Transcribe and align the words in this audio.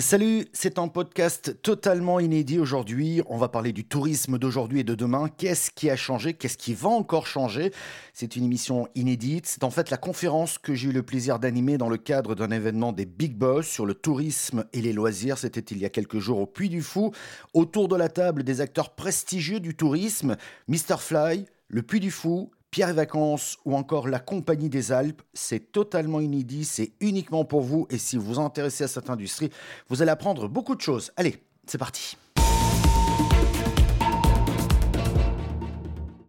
Salut, 0.00 0.46
c'est 0.54 0.78
un 0.78 0.88
podcast 0.88 1.60
totalement 1.60 2.20
inédit 2.20 2.58
aujourd'hui. 2.58 3.20
On 3.26 3.36
va 3.36 3.48
parler 3.48 3.72
du 3.72 3.84
tourisme 3.84 4.38
d'aujourd'hui 4.38 4.80
et 4.80 4.84
de 4.84 4.94
demain. 4.94 5.28
Qu'est-ce 5.28 5.70
qui 5.70 5.90
a 5.90 5.96
changé? 5.96 6.32
Qu'est-ce 6.32 6.56
qui 6.56 6.72
va 6.72 6.88
encore 6.88 7.26
changer? 7.26 7.70
C'est 8.14 8.34
une 8.34 8.44
émission 8.44 8.88
inédite. 8.94 9.44
C'est 9.44 9.62
en 9.62 9.68
fait 9.68 9.90
la 9.90 9.98
conférence 9.98 10.56
que 10.56 10.74
j'ai 10.74 10.88
eu 10.88 10.92
le 10.92 11.02
plaisir 11.02 11.38
d'animer 11.38 11.76
dans 11.76 11.90
le 11.90 11.98
cadre 11.98 12.34
d'un 12.34 12.50
événement 12.50 12.92
des 12.92 13.04
Big 13.04 13.36
Boss 13.36 13.66
sur 13.66 13.84
le 13.84 13.92
tourisme 13.92 14.64
et 14.72 14.80
les 14.80 14.94
loisirs. 14.94 15.36
C'était 15.36 15.60
il 15.60 15.78
y 15.78 15.84
a 15.84 15.90
quelques 15.90 16.18
jours 16.18 16.38
au 16.38 16.46
Puy 16.46 16.70
du 16.70 16.80
Fou. 16.80 17.12
Autour 17.52 17.88
de 17.88 17.96
la 17.96 18.08
table, 18.08 18.42
des 18.42 18.62
acteurs 18.62 18.94
prestigieux 18.94 19.60
du 19.60 19.76
tourisme, 19.76 20.36
Mr. 20.68 20.96
Fly, 20.98 21.44
le 21.68 21.82
Puy 21.82 22.00
du 22.00 22.10
Fou, 22.10 22.50
Pierre 22.70 22.90
et 22.90 22.94
Vacances 22.94 23.58
ou 23.64 23.74
encore 23.74 24.06
la 24.06 24.20
Compagnie 24.20 24.68
des 24.68 24.92
Alpes, 24.92 25.22
c'est 25.34 25.72
totalement 25.72 26.20
inédit, 26.20 26.64
c'est 26.64 26.92
uniquement 27.00 27.44
pour 27.44 27.62
vous 27.62 27.88
et 27.90 27.98
si 27.98 28.16
vous 28.16 28.34
vous 28.34 28.38
intéressez 28.38 28.84
à 28.84 28.88
cette 28.88 29.10
industrie, 29.10 29.50
vous 29.88 30.02
allez 30.02 30.12
apprendre 30.12 30.46
beaucoup 30.48 30.76
de 30.76 30.80
choses. 30.80 31.10
Allez, 31.16 31.42
c'est 31.66 31.78
parti. 31.78 32.16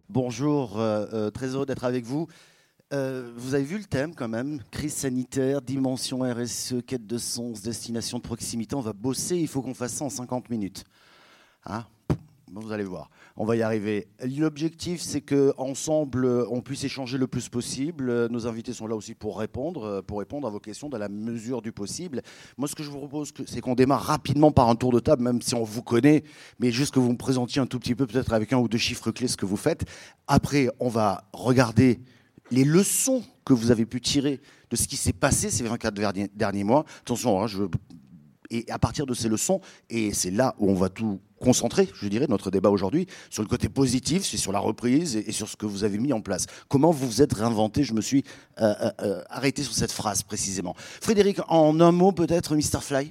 Bonjour, 0.08 0.80
euh, 0.80 1.06
euh, 1.12 1.30
très 1.30 1.46
heureux 1.46 1.64
d'être 1.64 1.84
avec 1.84 2.04
vous. 2.04 2.26
Euh, 2.92 3.32
vous 3.36 3.54
avez 3.54 3.64
vu 3.64 3.78
le 3.78 3.84
thème 3.84 4.12
quand 4.14 4.28
même, 4.28 4.60
crise 4.72 4.94
sanitaire, 4.94 5.62
dimension 5.62 6.20
RSE, 6.22 6.82
quête 6.84 7.06
de 7.06 7.18
sens, 7.18 7.62
destination 7.62 8.18
de 8.18 8.22
proximité. 8.22 8.74
On 8.74 8.80
va 8.80 8.92
bosser, 8.92 9.36
il 9.38 9.48
faut 9.48 9.62
qu'on 9.62 9.74
fasse 9.74 9.92
ça 9.92 10.04
en 10.04 10.10
50 10.10 10.50
minutes. 10.50 10.84
Hein 11.64 11.86
vous 12.60 12.72
allez 12.72 12.84
voir, 12.84 13.10
on 13.36 13.44
va 13.44 13.56
y 13.56 13.62
arriver. 13.62 14.08
L'objectif, 14.22 15.00
c'est 15.00 15.20
qu'ensemble, 15.20 16.26
on 16.50 16.60
puisse 16.60 16.84
échanger 16.84 17.18
le 17.18 17.26
plus 17.26 17.48
possible. 17.48 18.28
Nos 18.28 18.46
invités 18.46 18.72
sont 18.72 18.86
là 18.86 18.94
aussi 18.94 19.14
pour 19.14 19.38
répondre, 19.38 20.02
pour 20.02 20.18
répondre 20.18 20.46
à 20.46 20.50
vos 20.50 20.60
questions 20.60 20.88
dans 20.88 20.98
la 20.98 21.08
mesure 21.08 21.62
du 21.62 21.72
possible. 21.72 22.22
Moi, 22.58 22.68
ce 22.68 22.74
que 22.74 22.82
je 22.82 22.90
vous 22.90 22.98
propose, 22.98 23.32
c'est 23.46 23.60
qu'on 23.60 23.74
démarre 23.74 24.02
rapidement 24.02 24.52
par 24.52 24.68
un 24.68 24.74
tour 24.74 24.92
de 24.92 25.00
table, 25.00 25.22
même 25.22 25.42
si 25.42 25.54
on 25.54 25.64
vous 25.64 25.82
connaît, 25.82 26.24
mais 26.58 26.70
juste 26.70 26.94
que 26.94 27.00
vous 27.00 27.12
me 27.12 27.16
présentiez 27.16 27.60
un 27.60 27.66
tout 27.66 27.78
petit 27.78 27.94
peu, 27.94 28.06
peut-être 28.06 28.32
avec 28.32 28.52
un 28.52 28.58
ou 28.58 28.68
deux 28.68 28.78
chiffres 28.78 29.10
clés, 29.10 29.28
ce 29.28 29.36
que 29.36 29.46
vous 29.46 29.56
faites. 29.56 29.84
Après, 30.26 30.68
on 30.80 30.88
va 30.88 31.24
regarder 31.32 32.00
les 32.50 32.64
leçons 32.64 33.22
que 33.44 33.54
vous 33.54 33.70
avez 33.70 33.86
pu 33.86 34.00
tirer 34.00 34.40
de 34.70 34.76
ce 34.76 34.86
qui 34.86 34.96
s'est 34.96 35.12
passé 35.12 35.50
ces 35.50 35.64
24 35.64 35.94
derniers 36.34 36.64
mois. 36.64 36.84
Attention, 37.00 37.40
hein, 37.40 37.46
je 37.46 37.64
et 38.52 38.70
à 38.70 38.78
partir 38.78 39.06
de 39.06 39.14
ces 39.14 39.28
leçons, 39.28 39.60
et 39.90 40.12
c'est 40.12 40.30
là 40.30 40.54
où 40.58 40.70
on 40.70 40.74
va 40.74 40.88
tout 40.88 41.20
concentrer, 41.40 41.88
je 42.00 42.06
dirais, 42.06 42.26
notre 42.28 42.50
débat 42.50 42.70
aujourd'hui, 42.70 43.06
sur 43.30 43.42
le 43.42 43.48
côté 43.48 43.68
positif, 43.68 44.24
c'est 44.24 44.36
sur 44.36 44.52
la 44.52 44.60
reprise 44.60 45.16
et, 45.16 45.32
sur 45.32 45.48
ce 45.48 45.56
que 45.56 45.66
vous 45.66 45.84
avez 45.84 45.98
mis 45.98 46.12
en 46.12 46.20
place. 46.20 46.46
Comment 46.68 46.92
vous 46.92 47.06
vous 47.06 47.22
êtes 47.22 47.32
réinventé 47.32 47.82
Je 47.82 47.94
me 47.94 48.00
suis 48.00 48.24
euh, 48.60 48.74
euh, 48.80 48.90
euh, 49.00 49.22
arrêté 49.28 49.62
sur 49.62 49.74
cette 49.74 49.92
phrase 49.92 50.22
précisément. 50.22 50.74
Frédéric, 50.76 51.40
en 51.48 51.80
un 51.80 51.92
mot 51.92 52.12
peut-être, 52.12 52.54
Mr. 52.54 52.80
Fly? 52.80 53.10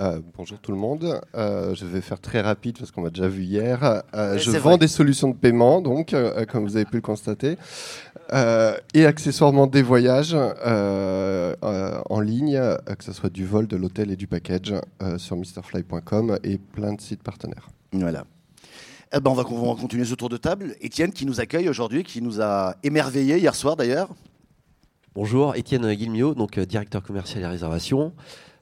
Euh, 0.00 0.20
bonjour 0.36 0.58
tout 0.58 0.72
le 0.72 0.78
monde. 0.78 1.20
Euh, 1.34 1.74
je 1.74 1.86
vais 1.86 2.00
faire 2.00 2.20
très 2.20 2.40
rapide 2.40 2.78
parce 2.78 2.90
qu'on 2.90 3.02
m'a 3.02 3.10
déjà 3.10 3.28
vu 3.28 3.44
hier. 3.44 4.02
Euh, 4.14 4.38
je 4.38 4.50
vends 4.50 4.76
des 4.76 4.88
solutions 4.88 5.28
de 5.28 5.36
paiement, 5.36 5.80
donc, 5.80 6.14
comme 6.50 6.64
vous 6.64 6.76
avez 6.76 6.84
pu 6.84 6.96
le 6.96 7.02
constater, 7.02 7.56
et 8.32 9.06
accessoirement 9.06 9.66
des 9.66 9.82
voyages 9.82 10.34
en 10.34 12.20
ligne, 12.20 12.60
que 12.98 13.04
ce 13.04 13.12
soit 13.12 13.30
du 13.30 13.46
vol, 13.46 13.66
de 13.66 13.76
l'hôtel 13.76 14.10
et 14.10 14.16
du 14.16 14.26
package 14.26 14.74
sur 15.18 15.36
mrfly.com 15.36 16.38
et 16.42 16.58
plein 16.58 16.94
de 16.94 17.00
sites 17.00 17.22
partenaires. 17.22 17.68
Voilà. 17.92 18.24
Eh 19.16 19.20
ben 19.20 19.30
on, 19.30 19.34
va, 19.34 19.44
on 19.48 19.74
va 19.74 19.80
continuer 19.80 20.04
ce 20.04 20.16
tour 20.16 20.28
de 20.28 20.36
table. 20.36 20.74
Étienne 20.80 21.12
qui 21.12 21.24
nous 21.24 21.40
accueille 21.40 21.68
aujourd'hui, 21.68 22.02
qui 22.02 22.20
nous 22.20 22.40
a 22.40 22.74
émerveillé 22.82 23.38
hier 23.38 23.54
soir 23.54 23.76
d'ailleurs. 23.76 24.08
Bonjour, 25.14 25.54
Étienne 25.54 25.94
Guilmio, 25.94 26.34
donc 26.34 26.58
directeur 26.58 27.00
commercial 27.00 27.44
et 27.44 27.46
réservation. 27.46 28.12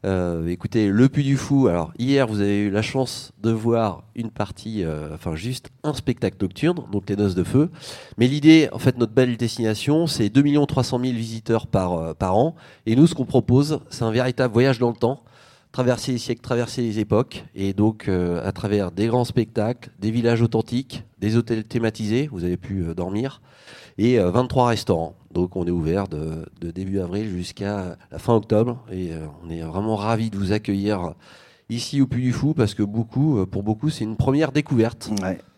Euh, 0.05 0.49
écoutez, 0.49 0.89
le 0.89 1.09
Puy 1.09 1.23
du 1.23 1.37
Fou. 1.37 1.69
Alors 1.69 1.93
hier, 1.97 2.27
vous 2.27 2.41
avez 2.41 2.59
eu 2.59 2.71
la 2.71 2.83
chance 2.83 3.33
de 3.41 3.51
voir 3.53 4.03
une 4.17 4.31
partie, 4.31 4.83
euh, 4.83 5.15
enfin 5.15 5.37
juste 5.37 5.71
un 5.85 5.95
spectacle 5.95 6.39
nocturne, 6.41 6.83
donc 6.91 7.09
les 7.09 7.15
Noces 7.15 7.37
de 7.37 7.45
Feu. 7.45 7.71
Mais 8.19 8.27
l'idée, 8.27 8.69
en 8.73 8.81
fait, 8.81 8.99
notre 8.99 9.13
belle 9.13 9.37
destination, 9.37 10.09
c'est 10.09 10.29
2 10.29 10.67
300 10.67 10.99
000 10.99 11.13
visiteurs 11.13 11.69
par, 11.69 11.93
euh, 11.93 12.15
par 12.15 12.37
an. 12.37 12.57
Et 12.87 12.97
nous, 12.97 13.07
ce 13.07 13.15
qu'on 13.15 13.25
propose, 13.25 13.81
c'est 13.91 14.03
un 14.03 14.11
véritable 14.11 14.53
voyage 14.53 14.81
dans 14.81 14.91
le 14.91 14.97
temps 14.97 15.23
traverser 15.73 16.13
les 16.13 16.19
siècles, 16.19 16.43
traverser 16.43 16.83
les 16.83 16.99
époques, 16.99 17.45
et 17.55 17.73
donc 17.73 18.09
à 18.09 18.53
travers 18.53 18.93
des 18.93 19.07
grands 19.07 19.25
spectacles, 19.25 19.91
des 19.99 20.11
villages 20.11 20.43
authentiques, 20.43 21.05
des 21.19 21.37
hôtels 21.37 21.65
thématisés, 21.65 22.29
vous 22.31 22.45
avez 22.45 22.57
pu 22.57 22.85
dormir, 22.95 23.41
et 23.99 24.19
23 24.19 24.69
restaurants. 24.69 25.17
Donc 25.33 25.57
on 25.57 25.67
est 25.67 25.71
ouvert 25.71 26.09
de, 26.09 26.47
début 26.61 27.01
avril 27.01 27.29
jusqu'à 27.29 27.97
la 28.11 28.19
fin 28.19 28.35
octobre 28.35 28.85
et 28.91 29.13
euh, 29.13 29.27
on 29.45 29.51
est 29.51 29.63
vraiment 29.63 29.97
ravis 29.97 30.31
de 30.31 30.37
vous 30.37 30.53
accueillir 30.53 31.15
ici 31.69 32.01
au 32.01 32.07
Puy 32.07 32.23
du 32.23 32.33
Fou 32.33 32.55
parce 32.55 32.75
que 32.75 32.83
beaucoup, 32.83 33.39
euh, 33.39 33.47
pour 33.47 33.63
beaucoup, 33.63 33.89
c'est 33.89 34.05
une 34.05 34.17
première 34.17 34.53
découverte. 34.53 35.11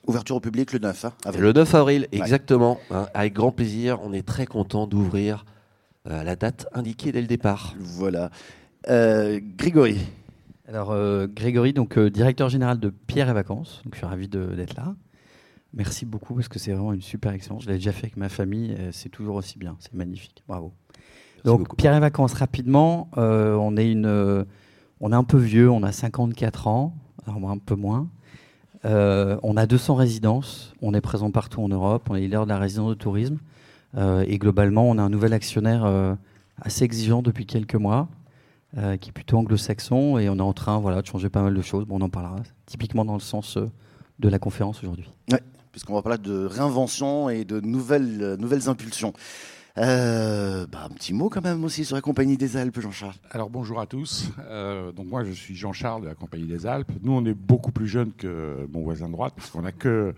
Ouverture 0.07 0.37
au 0.37 0.41
public 0.41 0.73
le 0.73 0.79
9 0.81 1.05
hein, 1.05 1.13
avril. 1.25 1.43
Le 1.43 1.53
9 1.53 1.75
avril, 1.75 2.09
exactement. 2.13 2.79
Hein, 2.91 3.07
avec 3.15 3.33
grand 3.33 3.53
plaisir, 3.53 3.99
on 4.03 4.13
est 4.13 4.27
très 4.27 4.47
content 4.47 4.87
d'ouvrir 4.87 5.45
euh, 6.09 6.23
la 6.23 6.37
date 6.37 6.67
indiquée 6.73 7.11
dès 7.11 7.23
le 7.23 7.27
départ. 7.27 7.75
Voilà. 7.79 8.31
Grégory. 8.87 9.99
Alors 10.69 10.95
Grégory, 11.29 11.73
donc 11.73 11.99
directeur 11.99 12.49
général 12.49 12.79
de 12.81 12.91
Pierre 12.91 13.29
et 13.29 13.33
Vacances. 13.33 13.81
Donc 13.85 13.95
je 13.95 13.99
suis 13.99 14.07
ravi 14.07 14.29
d'être 14.29 14.77
là. 14.77 14.95
Merci 15.73 16.07
beaucoup 16.07 16.35
parce 16.35 16.49
que 16.49 16.59
c'est 16.59 16.73
vraiment 16.73 16.93
une 16.93 17.03
super 17.03 17.33
expérience. 17.33 17.65
Je 17.65 17.69
l'ai 17.69 17.77
déjà 17.77 17.93
fait 17.93 18.05
avec 18.05 18.17
ma 18.17 18.29
famille. 18.29 18.77
C'est 18.93 19.09
toujours 19.09 19.37
aussi 19.37 19.59
bien. 19.59 19.77
C'est 19.81 19.95
magnifique. 19.95 20.43
Bravo. 20.47 20.73
Donc 21.45 21.77
Pierre 21.77 21.95
et 21.95 22.01
Vacances 22.01 22.35
rapidement. 22.35 23.11
Euh, 23.19 23.55
on 23.55 23.77
est 23.77 23.91
une, 23.91 24.07
euh, 24.07 24.45
on 25.01 25.13
est 25.13 25.17
un 25.17 25.25
peu 25.25 25.37
vieux. 25.37 25.71
On 25.71 25.83
a 25.83 25.93
54 25.93 26.67
ans, 26.67 26.95
alors 27.27 27.51
un 27.51 27.59
peu 27.59 27.75
moins. 27.75 28.09
Euh, 28.87 29.39
on 29.43 29.57
a 29.57 29.67
200 29.67 29.95
résidences. 29.95 30.73
On 30.81 30.95
est 30.95 31.01
présent 31.01 31.31
partout 31.31 31.61
en 31.61 31.69
Europe. 31.69 32.09
On 32.11 32.15
est 32.15 32.21
leader 32.21 32.45
de 32.45 32.51
la 32.51 32.59
résidence 32.59 32.91
de 32.91 32.95
tourisme. 32.95 33.39
et 33.97 34.39
globalement, 34.39 34.89
on 34.89 34.99
a 34.99 35.03
un 35.03 35.11
nouvel 35.11 35.33
actionnaire 35.33 36.17
assez 36.61 36.85
exigeant 36.85 37.23
depuis 37.23 37.47
quelques 37.47 37.77
mois, 37.77 38.09
qui 39.01 39.11
est 39.11 39.13
plutôt 39.13 39.39
anglo-saxon. 39.39 40.19
Et 40.19 40.29
on 40.29 40.37
est 40.37 40.41
en 40.41 40.53
train, 40.53 40.79
voilà, 40.79 41.03
de 41.03 41.07
changer 41.07 41.29
pas 41.29 41.43
mal 41.43 41.55
de 41.55 41.63
choses. 41.63 41.85
Bon, 41.85 41.99
on 41.99 42.05
en 42.05 42.09
parlera. 42.09 42.37
Typiquement 42.67 43.05
dans 43.05 43.15
le 43.15 43.21
sens 43.21 43.59
de 44.19 44.29
la 44.29 44.39
conférence 44.39 44.79
aujourd'hui. 44.79 45.11
Ouais 45.31 45.41
puisqu'on 45.75 45.95
va 45.95 46.03
parler 46.03 46.19
de 46.19 46.47
réinvention 46.47 47.29
et 47.29 47.45
de 47.45 47.59
nouvelles, 47.59 48.23
euh, 48.23 48.37
nouvelles 48.37 48.69
impulsions. 48.69 49.13
Euh, 49.77 50.69
bah, 50.71 50.87
un 50.89 50.95
petit 50.95 51.13
mot 51.13 51.29
quand 51.29 51.43
même 51.43 51.65
aussi 51.65 51.85
sur 51.85 51.97
la 51.97 52.01
Compagnie 52.01 52.37
des 52.37 52.57
Alpes, 52.57 52.79
Jean-Charles. 52.79 53.17
Alors 53.33 53.51
bonjour 53.51 53.81
à 53.81 53.87
tous. 53.87 54.31
Euh, 54.39 54.93
donc 54.93 55.09
moi 55.09 55.25
je 55.25 55.33
suis 55.33 55.57
Jean-Charles 55.57 56.03
de 56.03 56.07
la 56.07 56.15
Compagnie 56.15 56.47
des 56.47 56.65
Alpes. 56.65 56.93
Nous 57.03 57.11
on 57.11 57.25
est 57.25 57.35
beaucoup 57.35 57.73
plus 57.73 57.89
jeunes 57.89 58.13
que 58.13 58.69
mon 58.73 58.83
voisin 58.83 59.09
de 59.09 59.15
droite 59.15 59.33
puisqu'on 59.35 59.63
n'a 59.63 59.73
que, 59.73 60.15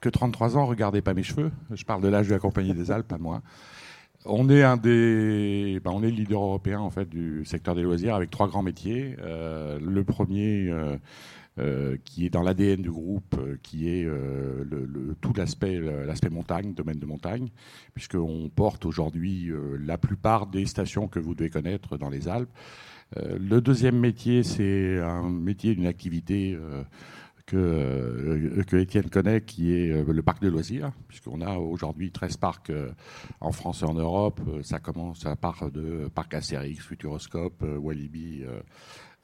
que 0.00 0.08
33 0.08 0.56
ans. 0.56 0.66
Regardez 0.66 1.02
pas 1.02 1.12
mes 1.12 1.24
cheveux. 1.24 1.50
Je 1.72 1.84
parle 1.84 2.02
de 2.02 2.08
l'âge 2.08 2.28
de 2.28 2.34
la 2.34 2.38
Compagnie 2.38 2.72
des 2.72 2.92
Alpes, 2.92 3.08
pas 3.08 3.18
moi. 3.18 3.42
On 4.26 4.50
est 4.50 4.62
un 4.62 4.76
des, 4.76 5.80
bah, 5.82 5.90
on 5.94 6.02
est 6.02 6.10
le 6.10 6.16
leader 6.16 6.42
européen 6.42 6.80
en 6.80 6.90
fait 6.90 7.08
du 7.08 7.44
secteur 7.44 7.74
des 7.74 7.82
loisirs 7.82 8.14
avec 8.14 8.30
trois 8.30 8.48
grands 8.48 8.62
métiers. 8.62 9.16
le 9.18 10.02
premier 10.04 10.70
euh, 11.60 11.98
qui 12.04 12.24
est 12.24 12.30
dans 12.30 12.42
l'ADN 12.42 12.80
du 12.80 12.90
groupe, 12.90 13.34
euh, 13.36 13.58
qui 13.62 13.88
est 13.88 14.04
euh, 14.06 14.64
tout 15.20 15.32
l'aspect, 15.36 15.78
l'aspect 16.06 16.30
montagne, 16.30 16.72
domaine 16.74 16.98
de 16.98 17.04
montagne, 17.04 17.48
puisqu'on 17.92 18.48
porte 18.54 18.86
aujourd'hui 18.86 19.50
la 19.78 19.98
plupart 19.98 20.46
des 20.46 20.64
stations 20.64 21.08
que 21.08 21.18
vous 21.18 21.34
devez 21.34 21.50
connaître 21.50 21.98
dans 21.98 22.08
les 22.08 22.28
Alpes. 22.28 22.50
le 23.16 23.60
deuxième 23.60 23.98
métier, 23.98 24.44
c'est 24.44 25.00
un 25.00 25.28
métier 25.28 25.74
d'une 25.74 25.86
activité 25.86 26.56
que, 27.50 28.62
que 28.66 28.76
Étienne 28.76 29.10
connaît, 29.10 29.40
qui 29.40 29.72
est 29.72 30.04
le 30.04 30.22
parc 30.22 30.42
de 30.42 30.48
loisirs, 30.48 30.92
puisqu'on 31.08 31.40
a 31.40 31.56
aujourd'hui 31.56 32.10
13 32.10 32.36
parcs 32.36 32.72
en 33.40 33.52
France 33.52 33.82
et 33.82 33.84
en 33.84 33.94
Europe. 33.94 34.40
Ça 34.62 34.78
commence 34.78 35.26
à 35.26 35.36
part 35.36 35.70
de 35.70 36.08
Parc 36.14 36.34
Astérix, 36.34 36.84
Futuroscope, 36.84 37.62
Walibi, 37.62 38.44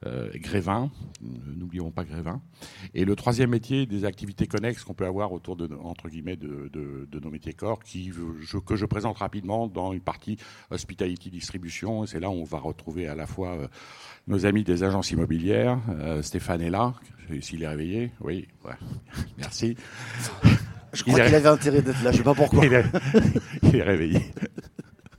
euh, 0.05 0.29
Grévin, 0.35 0.91
euh, 1.23 1.27
n'oublions 1.57 1.91
pas 1.91 2.05
Grévin. 2.05 2.43
Et 2.93 3.07
le 3.07 3.17
troisième 3.17 3.51
métier, 3.51 3.87
des 3.87 4.05
activités 4.05 4.47
connexes 4.47 4.85
qu'on 4.85 4.93
peut 4.93 5.07
avoir 5.07 5.33
autour 5.33 5.57
de, 5.57 5.75
entre 5.83 6.11
guillemets, 6.11 6.37
de, 6.37 6.71
nos 7.19 7.31
métiers 7.31 7.55
corps, 7.55 7.83
qui, 7.83 8.13
que 8.67 8.77
je 8.77 8.85
présente 8.85 9.17
rapidement 9.17 9.67
dans 9.67 9.93
une 9.93 10.01
partie 10.01 10.37
hospitality 10.71 11.31
distribution. 11.31 12.05
Et 12.05 12.07
c'est 12.07 12.21
là 12.21 12.29
où 12.29 12.35
on 12.35 12.45
va 12.45 12.59
retrouver 12.59 13.09
à 13.09 13.15
la 13.15 13.27
fois 13.27 13.55
euh, 13.55 13.69
nos 14.27 14.45
amis 14.45 14.65
des 14.65 14.83
agences 14.85 15.11
immobilières. 15.13 15.81
Stéphane 16.21 16.61
est 16.61 16.71
là, 16.71 16.93
s'il 17.41 17.63
est 17.63 17.69
réveillé. 17.69 18.13
Oui, 18.21 18.49
merci. 19.39 19.77
Je 20.93 21.03
crois 21.03 21.21
qu'il 21.21 21.35
avait 21.35 21.49
intérêt 21.49 21.83
d'être 21.83 22.03
là, 22.03 22.11
je 22.11 22.19
ne 22.19 22.19
sais 22.19 22.23
pas 22.23 22.35
pourquoi. 22.35 22.67
il 22.67 23.77
est 23.77 23.83
réveillé. 23.83 24.21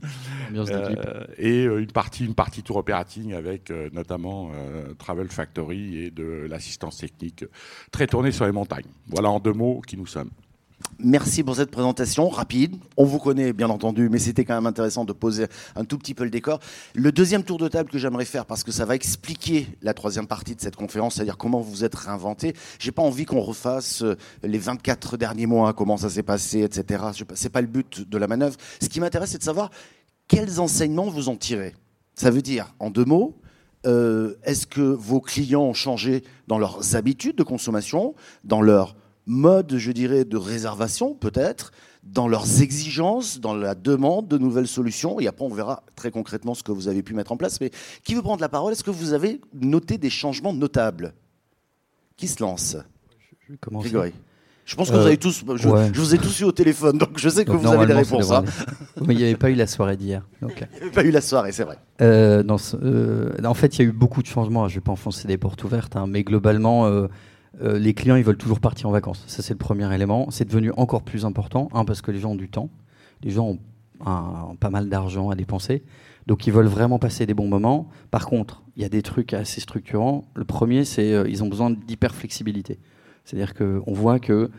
Euh, 0.50 1.26
et 1.36 1.66
euh, 1.66 1.80
une 1.80 2.34
partie, 2.34 2.62
tour 2.62 2.76
operating 2.76 3.34
avec 3.34 3.70
euh, 3.70 3.90
notamment 3.92 4.50
Travel 4.98 5.28
Factory 5.28 5.98
et 5.98 6.10
de 6.10 6.46
l'assistance 6.48 6.96
technique 6.96 7.44
très 7.90 8.06
tournée 8.06 8.32
sur 8.32 8.46
les 8.46 8.52
montagnes. 8.52 8.90
Voilà 9.08 9.30
en 9.30 9.40
deux 9.40 9.52
mots 9.52 9.82
qui 9.86 9.96
nous 9.96 10.06
sommes. 10.06 10.30
Merci 11.00 11.44
pour 11.44 11.54
cette 11.54 11.70
présentation 11.70 12.28
rapide. 12.28 12.76
On 12.96 13.04
vous 13.04 13.20
connaît 13.20 13.52
bien 13.52 13.68
entendu, 13.68 14.08
mais 14.08 14.18
c'était 14.18 14.44
quand 14.44 14.54
même 14.54 14.66
intéressant 14.66 15.04
de 15.04 15.12
poser 15.12 15.46
un 15.76 15.84
tout 15.84 15.96
petit 15.96 16.12
peu 16.12 16.24
le 16.24 16.30
décor. 16.30 16.58
Le 16.94 17.12
deuxième 17.12 17.44
tour 17.44 17.56
de 17.58 17.68
table 17.68 17.88
que 17.88 17.98
j'aimerais 17.98 18.24
faire, 18.24 18.46
parce 18.46 18.64
que 18.64 18.72
ça 18.72 18.84
va 18.84 18.96
expliquer 18.96 19.68
la 19.80 19.94
troisième 19.94 20.26
partie 20.26 20.56
de 20.56 20.60
cette 20.60 20.74
conférence, 20.74 21.14
c'est-à-dire 21.14 21.36
comment 21.36 21.60
vous 21.60 21.84
êtes 21.84 21.94
réinventé. 21.94 22.54
J'ai 22.80 22.90
pas 22.90 23.02
envie 23.02 23.26
qu'on 23.26 23.40
refasse 23.40 24.02
euh, 24.02 24.16
les 24.42 24.58
24 24.58 25.16
derniers 25.16 25.46
mois, 25.46 25.72
comment 25.72 25.96
ça 25.96 26.10
s'est 26.10 26.24
passé, 26.24 26.62
etc. 26.62 27.04
C'est 27.34 27.50
pas 27.50 27.60
le 27.60 27.68
but 27.68 28.08
de 28.08 28.18
la 28.18 28.26
manœuvre. 28.26 28.56
Ce 28.82 28.88
qui 28.88 28.98
m'intéresse, 28.98 29.30
c'est 29.30 29.38
de 29.38 29.44
savoir 29.44 29.70
quels 30.26 30.58
enseignements 30.58 31.08
vous 31.08 31.28
en 31.28 31.36
tirez. 31.36 31.74
Ça 32.16 32.30
veut 32.32 32.42
dire, 32.42 32.74
en 32.80 32.90
deux 32.90 33.04
mots, 33.04 33.36
euh, 33.86 34.34
est-ce 34.42 34.66
que 34.66 34.80
vos 34.80 35.20
clients 35.20 35.62
ont 35.62 35.74
changé 35.74 36.24
dans 36.48 36.58
leurs 36.58 36.96
habitudes 36.96 37.36
de 37.36 37.44
consommation, 37.44 38.14
dans 38.42 38.62
leur 38.62 38.96
mode, 39.28 39.76
je 39.76 39.92
dirais, 39.92 40.24
de 40.24 40.36
réservation 40.36 41.14
peut-être, 41.14 41.70
dans 42.02 42.26
leurs 42.26 42.62
exigences, 42.62 43.38
dans 43.38 43.54
la 43.54 43.74
demande 43.74 44.26
de 44.26 44.38
nouvelles 44.38 44.66
solutions. 44.66 45.20
Et 45.20 45.28
après, 45.28 45.44
on 45.44 45.50
verra 45.50 45.84
très 45.94 46.10
concrètement 46.10 46.54
ce 46.54 46.62
que 46.62 46.72
vous 46.72 46.88
avez 46.88 47.02
pu 47.02 47.14
mettre 47.14 47.30
en 47.32 47.36
place. 47.36 47.60
Mais 47.60 47.70
qui 48.02 48.14
veut 48.14 48.22
prendre 48.22 48.40
la 48.40 48.48
parole? 48.48 48.72
Est-ce 48.72 48.84
que 48.84 48.90
vous 48.90 49.12
avez 49.12 49.40
noté 49.54 49.98
des 49.98 50.10
changements 50.10 50.52
notables? 50.52 51.14
Qui 52.16 52.26
se 52.26 52.42
lance? 52.42 52.76
Je 53.46 53.52
vais 53.52 53.58
commencer. 53.58 53.90
Grégory. 53.90 54.12
Je 54.64 54.76
pense 54.76 54.90
que 54.90 54.96
vous 54.96 55.06
avez 55.06 55.16
tous. 55.16 55.44
Je, 55.56 55.68
vous 55.98 56.14
ai 56.14 56.18
tous 56.18 56.40
eu 56.40 56.44
au 56.44 56.52
téléphone, 56.52 56.98
donc 56.98 57.16
je 57.16 57.30
sais 57.30 57.46
que 57.46 57.52
vous 57.52 57.66
avez 57.66 57.86
des 57.86 57.94
réponses. 57.94 58.30
Hein. 58.30 58.44
Mais 59.06 59.14
il 59.14 59.16
n'y 59.16 59.24
avait 59.24 59.36
pas 59.36 59.48
eu 59.48 59.54
la 59.54 59.66
soirée 59.66 59.96
d'hier. 59.96 60.28
Il 60.42 60.48
n'y 60.48 60.52
avait 60.52 60.90
pas 60.90 61.04
eu 61.04 61.10
la 61.10 61.22
soirée, 61.22 61.52
c'est 61.52 61.64
vrai. 61.64 61.78
Euh, 62.02 62.42
euh, 62.82 63.32
en 63.42 63.54
fait, 63.54 63.78
il 63.78 63.82
y 63.82 63.86
a 63.86 63.88
eu 63.88 63.92
beaucoup 63.92 64.20
de 64.20 64.26
changements. 64.26 64.68
Je 64.68 64.74
ne 64.74 64.80
vais 64.80 64.84
pas 64.84 64.92
enfoncer 64.92 65.26
des 65.26 65.38
portes 65.38 65.64
ouvertes, 65.64 65.96
hein, 65.96 66.06
mais 66.06 66.22
globalement, 66.22 66.86
euh, 67.60 67.74
euh, 67.74 67.78
les 67.78 67.94
clients, 67.94 68.16
ils 68.16 68.24
veulent 68.24 68.36
toujours 68.36 68.60
partir 68.60 68.88
en 68.88 68.92
vacances. 68.92 69.24
Ça, 69.26 69.42
c'est 69.42 69.54
le 69.54 69.58
premier 69.58 69.92
élément. 69.94 70.30
C'est 70.30 70.46
devenu 70.46 70.72
encore 70.76 71.02
plus 71.02 71.24
important, 71.24 71.68
un, 71.72 71.84
parce 71.84 72.02
que 72.02 72.10
les 72.10 72.18
gens 72.18 72.32
ont 72.32 72.36
du 72.36 72.48
temps. 72.48 72.70
Les 73.22 73.30
gens 73.30 73.48
ont, 73.48 73.58
pas 74.60 74.70
mal 74.70 74.88
d'argent 74.88 75.30
à 75.30 75.34
dépenser. 75.34 75.82
Donc, 76.28 76.46
ils 76.46 76.52
veulent 76.52 76.66
vraiment 76.66 76.98
passer 76.98 77.26
des 77.26 77.34
bons 77.34 77.48
moments. 77.48 77.88
Par 78.12 78.26
contre, 78.26 78.62
il 78.76 78.82
y 78.82 78.84
a 78.84 78.88
des 78.88 79.02
trucs 79.02 79.34
assez 79.34 79.60
structurants. 79.60 80.24
Le 80.36 80.44
premier, 80.44 80.84
c'est 80.84 81.02
qu'ils 81.24 81.32
ils 81.32 81.42
ont 81.42 81.48
besoin 81.48 81.70
d'hyper 81.70 82.14
flexibilité. 82.14 82.78
C'est-à-dire 83.24 83.54
qu'on 83.54 83.92
voit 83.92 84.20
que 84.20 84.50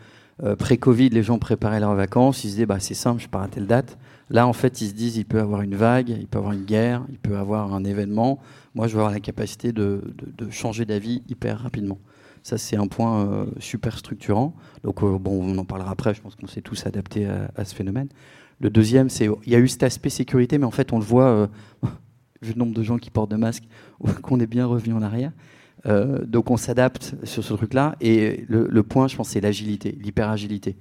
euh, 0.42 0.56
pré-Covid, 0.56 1.08
les 1.08 1.22
gens 1.22 1.38
préparaient 1.38 1.80
leurs 1.80 1.94
vacances. 1.94 2.44
Ils 2.44 2.48
se 2.48 2.52
disaient, 2.52 2.66
bah, 2.66 2.80
c'est 2.80 2.94
simple, 2.94 3.22
je 3.22 3.28
pars 3.28 3.42
à 3.42 3.48
telle 3.48 3.66
date. 3.66 3.96
Là, 4.28 4.46
en 4.46 4.52
fait, 4.52 4.82
ils 4.82 4.88
se 4.88 4.94
disent, 4.94 5.16
il 5.16 5.24
peut 5.24 5.38
y 5.38 5.40
avoir 5.40 5.62
une 5.62 5.74
vague, 5.74 6.10
il 6.10 6.26
peut 6.26 6.38
y 6.38 6.40
avoir 6.40 6.52
une 6.52 6.64
guerre, 6.64 7.02
il 7.10 7.18
peut 7.18 7.32
y 7.32 7.36
avoir 7.36 7.72
un 7.72 7.84
événement. 7.84 8.40
Moi, 8.74 8.88
je 8.88 8.92
veux 8.92 8.98
avoir 8.98 9.12
la 9.12 9.20
capacité 9.20 9.72
de 9.72 10.02
changer 10.50 10.84
d'avis 10.84 11.22
hyper 11.28 11.60
rapidement. 11.60 11.98
Ça, 12.42 12.58
c'est 12.58 12.76
un 12.76 12.86
point 12.86 13.26
euh, 13.26 13.46
super 13.58 13.98
structurant. 13.98 14.54
Donc, 14.82 15.02
euh, 15.02 15.18
bon, 15.18 15.42
on 15.42 15.58
en 15.58 15.64
parlera 15.64 15.90
après. 15.90 16.14
Je 16.14 16.22
pense 16.22 16.36
qu'on 16.36 16.46
s'est 16.46 16.62
tous 16.62 16.86
adaptés 16.86 17.26
à, 17.26 17.64
ce 17.64 17.74
phénomène. 17.74 18.08
Le 18.60 18.70
deuxième, 18.70 19.08
c'est 19.08 19.28
il 19.46 19.52
y 19.52 19.54
a 19.54 19.58
eu 19.58 19.68
cet 19.68 19.82
aspect 19.82 20.10
sécurité, 20.10 20.58
mais 20.58 20.66
en 20.66 20.70
fait, 20.70 20.92
on 20.92 20.98
le 20.98 21.04
voit, 21.04 21.26
euh, 21.26 21.46
vu 22.42 22.52
le 22.52 22.58
nombre 22.58 22.74
de 22.74 22.82
gens 22.82 22.98
qui 22.98 23.10
portent 23.10 23.30
de 23.30 23.36
masques, 23.36 23.64
qu'on 24.22 24.40
est 24.40 24.46
bien 24.46 24.66
revenu 24.66 24.94
en 24.94 25.02
arrière. 25.02 25.32
donc, 26.26 26.50
on 26.50 26.56
s'adapte 26.56 27.14
sur 27.24 27.44
ce 27.44 27.54
truc-là. 27.54 27.96
Et 28.00 28.44
le, 28.48 28.82
point, 28.82 29.08
je 29.08 29.16
pense, 29.16 29.30
c'est 29.30 29.40
l'agilité, 29.40 29.96
l'hyper-agilité. 30.00 30.76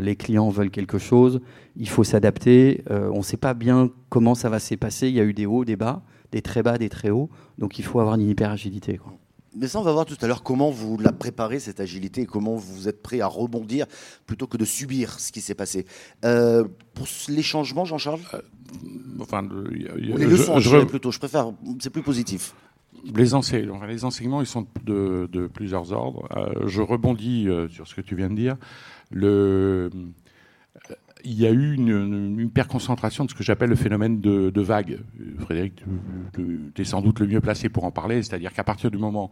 les 0.00 0.16
clients 0.16 0.48
veulent 0.48 0.70
quelque 0.70 0.98
chose, 0.98 1.40
il 1.76 1.88
faut 1.88 2.04
s'adapter. 2.04 2.82
on 2.88 3.18
ne 3.18 3.22
sait 3.22 3.36
pas 3.36 3.52
bien 3.52 3.90
comment 4.08 4.34
ça 4.34 4.48
va 4.48 4.58
se 4.58 4.74
passer. 4.74 5.08
Il 5.08 5.14
y 5.14 5.20
a 5.20 5.24
eu 5.24 5.34
des 5.34 5.44
hauts, 5.44 5.66
des 5.66 5.76
bas, 5.76 6.02
des 6.30 6.40
très 6.40 6.62
bas, 6.62 6.78
des 6.78 6.88
très 6.88 7.10
hauts. 7.10 7.28
Donc, 7.58 7.78
il 7.78 7.84
faut 7.84 8.00
avoir 8.00 8.14
une 8.14 8.26
hyper-agilité. 8.26 9.00
Mais 9.54 9.68
ça, 9.68 9.78
on 9.78 9.82
va 9.82 9.92
voir 9.92 10.06
tout 10.06 10.16
à 10.20 10.26
l'heure 10.26 10.42
comment 10.42 10.70
vous 10.70 10.96
la 10.98 11.12
préparez, 11.12 11.60
cette 11.60 11.80
agilité, 11.80 12.22
et 12.22 12.26
comment 12.26 12.56
vous 12.56 12.88
êtes 12.88 13.02
prêt 13.02 13.20
à 13.20 13.26
rebondir 13.26 13.86
plutôt 14.26 14.46
que 14.46 14.56
de 14.56 14.64
subir 14.64 15.20
ce 15.20 15.30
qui 15.32 15.40
s'est 15.40 15.54
passé. 15.54 15.86
Euh, 16.24 16.64
pour 16.94 17.06
les 17.28 17.42
changements, 17.42 17.84
Jean-Charles 17.84 18.20
euh, 18.34 18.40
Enfin, 19.20 19.46
les 19.70 20.26
leçons, 20.26 20.58
je, 20.58 20.84
plutôt, 20.84 21.10
je 21.10 21.18
préfère, 21.18 21.52
c'est 21.80 21.90
plus 21.90 22.02
positif. 22.02 22.54
Les, 23.14 23.34
enseignements, 23.34 23.84
les 23.84 24.04
enseignements, 24.04 24.40
ils 24.40 24.46
sont 24.46 24.66
de, 24.84 25.50
plusieurs 25.52 25.92
ordres. 25.92 26.26
Euh, 26.36 26.66
je 26.66 26.80
rebondis 26.80 27.48
sur 27.70 27.86
ce 27.86 27.94
que 27.94 28.00
tu 28.00 28.16
viens 28.16 28.30
de 28.30 28.36
dire. 28.36 28.56
Le, 29.10 29.90
il 31.24 31.40
y 31.40 31.46
a 31.46 31.50
eu 31.50 31.74
une, 31.74 32.38
hyperconcentration 32.40 33.24
de 33.24 33.30
ce 33.30 33.34
que 33.34 33.42
j'appelle 33.42 33.70
le 33.70 33.76
phénomène 33.76 34.20
de, 34.20 34.60
vague. 34.60 35.00
Frédéric, 35.38 35.84
tu 36.34 36.72
es 36.76 36.84
sans 36.84 37.00
doute 37.00 37.20
le 37.20 37.26
mieux 37.26 37.40
placé 37.40 37.68
pour 37.68 37.84
en 37.84 37.90
parler, 37.90 38.22
c'est-à-dire 38.22 38.52
qu'à 38.52 38.64
partir 38.64 38.90
du 38.90 38.98
moment 38.98 39.30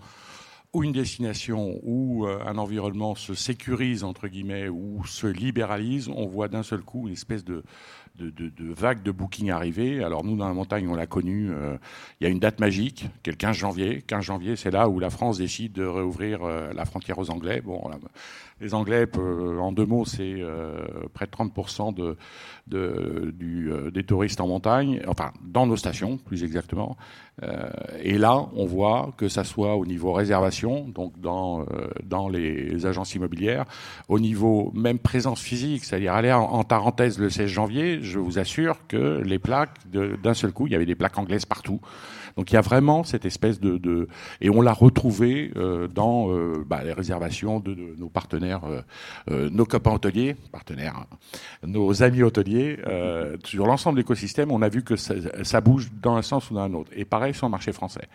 où 0.73 0.85
une 0.85 0.93
destination 0.93 1.81
ou 1.83 2.27
euh, 2.27 2.39
un 2.47 2.57
environnement 2.57 3.17
se 3.17 3.35
sécurise, 3.35 4.05
entre 4.05 4.29
guillemets, 4.29 4.69
ou 4.69 5.05
se 5.05 5.27
libéralise, 5.27 6.09
on 6.09 6.27
voit 6.27 6.47
d'un 6.49 6.63
seul 6.63 6.83
coup 6.83 7.09
une 7.09 7.15
espèce 7.15 7.45
de, 7.45 7.65
de, 8.19 8.73
vague 8.73 9.03
de 9.03 9.11
booking 9.11 9.51
arriver. 9.51 10.03
Alors 10.05 10.25
nous, 10.25 10.37
dans 10.37 10.49
la 10.49 10.55
montagne, 10.55 10.89
on 10.89 10.95
l'a 10.95 11.07
connu, 11.07 11.51
euh, 11.51 11.77
il 12.21 12.25
y 12.25 12.27
a 12.27 12.31
une 12.31 12.39
date 12.39 12.61
magique, 12.61 13.09
qui 13.23 13.31
est 13.31 13.33
le 13.33 13.37
15 13.37 13.57
janvier. 13.57 14.03
15 14.07 14.25
janvier, 14.25 14.57
c'est 14.57 14.71
là 14.71 14.89
où 14.89 14.99
la 14.99 15.11
France 15.11 15.39
décide 15.39 15.73
de 15.73 15.85
réouvrir 15.85 16.43
euh, 16.43 16.73
la 16.75 16.85
frontière 16.85 17.19
aux 17.19 17.31
Anglais. 17.31 17.61
Bon, 17.65 17.81
les 18.61 18.75
Anglais, 18.75 19.07
euh, 19.17 19.59
en 19.59 19.73
deux 19.73 19.87
mots, 19.87 20.05
c'est 20.05 20.43
près 21.15 21.27
de 21.27 21.31
30% 21.31 21.95
de, 22.67 23.91
des 23.91 24.05
touristes 24.05 24.41
en 24.41 24.49
montagne, 24.49 25.03
enfin 25.07 25.33
dans 25.43 25.67
nos 25.67 25.77
stations 25.77 26.19
plus 26.19 26.45
exactement. 26.45 26.97
et 28.03 28.19
là, 28.19 28.47
on 28.55 28.67
voit 28.67 29.13
que 29.17 29.29
ça 29.29 29.45
soit 29.45 29.77
au 29.77 29.87
niveau 29.87 30.13
réservation, 30.13 30.87
donc 30.89 31.19
dans, 31.19 31.65
dans 32.05 32.29
les 32.29 32.85
agences 32.85 33.15
immobilières, 33.15 33.65
au 34.09 34.21
niveau 34.21 34.71
même 34.75 34.99
présence 34.99 35.41
physique, 35.41 35.85
c'est-à-dire 35.85 36.13
aller 36.13 36.33
en, 36.33 36.43
en 36.43 36.65
Tarentaise 36.65 37.19
le 37.19 37.31
16 37.31 37.47
janvier, 37.47 38.00
je 38.01 38.19
vous 38.19 38.39
assure 38.39 38.87
que 38.89 39.23
les 39.25 39.39
plaques, 39.39 39.77
d'un 39.91 40.35
seul 40.35 40.53
coup, 40.53 40.67
il 40.67 40.73
y 40.73 40.77
avait 40.77 40.87
des 40.87 40.95
plaques 40.95 41.19
anglaises 41.19 41.47
partout. 41.47 41.81
Donc 42.37 42.51
il 42.51 42.55
y 42.55 42.59
a 42.59 42.61
vraiment 42.61 43.05
cette 43.05 43.25
espèce 43.25 43.61
de, 43.61 44.09
et 44.41 44.51
on 44.51 44.61
l'a 44.61 44.73
retrouvé 44.73 45.53
euh, 45.57 45.89
dans 45.89 46.31
euh, 46.31 46.65
bah, 46.67 46.83
les 46.85 46.93
réservations 46.93 47.61
de, 47.61 47.77
nos 47.99 48.09
partenaires, 48.09 48.63
euh, 49.31 49.51
nos 49.51 49.65
copains 49.65 49.93
hôteliers, 49.93 50.37
partenaires, 50.53 50.97
hein, 50.97 51.17
nos 51.67 52.03
amis 52.03 52.23
hôteliers, 52.23 52.79
sur 53.45 53.67
l'ensemble 53.67 53.97
de 53.97 54.01
l'écosystème, 54.01 54.51
on 54.51 54.63
a 54.63 54.69
vu 54.69 54.83
que 54.83 54.97
ça, 54.97 55.61
bouge 55.61 55.91
dans 56.01 56.17
un 56.17 56.23
sens 56.23 56.51
ou 56.51 56.55
dans 56.55 56.61
un 56.61 56.75
autre. 56.75 56.91
Et 56.95 57.05
pareil 57.05 57.35
sur 57.35 57.47
le 57.47 57.51
marché 57.51 57.73
français. 57.73 58.09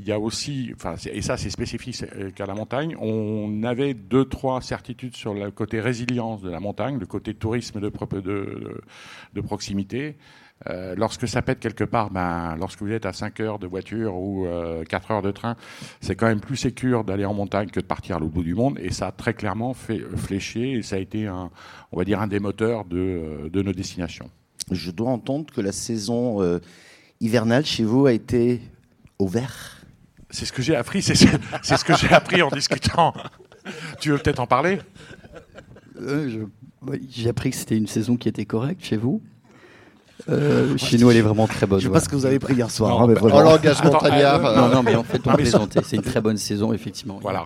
Il 0.00 0.08
y 0.08 0.12
a 0.12 0.18
aussi, 0.18 0.72
enfin, 0.74 0.94
et 1.12 1.20
ça 1.20 1.36
c'est 1.36 1.50
spécifique 1.50 2.02
qu'à 2.34 2.46
la 2.46 2.54
montagne, 2.54 2.96
on 2.98 3.62
avait 3.64 3.92
deux, 3.92 4.24
trois 4.24 4.62
certitudes 4.62 5.14
sur 5.14 5.34
le 5.34 5.50
côté 5.50 5.78
résilience 5.78 6.40
de 6.40 6.48
la 6.48 6.58
montagne, 6.58 6.98
le 6.98 7.04
côté 7.04 7.34
tourisme 7.34 7.80
de, 7.80 9.40
proximité. 9.40 10.16
Euh, 10.68 10.94
lorsque 10.96 11.28
ça 11.28 11.42
pète 11.42 11.60
quelque 11.60 11.84
part, 11.84 12.10
ben, 12.10 12.56
lorsque 12.56 12.80
vous 12.80 12.92
êtes 12.92 13.04
à 13.04 13.12
5 13.12 13.40
heures 13.40 13.58
de 13.58 13.66
voiture 13.66 14.14
ou 14.14 14.46
4 14.88 15.10
euh, 15.10 15.14
heures 15.14 15.22
de 15.22 15.30
train, 15.30 15.56
c'est 16.00 16.16
quand 16.16 16.26
même 16.26 16.40
plus 16.40 16.56
sécur 16.56 17.04
d'aller 17.04 17.26
en 17.26 17.34
montagne 17.34 17.68
que 17.68 17.80
de 17.80 17.86
partir 17.86 18.16
à 18.16 18.18
l'autre 18.20 18.32
bout 18.32 18.42
du 18.42 18.54
monde. 18.54 18.78
Et 18.80 18.90
ça 18.90 19.08
a 19.08 19.12
très 19.12 19.34
clairement 19.34 19.74
fait 19.74 20.00
flécher 20.16 20.72
et 20.72 20.82
ça 20.82 20.96
a 20.96 20.98
été, 20.98 21.26
un, 21.26 21.50
on 21.92 21.98
va 21.98 22.04
dire, 22.04 22.20
un 22.20 22.26
des 22.26 22.40
moteurs 22.40 22.84
euh, 22.92 23.50
de 23.50 23.62
nos 23.62 23.72
destinations. 23.72 24.30
Je 24.70 24.90
dois 24.90 25.10
entendre 25.10 25.52
que 25.52 25.60
la 25.60 25.72
saison 25.72 26.60
hivernale 27.20 27.66
chez 27.66 27.84
vous 27.84 28.06
a 28.06 28.12
été 28.12 28.60
au 29.18 29.26
vert. 29.26 29.79
C'est 30.30 30.44
ce 30.44 30.52
que 30.52 30.62
j'ai 30.62 30.76
appris, 30.76 31.02
c'est 31.02 31.14
ce 31.14 31.84
que 31.84 31.96
j'ai 31.96 32.12
appris 32.12 32.42
en 32.42 32.48
discutant. 32.48 33.12
tu 34.00 34.10
veux 34.10 34.18
peut-être 34.18 34.40
en 34.40 34.46
parler? 34.46 34.80
J'ai 37.10 37.28
appris 37.28 37.50
que 37.50 37.56
c'était 37.56 37.76
une 37.76 37.86
saison 37.86 38.16
qui 38.16 38.28
était 38.28 38.46
correcte 38.46 38.84
chez 38.84 38.96
vous. 38.96 39.22
Euh, 40.28 40.76
chez 40.76 40.98
nous, 40.98 41.10
elle 41.10 41.16
est 41.16 41.22
vraiment 41.22 41.46
très 41.46 41.66
bonne. 41.66 41.80
Je 41.80 41.86
sais 41.86 41.92
pas 41.92 42.00
ce 42.00 42.08
que 42.08 42.16
vous 42.16 42.26
avez 42.26 42.38
pris 42.38 42.54
hier 42.54 42.70
soir. 42.70 42.90
Non, 42.90 43.04
hein, 43.04 43.14
mais 43.22 43.30
langage 43.30 43.82
montagnard. 43.82 44.44
Euh, 44.44 44.56
non, 44.56 44.68
non, 44.68 44.82
mais 44.82 44.94
en 44.94 45.02
fait, 45.02 45.20
on 45.26 45.32
plaisantait. 45.34 45.80
C'est 45.82 45.96
une 45.96 46.02
très 46.02 46.20
bonne 46.20 46.36
saison, 46.36 46.72
effectivement. 46.72 47.18
Voilà. 47.20 47.44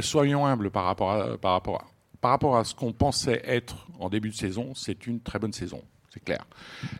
Soyons 0.00 0.46
humbles 0.46 0.70
par 0.70 0.84
rapport 0.84 1.12
à, 1.12 1.36
par 1.38 1.52
rapport 1.52 1.76
à, 1.76 1.84
par 2.20 2.30
rapport 2.30 2.56
à 2.56 2.64
ce 2.64 2.74
qu'on 2.74 2.92
pensait 2.92 3.42
être 3.44 3.86
en 3.98 4.08
début 4.08 4.30
de 4.30 4.34
saison. 4.34 4.72
C'est 4.74 5.06
une 5.06 5.20
très 5.20 5.38
bonne 5.38 5.52
saison 5.52 5.82
c'est 6.16 6.24
clair. 6.24 6.46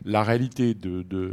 La 0.05 0.23
réalité 0.23 0.75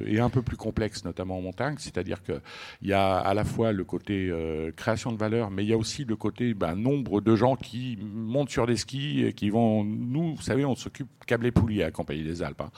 est 0.06 0.18
un 0.18 0.30
peu 0.30 0.40
plus 0.40 0.56
complexe, 0.56 1.04
notamment 1.04 1.36
en 1.36 1.42
montagne, 1.42 1.76
c'est-à-dire 1.78 2.22
qu'il 2.22 2.40
y 2.82 2.94
a 2.94 3.18
à 3.18 3.34
la 3.34 3.44
fois 3.44 3.72
le 3.72 3.84
côté 3.84 4.28
euh, 4.30 4.72
création 4.72 5.12
de 5.12 5.18
valeur, 5.18 5.50
mais 5.50 5.64
il 5.64 5.68
y 5.68 5.74
a 5.74 5.76
aussi 5.76 6.04
le 6.04 6.16
côté 6.16 6.54
ben, 6.54 6.74
nombre 6.74 7.20
de 7.20 7.36
gens 7.36 7.56
qui 7.56 7.98
montent 8.00 8.50
sur 8.50 8.66
des 8.66 8.76
skis 8.76 9.24
et 9.24 9.32
qui 9.34 9.50
vont. 9.50 9.84
Nous, 9.84 10.36
vous 10.36 10.42
savez, 10.42 10.64
on 10.64 10.74
s'occupe 10.74 11.08
câblé 11.26 11.52
poulier 11.52 11.82
à 11.82 11.90
Compagnie 11.90 12.24
des 12.24 12.42
Alpes. 12.42 12.62
Hein. 12.62 12.70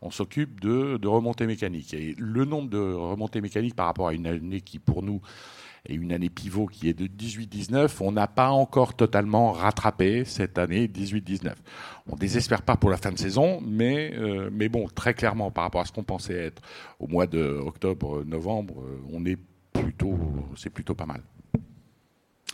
On 0.00 0.10
s'occupe 0.10 0.60
de 0.60 1.06
remontées 1.06 1.46
mécaniques. 1.46 1.92
Et 1.92 2.14
le 2.18 2.44
nombre 2.46 2.70
de 2.70 2.78
remontées 2.78 3.42
mécaniques 3.42 3.76
par 3.76 3.86
rapport 3.86 4.08
à 4.08 4.14
une 4.14 4.26
année 4.26 4.62
qui, 4.62 4.78
pour 4.78 5.02
nous, 5.02 5.20
et 5.86 5.94
une 5.94 6.12
année 6.12 6.30
pivot 6.30 6.66
qui 6.66 6.88
est 6.88 6.94
de 6.94 7.06
18-19, 7.06 7.96
on 8.00 8.12
n'a 8.12 8.26
pas 8.26 8.50
encore 8.50 8.94
totalement 8.94 9.52
rattrapé 9.52 10.24
cette 10.24 10.58
année 10.58 10.86
18-19. 10.86 11.52
On 12.08 12.16
désespère 12.16 12.62
pas 12.62 12.76
pour 12.76 12.90
la 12.90 12.96
fin 12.96 13.12
de 13.12 13.18
saison, 13.18 13.60
mais, 13.66 14.12
euh, 14.14 14.48
mais 14.52 14.68
bon, 14.68 14.88
très 14.88 15.14
clairement, 15.14 15.50
par 15.50 15.64
rapport 15.64 15.82
à 15.82 15.84
ce 15.84 15.92
qu'on 15.92 16.04
pensait 16.04 16.34
être 16.34 16.62
au 16.98 17.06
mois 17.06 17.26
de 17.26 17.42
octobre-novembre, 17.42 18.80
euh, 18.80 19.00
on 19.12 19.24
est 19.26 19.38
plutôt, 19.72 20.18
c'est 20.56 20.70
plutôt 20.70 20.94
pas 20.94 21.06
mal. 21.06 21.22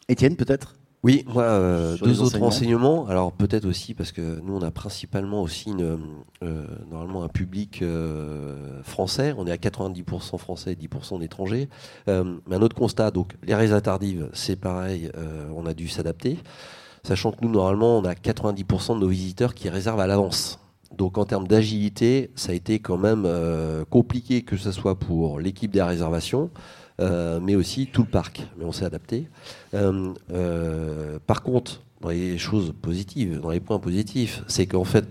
Étienne, 0.08 0.36
peut-être? 0.36 0.79
Oui, 1.02 1.24
moi, 1.26 1.44
euh, 1.44 1.96
deux 1.96 2.20
autres 2.20 2.42
enseignements. 2.42 3.06
Alors 3.06 3.32
peut-être 3.32 3.64
aussi 3.64 3.94
parce 3.94 4.12
que 4.12 4.40
nous, 4.42 4.54
on 4.54 4.60
a 4.60 4.70
principalement 4.70 5.40
aussi 5.40 5.70
une, 5.70 5.98
euh, 6.42 6.66
normalement 6.90 7.22
un 7.22 7.28
public 7.28 7.80
euh, 7.80 8.82
français. 8.82 9.34
On 9.38 9.46
est 9.46 9.52
à 9.52 9.56
90% 9.56 10.36
français 10.36 10.72
et 10.72 10.76
10% 10.76 11.20
d'étrangers. 11.20 11.68
mais 12.06 12.56
un 12.56 12.62
autre 12.62 12.76
constat, 12.76 13.10
donc 13.10 13.36
les 13.44 13.54
réserves 13.54 13.82
tardives, 13.82 14.28
c'est 14.34 14.56
pareil, 14.56 15.10
on 15.54 15.64
a 15.64 15.72
dû 15.72 15.88
s'adapter. 15.88 16.38
Sachant 17.02 17.32
que 17.32 17.38
nous, 17.40 17.50
normalement, 17.50 17.98
on 17.98 18.04
a 18.04 18.12
90% 18.12 18.96
de 18.96 19.00
nos 19.00 19.08
visiteurs 19.08 19.54
qui 19.54 19.70
réservent 19.70 20.00
à 20.00 20.06
l'avance. 20.06 20.58
Donc 20.94 21.16
en 21.16 21.24
termes 21.24 21.46
d'agilité, 21.46 22.30
ça 22.34 22.52
a 22.52 22.54
été 22.54 22.78
quand 22.78 22.98
même 22.98 23.26
compliqué 23.88 24.42
que 24.42 24.58
ce 24.58 24.70
soit 24.70 24.98
pour 24.98 25.40
l'équipe 25.40 25.70
des 25.70 25.82
réservations, 25.82 26.50
mais 27.40 27.54
aussi 27.54 27.86
tout 27.86 28.02
le 28.02 28.08
parc. 28.08 28.46
Mais 28.58 28.64
on 28.64 28.72
s'est 28.72 28.84
adapté. 28.84 29.28
Euh, 29.74 30.12
euh, 30.32 31.18
par 31.26 31.42
contre, 31.42 31.82
dans 32.00 32.10
les 32.10 32.38
choses 32.38 32.72
positives, 32.80 33.40
dans 33.40 33.50
les 33.50 33.60
points 33.60 33.78
positifs, 33.78 34.42
c'est 34.48 34.66
qu'en 34.66 34.84
fait, 34.84 35.06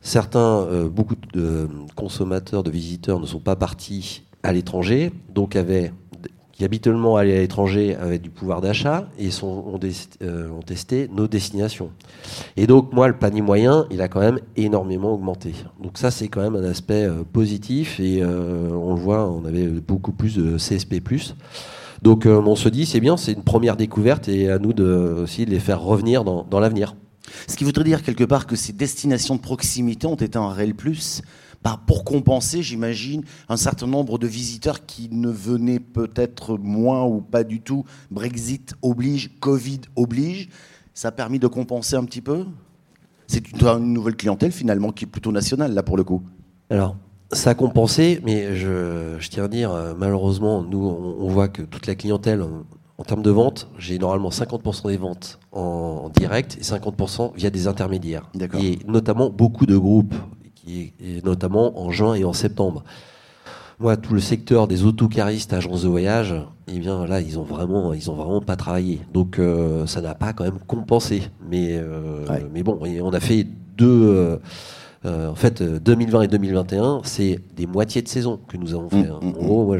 certains, 0.00 0.66
beaucoup 0.86 1.16
de 1.32 1.68
consommateurs, 1.94 2.62
de 2.62 2.70
visiteurs 2.70 3.20
ne 3.20 3.26
sont 3.26 3.40
pas 3.40 3.56
partis 3.56 4.22
à 4.42 4.52
l'étranger, 4.52 5.12
donc 5.32 5.56
avaient 5.56 5.92
habituellement 6.64 7.16
allaient 7.16 7.36
à 7.36 7.40
l'étranger 7.40 7.96
avec 7.96 8.22
du 8.22 8.30
pouvoir 8.30 8.60
d'achat 8.60 9.08
et 9.18 9.28
euh, 9.42 10.48
ont, 10.50 10.62
testé 10.62 11.08
nos 11.14 11.28
destinations. 11.28 11.90
Et 12.56 12.66
donc, 12.66 12.92
moi, 12.92 13.08
le 13.08 13.14
panier 13.14 13.42
moyen, 13.42 13.86
il 13.90 14.00
a 14.00 14.08
quand 14.08 14.20
même 14.20 14.38
énormément 14.56 15.12
augmenté. 15.12 15.54
Donc 15.82 15.98
ça, 15.98 16.10
c'est 16.10 16.28
quand 16.28 16.42
même 16.42 16.56
un 16.56 16.64
aspect 16.64 17.04
euh, 17.04 17.22
positif 17.24 18.00
et 18.00 18.22
euh, 18.22 18.70
on 18.70 18.94
le 18.94 19.00
voit, 19.00 19.28
on 19.30 19.44
avait 19.44 19.66
beaucoup 19.66 20.12
plus 20.12 20.36
de 20.36 20.56
CSP+. 20.56 21.00
Donc 22.02 22.26
on 22.26 22.54
se 22.54 22.68
dit, 22.68 22.84
c'est 22.84 23.00
bien, 23.00 23.16
c'est 23.16 23.32
une 23.32 23.44
première 23.44 23.76
découverte 23.76 24.28
et 24.28 24.50
à 24.50 24.58
nous 24.58 24.74
de, 24.74 24.84
aussi 25.22 25.46
de 25.46 25.50
les 25.50 25.58
faire 25.58 25.80
revenir 25.80 26.22
dans, 26.22 26.42
dans 26.42 26.60
l'avenir. 26.60 26.96
Ce 27.48 27.56
qui 27.56 27.64
voudrait 27.64 27.84
dire 27.84 28.02
quelque 28.02 28.24
part 28.24 28.46
que 28.46 28.56
ces 28.56 28.74
destinations 28.74 29.36
de 29.36 29.40
proximité 29.40 30.06
ont 30.06 30.14
été 30.14 30.36
un 30.36 30.50
réel 30.50 30.74
plus 30.74 31.22
pour 31.86 32.04
compenser, 32.04 32.62
j'imagine, 32.62 33.22
un 33.48 33.56
certain 33.56 33.86
nombre 33.86 34.18
de 34.18 34.26
visiteurs 34.26 34.84
qui 34.84 35.08
ne 35.10 35.30
venaient 35.30 35.80
peut-être 35.80 36.58
moins 36.58 37.04
ou 37.04 37.20
pas 37.20 37.42
du 37.42 37.60
tout. 37.60 37.84
Brexit 38.10 38.74
oblige, 38.82 39.30
Covid 39.40 39.80
oblige. 39.96 40.50
Ça 40.92 41.08
a 41.08 41.12
permis 41.12 41.38
de 41.38 41.46
compenser 41.46 41.96
un 41.96 42.04
petit 42.04 42.20
peu? 42.20 42.44
C'est 43.26 43.50
une, 43.50 43.92
nouvelle 43.92 44.16
clientèle 44.16 44.52
finalement 44.52 44.92
qui 44.92 45.04
est 45.04 45.08
plutôt 45.08 45.32
nationale 45.32 45.72
là 45.72 45.82
pour 45.82 45.96
le 45.96 46.04
coup. 46.04 46.22
Alors, 46.68 46.96
ça 47.32 47.50
a 47.50 47.54
compensé, 47.54 48.20
mais 48.22 48.54
je, 48.54 49.16
tiens 49.28 49.44
à 49.44 49.48
dire, 49.48 49.72
euh, 49.72 49.94
malheureusement, 49.96 50.62
nous, 50.62 50.86
on, 50.86 51.28
voit 51.28 51.48
que 51.48 51.62
toute 51.62 51.86
la 51.86 51.94
clientèle, 51.94 52.44
en, 52.98 53.04
termes 53.04 53.22
de 53.22 53.30
vente, 53.30 53.68
j'ai 53.78 53.98
normalement 53.98 54.28
50% 54.28 54.88
des 54.88 54.98
ventes 54.98 55.40
en, 55.52 56.10
direct 56.10 56.58
et 56.58 56.62
50% 56.62 57.34
via 57.34 57.48
des 57.48 57.66
intermédiaires. 57.66 58.30
Et 58.60 58.78
notamment 58.86 59.30
beaucoup 59.30 59.64
de 59.64 59.76
groupes 59.76 60.14
et 60.66 60.92
notamment 61.24 61.78
en 61.80 61.90
juin 61.90 62.14
et 62.14 62.24
en 62.24 62.32
septembre. 62.32 62.84
Moi, 63.80 63.96
tout 63.96 64.14
le 64.14 64.20
secteur 64.20 64.68
des 64.68 64.84
autocaristes, 64.84 65.52
agences 65.52 65.82
de 65.82 65.88
voyage, 65.88 66.34
eh 66.68 66.78
bien 66.78 67.06
là, 67.06 67.20
ils 67.20 67.38
ont 67.38 67.42
vraiment, 67.42 67.92
ils 67.92 68.10
ont 68.10 68.14
vraiment 68.14 68.40
pas 68.40 68.56
travaillé. 68.56 69.00
Donc, 69.12 69.38
euh, 69.38 69.86
ça 69.86 70.00
n'a 70.00 70.14
pas 70.14 70.32
quand 70.32 70.44
même 70.44 70.60
compensé. 70.66 71.24
Mais, 71.48 71.70
euh, 71.72 72.24
mais 72.52 72.62
bon, 72.62 72.78
on 72.80 73.12
a 73.12 73.20
fait 73.20 73.46
deux. 73.76 74.38
Euh, 75.04 75.28
en 75.30 75.34
fait, 75.34 75.62
2020 75.62 76.22
et 76.22 76.28
2021, 76.28 77.02
c'est 77.04 77.38
des 77.56 77.66
moitiés 77.66 78.00
de 78.00 78.08
saison 78.08 78.40
que 78.48 78.56
nous 78.56 78.74
avons 78.74 78.88
fait. 78.88 79.08
Hein. 79.08 79.18
mmh, 79.20 79.28
en 79.28 79.44
gros, 79.44 79.64
moi, 79.66 79.76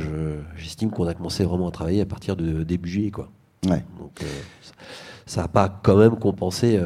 j'estime 0.57 0.91
qu'on 0.91 1.07
a 1.07 1.15
commencé 1.15 1.45
vraiment 1.45 1.69
à 1.69 1.71
travailler 1.71 2.03
à 2.03 2.07
partir 2.07 2.37
de 2.37 2.63
début 2.63 2.91
juillet, 2.91 3.11
quoi. 3.11 3.31
Ouais. 3.65 3.83
Donc, 3.99 4.23
ça 5.27 5.43
n'a 5.43 5.49
pas 5.49 5.69
quand 5.69 5.97
même 5.97 6.17
compensé 6.17 6.79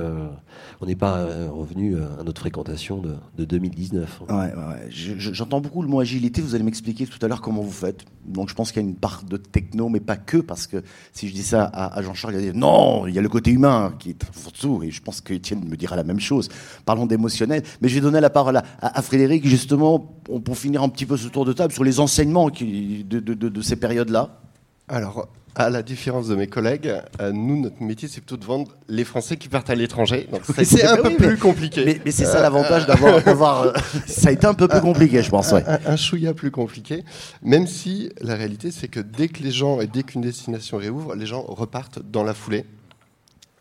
on 0.81 0.87
n'est 0.87 0.95
pas 0.95 1.19
euh, 1.19 1.49
revenu 1.51 1.97
à 1.97 2.23
notre 2.23 2.41
fréquentation 2.41 3.03
de, 3.37 3.45
2019. 3.45 4.23
Ouais, 4.29 4.53
J'entends 4.91 5.61
beaucoup 5.61 5.83
le 5.83 5.89
mot 5.89 6.01
agilité. 6.01 6.41
Vous 6.41 6.55
allez 6.55 6.65
m'expliquer 6.65 7.07
tout 7.07 7.19
à 7.23 7.29
l'heure 7.29 7.41
comment 7.41 7.63
vous 7.63 7.71
faites. 7.71 8.05
Donc 8.25 8.49
je 8.49 8.55
pense 8.55 8.71
qu'il 8.71 8.83
y 8.83 8.85
a 8.85 8.89
une 8.89 8.95
part 8.95 9.23
de 9.25 9.37
techno, 9.37 9.89
mais 9.89 10.01
pas 10.01 10.17
que, 10.17 10.37
parce 10.37 10.67
que 10.67 10.83
si 11.13 11.29
je 11.29 11.35
dis 11.35 11.43
ça 11.43 11.65
à, 11.65 12.01
Jean-Charles, 12.03 12.35
il 12.35 12.37
va 12.37 12.43
dire 12.43 12.55
non, 12.55 13.07
il 13.07 13.15
y 13.15 13.19
a 13.19 13.23
le 13.23 13.29
côté 13.29 13.51
humain 13.51 13.95
qui 13.99 14.11
est 14.11 14.25
tout. 14.61 14.83
Et 14.83 14.91
je 14.91 15.03
pense 15.03 15.21
que 15.21 15.35
me 15.55 15.77
dira 15.77 15.97
la 15.97 16.05
même 16.05 16.21
chose. 16.21 16.49
Parlons 16.85 17.07
d'émotionnel. 17.07 17.63
Mais 17.81 17.89
je 17.89 17.95
vais 17.97 18.01
donner 18.01 18.21
la 18.21 18.31
parole 18.31 18.61
à, 18.81 19.03
Frédéric, 19.03 19.47
justement, 19.47 19.99
pour 19.99 20.57
finir 20.57 20.83
un 20.83 20.89
petit 20.89 21.07
peu 21.07 21.17
ce 21.17 21.29
tour 21.29 21.45
de 21.45 21.53
table 21.53 21.73
sur 21.73 21.85
les 21.85 22.01
enseignements 22.01 22.51
de 22.51 23.63
ces 23.63 23.77
périodes-là. 23.77 24.41
Alors, 24.89 25.29
à 25.59 25.71
la 25.71 25.83
différence 25.83 26.29
de 26.29 26.37
mes 26.37 26.47
collègues, 26.47 26.95
euh, 27.21 27.33
nous, 27.33 27.61
notre 27.61 27.83
métier, 27.83 28.07
c'est 28.07 28.21
plutôt 28.21 28.37
de 28.37 28.45
vendre 28.45 28.77
les 28.89 29.05
Français 29.05 29.37
qui 29.37 29.49
partent 29.49 29.71
à 29.71 29.75
l'étranger. 29.75 30.29
Donc 30.31 30.43
c'est 30.65 30.85
un 30.87 30.97
peu 30.97 31.17
plus 31.17 31.37
compliqué. 31.37 32.01
Mais, 32.05 32.11
c'est 32.13 32.25
ça 32.25 32.41
l'avantage 32.41 32.87
d'avoir. 33.25 33.63
Euh, 33.63 33.73
ça 34.07 34.29
a 34.29 34.33
été 34.33 34.47
un 34.47 34.55
peu 34.55 34.69
plus 34.69 34.81
compliqué, 34.81 35.23
je 35.23 35.31
pense. 35.31 35.53
Un, 35.53 35.65
un, 35.85 35.97
chouïa 35.97 36.33
plus 36.33 36.53
compliqué. 36.53 37.05
Même 37.43 37.67
si 37.67 38.11
la 38.21 38.37
réalité, 38.37 38.71
c'est 38.71 38.89
que 38.89 39.01
dès 39.01 39.29
que 39.29 39.43
les 39.43 39.51
gens 39.51 39.81
et 39.81 39.89
dès 39.89 40.05
qu'une 40.05 40.21
destination 40.21 40.77
réouvre, 40.77 41.17
les 41.17 41.27
gens 41.27 41.43
repartent 41.43 41.99
dans 42.01 42.23
la 42.23 42.35
foulée. 42.35 42.65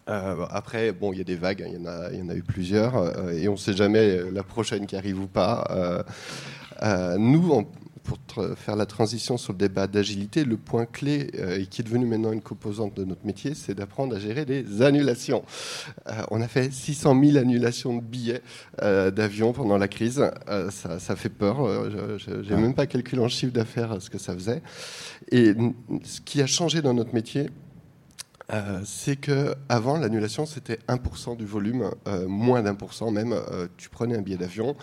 Euh, 0.07 0.45
après, 0.51 0.91
bon, 0.91 1.11
il 1.11 1.17
y 1.17 1.21
a 1.21 1.25
des 1.25 1.35
vagues, 1.35 1.63
hein, 1.63 1.69
il 1.69 1.79
y, 1.79 1.81
en 1.81 1.85
a, 1.85 2.13
y 2.13 2.21
en 2.21 2.29
a 2.29 2.35
eu 2.35 2.43
plusieurs, 2.43 3.31
et 3.31 3.49
on 3.49 3.53
ne 3.53 3.57
sait 3.57 3.73
jamais 3.73 4.21
la 4.31 4.43
prochaine 4.43 4.85
qui 4.85 4.95
arrive 4.95 5.19
ou 5.19 5.27
pas. 5.27 6.05
nous, 7.17 7.51
on, 7.51 7.67
pour 8.07 8.17
faire 8.55 8.77
la 8.77 8.85
transition 8.85 9.37
sur 9.37 9.51
le 9.51 9.59
débat 9.59 9.87
d'agilité, 9.87 10.45
le 10.45 10.55
point 10.55 10.85
clé, 10.85 11.29
euh, 11.35 11.59
et 11.59 11.65
qui 11.65 11.81
est 11.81 11.83
devenu 11.83 12.05
maintenant 12.05 12.31
une 12.31 12.41
composante 12.41 12.95
de 12.95 13.03
notre 13.03 13.25
métier, 13.25 13.53
c'est 13.53 13.73
d'apprendre 13.75 14.15
à 14.15 14.19
gérer 14.19 14.45
des 14.45 14.81
annulations. 14.81 15.43
Euh, 16.07 16.13
on 16.31 16.39
a 16.41 16.47
fait 16.47 16.71
600 16.71 17.21
000 17.21 17.37
annulations 17.37 17.97
de 17.97 18.01
billets 18.01 18.41
euh, 18.81 19.11
d'avion 19.11 19.51
pendant 19.51 19.77
la 19.77 19.89
crise. 19.89 20.23
Ça, 20.69 21.15
fait 21.15 21.29
peur. 21.29 21.57
Je 22.17 22.53
n'ai 22.53 22.61
même 22.61 22.73
pas 22.73 22.87
calculé 22.87 23.21
en 23.21 23.27
chiffre 23.27 23.51
d'affaires 23.51 24.01
ce 24.01 24.09
que 24.09 24.17
ça 24.17 24.33
faisait. 24.33 24.61
Et 25.31 25.53
ce 26.03 26.21
qui 26.21 26.41
a 26.41 26.47
changé 26.47 26.81
dans 26.81 26.93
notre 26.93 27.13
métier, 27.13 27.49
c'est 28.85 29.17
que 29.17 29.55
avant 29.67 29.97
l'annulation 29.97 30.45
c'était 30.45 30.79
1% 30.87 31.35
du 31.35 31.45
volume, 31.45 31.89
moins 32.27 32.61
d'un 32.61 32.75
pour 32.75 32.93
cent 32.93 33.11
même. 33.11 33.35
tu 33.77 33.89
prenais 33.89 34.15
un 34.15 34.21
billet 34.21 34.37
d'avion, 34.37 34.75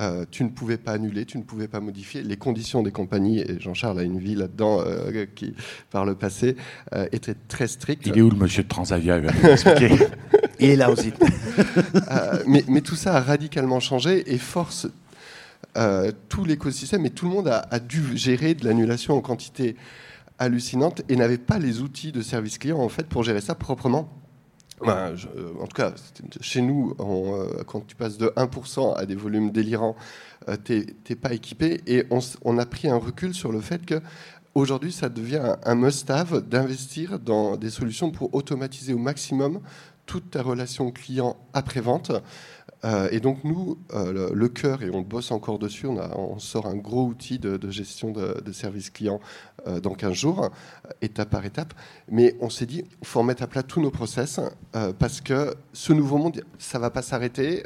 euh, 0.00 0.24
tu 0.28 0.42
ne 0.42 0.48
pouvais 0.48 0.76
pas 0.76 0.92
annuler, 0.92 1.24
tu 1.24 1.38
ne 1.38 1.44
pouvais 1.44 1.68
pas 1.68 1.80
modifier. 1.80 2.22
Les 2.22 2.36
conditions 2.36 2.82
des 2.82 2.90
compagnies, 2.90 3.40
et 3.40 3.60
Jean-Charles 3.60 4.00
a 4.00 4.02
une 4.02 4.18
vie 4.18 4.34
là-dedans 4.34 4.80
euh, 4.80 5.26
qui, 5.34 5.54
par 5.90 6.04
le 6.04 6.16
passé, 6.16 6.56
euh, 6.94 7.06
étaient 7.12 7.36
très 7.46 7.68
strictes. 7.68 8.06
Il 8.06 8.18
est 8.18 8.22
où 8.22 8.30
le 8.30 8.36
monsieur 8.36 8.64
de 8.64 8.68
Transavia? 8.68 9.20
Il 10.58 10.70
est 10.70 10.76
là 10.76 10.90
aussi. 10.90 11.12
mais, 12.46 12.80
tout 12.80 12.96
ça 12.96 13.16
a 13.16 13.20
radicalement 13.20 13.80
changé 13.80 14.32
et 14.32 14.38
force 14.38 14.88
tout 16.28 16.44
l'écosystème 16.44 17.04
et 17.06 17.10
tout 17.10 17.26
le 17.26 17.32
monde 17.32 17.48
a, 17.48 17.66
a 17.70 17.80
dû 17.80 18.16
gérer 18.16 18.54
de 18.54 18.64
l'annulation 18.64 19.14
en 19.14 19.20
quantité 19.20 19.74
hallucinante 20.38 21.02
et 21.08 21.16
n'avait 21.16 21.38
pas 21.38 21.58
les 21.58 21.80
outils 21.80 22.12
de 22.12 22.22
service 22.22 22.58
client 22.58 22.78
en 22.78 22.88
fait 22.88 23.06
pour 23.08 23.24
gérer 23.24 23.40
ça 23.40 23.56
proprement 23.56 24.08
euh, 24.88 25.16
en 25.60 25.66
tout 25.66 25.76
cas, 25.76 25.92
chez 26.40 26.60
nous, 26.60 26.94
euh, 27.00 27.62
quand 27.66 27.86
tu 27.86 27.96
passes 27.96 28.18
de 28.18 28.28
1% 28.36 28.94
à 28.96 29.06
des 29.06 29.14
volumes 29.14 29.50
délirants, 29.50 29.96
euh, 30.48 30.56
tu 30.62 30.86
n'es 31.08 31.16
pas 31.16 31.32
équipé. 31.32 31.80
Et 31.86 32.04
on, 32.10 32.58
a 32.58 32.66
pris 32.66 32.88
un 32.88 32.96
recul 32.96 33.34
sur 33.34 33.52
le 33.52 33.60
fait 33.60 33.84
que 33.84 34.00
aujourd'hui, 34.54 34.92
ça 34.92 35.08
devient 35.08 35.56
un 35.64 35.74
must-have 35.74 36.46
d'investir 36.48 37.18
dans 37.18 37.56
des 37.56 37.70
solutions 37.70 38.10
pour 38.10 38.34
automatiser 38.34 38.94
au 38.94 38.98
maximum 38.98 39.60
toute 40.06 40.30
ta 40.30 40.42
relation 40.42 40.90
client 40.90 41.36
après-vente. 41.54 42.12
Euh, 42.84 43.08
et 43.10 43.20
donc 43.20 43.44
nous, 43.44 43.78
euh, 43.94 44.30
le, 44.32 44.48
cœur, 44.48 44.82
et 44.82 44.90
on 44.90 45.00
bosse 45.00 45.30
encore 45.30 45.58
dessus, 45.58 45.86
on, 45.86 46.38
sort 46.38 46.66
un 46.66 46.76
gros 46.76 47.06
outil 47.06 47.38
de, 47.38 47.58
gestion 47.70 48.10
de, 48.10 48.52
service 48.52 48.90
client 48.90 49.20
euh, 49.66 49.80
dans 49.80 49.94
15 49.94 50.12
jours, 50.12 50.50
étape 51.00 51.30
par 51.30 51.44
étape. 51.44 51.74
Mais 52.08 52.36
on 52.40 52.50
s'est 52.50 52.66
dit, 52.66 52.84
il 53.00 53.06
faut 53.06 53.20
remettre 53.20 53.42
à 53.42 53.46
plat 53.46 53.62
tous 53.62 53.80
nos 53.80 53.90
process, 53.90 54.40
parce 54.98 55.20
que 55.20 55.54
ce 55.72 55.92
nouveau 55.92 56.18
monde, 56.18 56.42
ça 56.58 56.78
ne 56.78 56.82
va 56.82 56.90
pas 56.90 57.02
s'arrêter. 57.02 57.62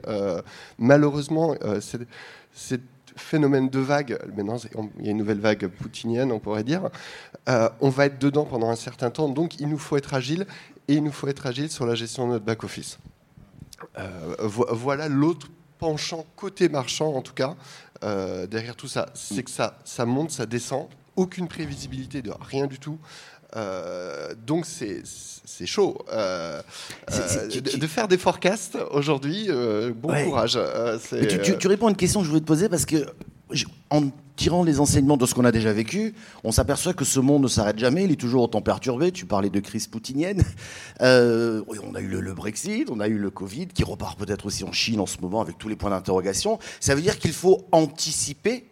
malheureusement, 0.78 1.54
c'est 2.52 2.80
phénomène 3.16 3.68
de 3.68 3.80
vague, 3.80 4.16
maintenant 4.36 4.58
il 5.00 5.06
y 5.06 5.08
a 5.08 5.10
une 5.10 5.16
nouvelle 5.16 5.40
vague 5.40 5.66
poutinienne, 5.66 6.30
on 6.30 6.38
pourrait 6.38 6.62
dire, 6.62 6.88
on 7.46 7.88
va 7.88 8.06
être 8.06 8.20
dedans 8.20 8.44
pendant 8.44 8.70
un 8.70 8.76
certain 8.76 9.10
temps, 9.10 9.28
donc 9.28 9.58
il 9.58 9.68
nous 9.68 9.78
faut 9.78 9.96
être 9.96 10.14
agile, 10.14 10.46
et 10.86 10.94
il 10.94 11.02
nous 11.02 11.12
faut 11.12 11.26
être 11.26 11.46
agile 11.46 11.70
sur 11.70 11.84
la 11.86 11.94
gestion 11.94 12.26
de 12.26 12.32
notre 12.32 12.44
back-office. 12.44 12.98
Euh, 13.98 14.34
voilà 14.42 15.08
l'autre 15.08 15.48
penchant 15.78 16.26
côté 16.36 16.68
marchand, 16.68 17.14
en 17.14 17.22
tout 17.22 17.34
cas, 17.34 17.54
euh, 18.02 18.46
derrière 18.46 18.76
tout 18.76 18.88
ça. 18.88 19.06
C'est 19.14 19.42
que 19.42 19.50
ça, 19.50 19.78
ça 19.84 20.06
monte, 20.06 20.30
ça 20.30 20.46
descend, 20.46 20.88
aucune 21.16 21.48
prévisibilité 21.48 22.22
de 22.22 22.32
rien 22.40 22.66
du 22.66 22.78
tout. 22.78 22.98
Euh, 23.56 24.34
donc 24.46 24.66
c'est 24.66 25.02
chaud. 25.66 26.04
de, 26.10 27.86
faire 27.86 28.08
des 28.08 28.18
forecasts 28.18 28.76
aujourd'hui, 28.90 29.48
bon 29.94 30.24
courage. 30.24 30.58
Tu, 31.40 31.58
tu, 31.58 31.66
réponds 31.68 31.86
à 31.86 31.90
une 31.90 31.96
question 31.96 32.20
que 32.20 32.24
je 32.24 32.30
voulais 32.30 32.42
te 32.42 32.46
poser 32.46 32.68
parce 32.68 32.84
que 32.84 33.06
en 33.90 34.10
tirant 34.38 34.62
les 34.62 34.78
enseignements 34.78 35.16
de 35.16 35.26
ce 35.26 35.34
qu'on 35.34 35.44
a 35.44 35.50
déjà 35.50 35.72
vécu, 35.72 36.14
on 36.44 36.52
s'aperçoit 36.52 36.94
que 36.94 37.04
ce 37.04 37.18
monde 37.18 37.42
ne 37.42 37.48
s'arrête 37.48 37.78
jamais, 37.78 38.04
il 38.04 38.12
est 38.12 38.16
toujours 38.16 38.44
autant 38.44 38.62
perturbé. 38.62 39.10
Tu 39.10 39.26
parlais 39.26 39.50
de 39.50 39.60
crise 39.60 39.86
poutinienne. 39.86 40.42
Euh, 41.00 41.62
on 41.84 41.94
a 41.94 42.00
eu 42.00 42.08
le, 42.08 42.34
Brexit, 42.34 42.90
on 42.90 42.98
a 42.98 43.06
eu 43.06 43.18
le 43.18 43.30
Covid, 43.30 43.68
qui 43.68 43.84
repart 43.84 44.18
peut-être 44.18 44.46
aussi 44.46 44.64
en 44.64 44.72
Chine 44.72 44.98
en 44.98 45.06
ce 45.06 45.18
moment 45.20 45.40
avec 45.40 45.56
tous 45.56 45.68
les 45.68 45.76
points 45.76 45.90
d'interrogation. 45.90 46.58
Ça 46.80 46.96
veut 46.96 47.02
dire 47.02 47.18
qu'il 47.18 47.32
faut 47.32 47.66
anticiper 47.70 48.66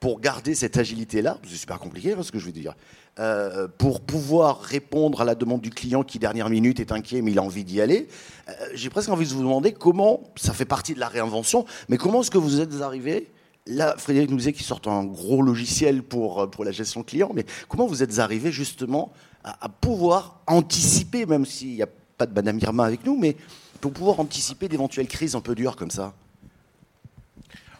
pour 0.00 0.20
garder 0.20 0.56
cette 0.56 0.76
agilité-là. 0.76 1.38
C'est 1.46 1.56
super 1.56 1.78
compliqué, 1.78 2.14
hein, 2.14 2.22
ce 2.22 2.32
que 2.32 2.38
je 2.38 2.46
veux 2.46 2.52
dire. 2.52 2.74
Euh, 3.20 3.68
pour 3.78 4.00
pouvoir 4.00 4.60
répondre 4.60 5.20
à 5.20 5.24
la 5.24 5.36
demande 5.36 5.60
du 5.60 5.70
client 5.70 6.02
qui, 6.02 6.18
dernière 6.18 6.50
minute, 6.50 6.80
est 6.80 6.90
inquiet, 6.90 7.22
mais 7.22 7.30
il 7.30 7.38
a 7.38 7.42
envie 7.42 7.64
d'y 7.64 7.80
aller. 7.80 8.08
Euh, 8.48 8.52
j'ai 8.74 8.90
presque 8.90 9.08
envie 9.08 9.26
de 9.26 9.32
vous 9.32 9.42
demander 9.42 9.72
comment, 9.72 10.20
ça 10.34 10.52
fait 10.52 10.64
partie 10.64 10.94
de 10.94 11.00
la 11.00 11.08
réinvention, 11.08 11.64
mais 11.88 11.96
comment 11.96 12.22
est-ce 12.22 12.30
que 12.32 12.38
vous 12.38 12.60
êtes 12.60 12.80
arrivé 12.80 13.28
Là, 13.68 13.94
Frédéric 13.98 14.30
nous 14.30 14.38
disait 14.38 14.52
qu'il 14.52 14.64
sort 14.64 14.80
un 14.86 15.04
gros 15.04 15.42
logiciel 15.42 16.02
pour, 16.02 16.42
euh, 16.42 16.46
pour 16.46 16.64
la 16.64 16.72
gestion 16.72 17.02
client, 17.02 17.30
mais 17.34 17.44
comment 17.68 17.86
vous 17.86 18.02
êtes 18.02 18.18
arrivé 18.18 18.50
justement 18.50 19.12
à, 19.44 19.68
pouvoir 19.68 20.40
anticiper, 20.46 21.26
même 21.26 21.46
s'il 21.46 21.74
n'y 21.74 21.82
a 21.82 21.88
pas 22.16 22.26
de 22.26 22.34
Madame 22.34 22.58
Irma 22.58 22.84
avec 22.84 23.04
nous, 23.04 23.16
mais 23.16 23.36
pour 23.80 23.92
pouvoir 23.92 24.20
anticiper 24.20 24.68
d'éventuelles 24.68 25.06
crises 25.06 25.34
un 25.34 25.40
peu 25.40 25.54
dures 25.54 25.76
comme 25.76 25.90
ça? 25.90 26.14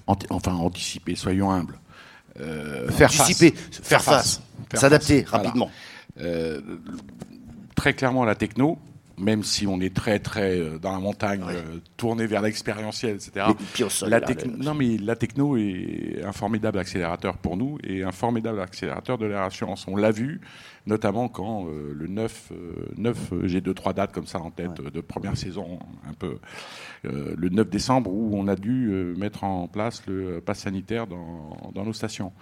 Enfin, 0.07 0.55
anticiper, 0.55 1.17
soyons 1.17 1.51
humbles. 1.51 1.79
faire 2.37 3.11
anticiper, 3.11 3.51
face. 3.51 3.81
faire 3.83 4.03
face. 4.03 4.41
S'adapter 4.75 5.23
rapidement. 5.23 5.71
Euh, 6.21 6.61
très 7.75 7.95
clairement, 7.95 8.25
la 8.25 8.35
techno, 8.35 8.79
même 9.19 9.43
si 9.43 9.67
on 9.67 9.81
est 9.81 9.95
très 9.95 10.19
très 10.19 10.59
euh, 10.59 10.79
dans 10.79 10.93
la 10.93 10.99
montagne, 10.99 11.43
euh, 11.49 11.79
tourné 11.97 12.27
vers 12.27 12.43
l'expérientiel, 12.43 13.17
etc. 13.17 13.47
la 14.07 14.21
Non, 14.59 14.75
mais 14.75 14.97
la 14.99 15.17
techno 15.17 15.57
est 15.57 16.23
un 16.25 16.33
formidable 16.33 16.79
accélérateur 16.79 17.37
pour 17.37 17.57
nous 17.57 17.79
et 17.85 18.03
un 18.03 18.13
formidable 18.13 18.61
accélérateur 18.61 19.19
de 19.19 19.27
la 19.27 19.43
rassurance. 19.43 19.87
On 19.89 19.97
l'a 19.97 20.11
vu, 20.11 20.41
notamment 20.87 21.29
quand 21.29 21.67
le 21.67 22.07
9, 22.07 22.53
9 22.97 23.33
j'ai 23.45 23.61
deux 23.61 23.75
trois 23.75 23.93
dates 23.93 24.13
comme 24.13 24.27
ça 24.27 24.39
en 24.39 24.51
tête 24.51 24.81
de 24.81 25.01
première 25.01 25.37
saison, 25.37 25.79
un 26.09 26.15
peu 26.15 26.39
le 27.05 27.49
9 27.49 27.69
décembre 27.69 28.11
où 28.13 28.31
on 28.35 28.49
a 28.49 28.57
dû 28.57 29.15
mettre 29.17 29.45
en 29.45 29.69
place 29.69 30.03
le 30.07 30.41
pass 30.41 30.61
sanitaire 30.61 31.07
dans, 31.07 31.71
dans 31.75 31.85
nos 31.85 31.93
stations. 31.93 32.33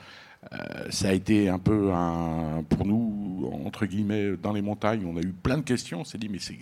Euh, 0.53 0.87
ça 0.91 1.09
a 1.09 1.13
été 1.13 1.49
un 1.49 1.59
peu 1.59 1.93
un, 1.93 2.63
pour 2.69 2.87
nous, 2.87 3.51
entre 3.65 3.87
guillemets, 3.87 4.37
dans 4.37 4.53
les 4.53 4.63
montagnes, 4.63 5.05
on 5.07 5.17
a 5.17 5.21
eu 5.21 5.33
plein 5.33 5.59
de 5.59 5.63
questions. 5.63 6.01
On 6.01 6.05
s'est 6.05 6.19
dit, 6.19 6.29
mais 6.29 6.39
c'est. 6.39 6.57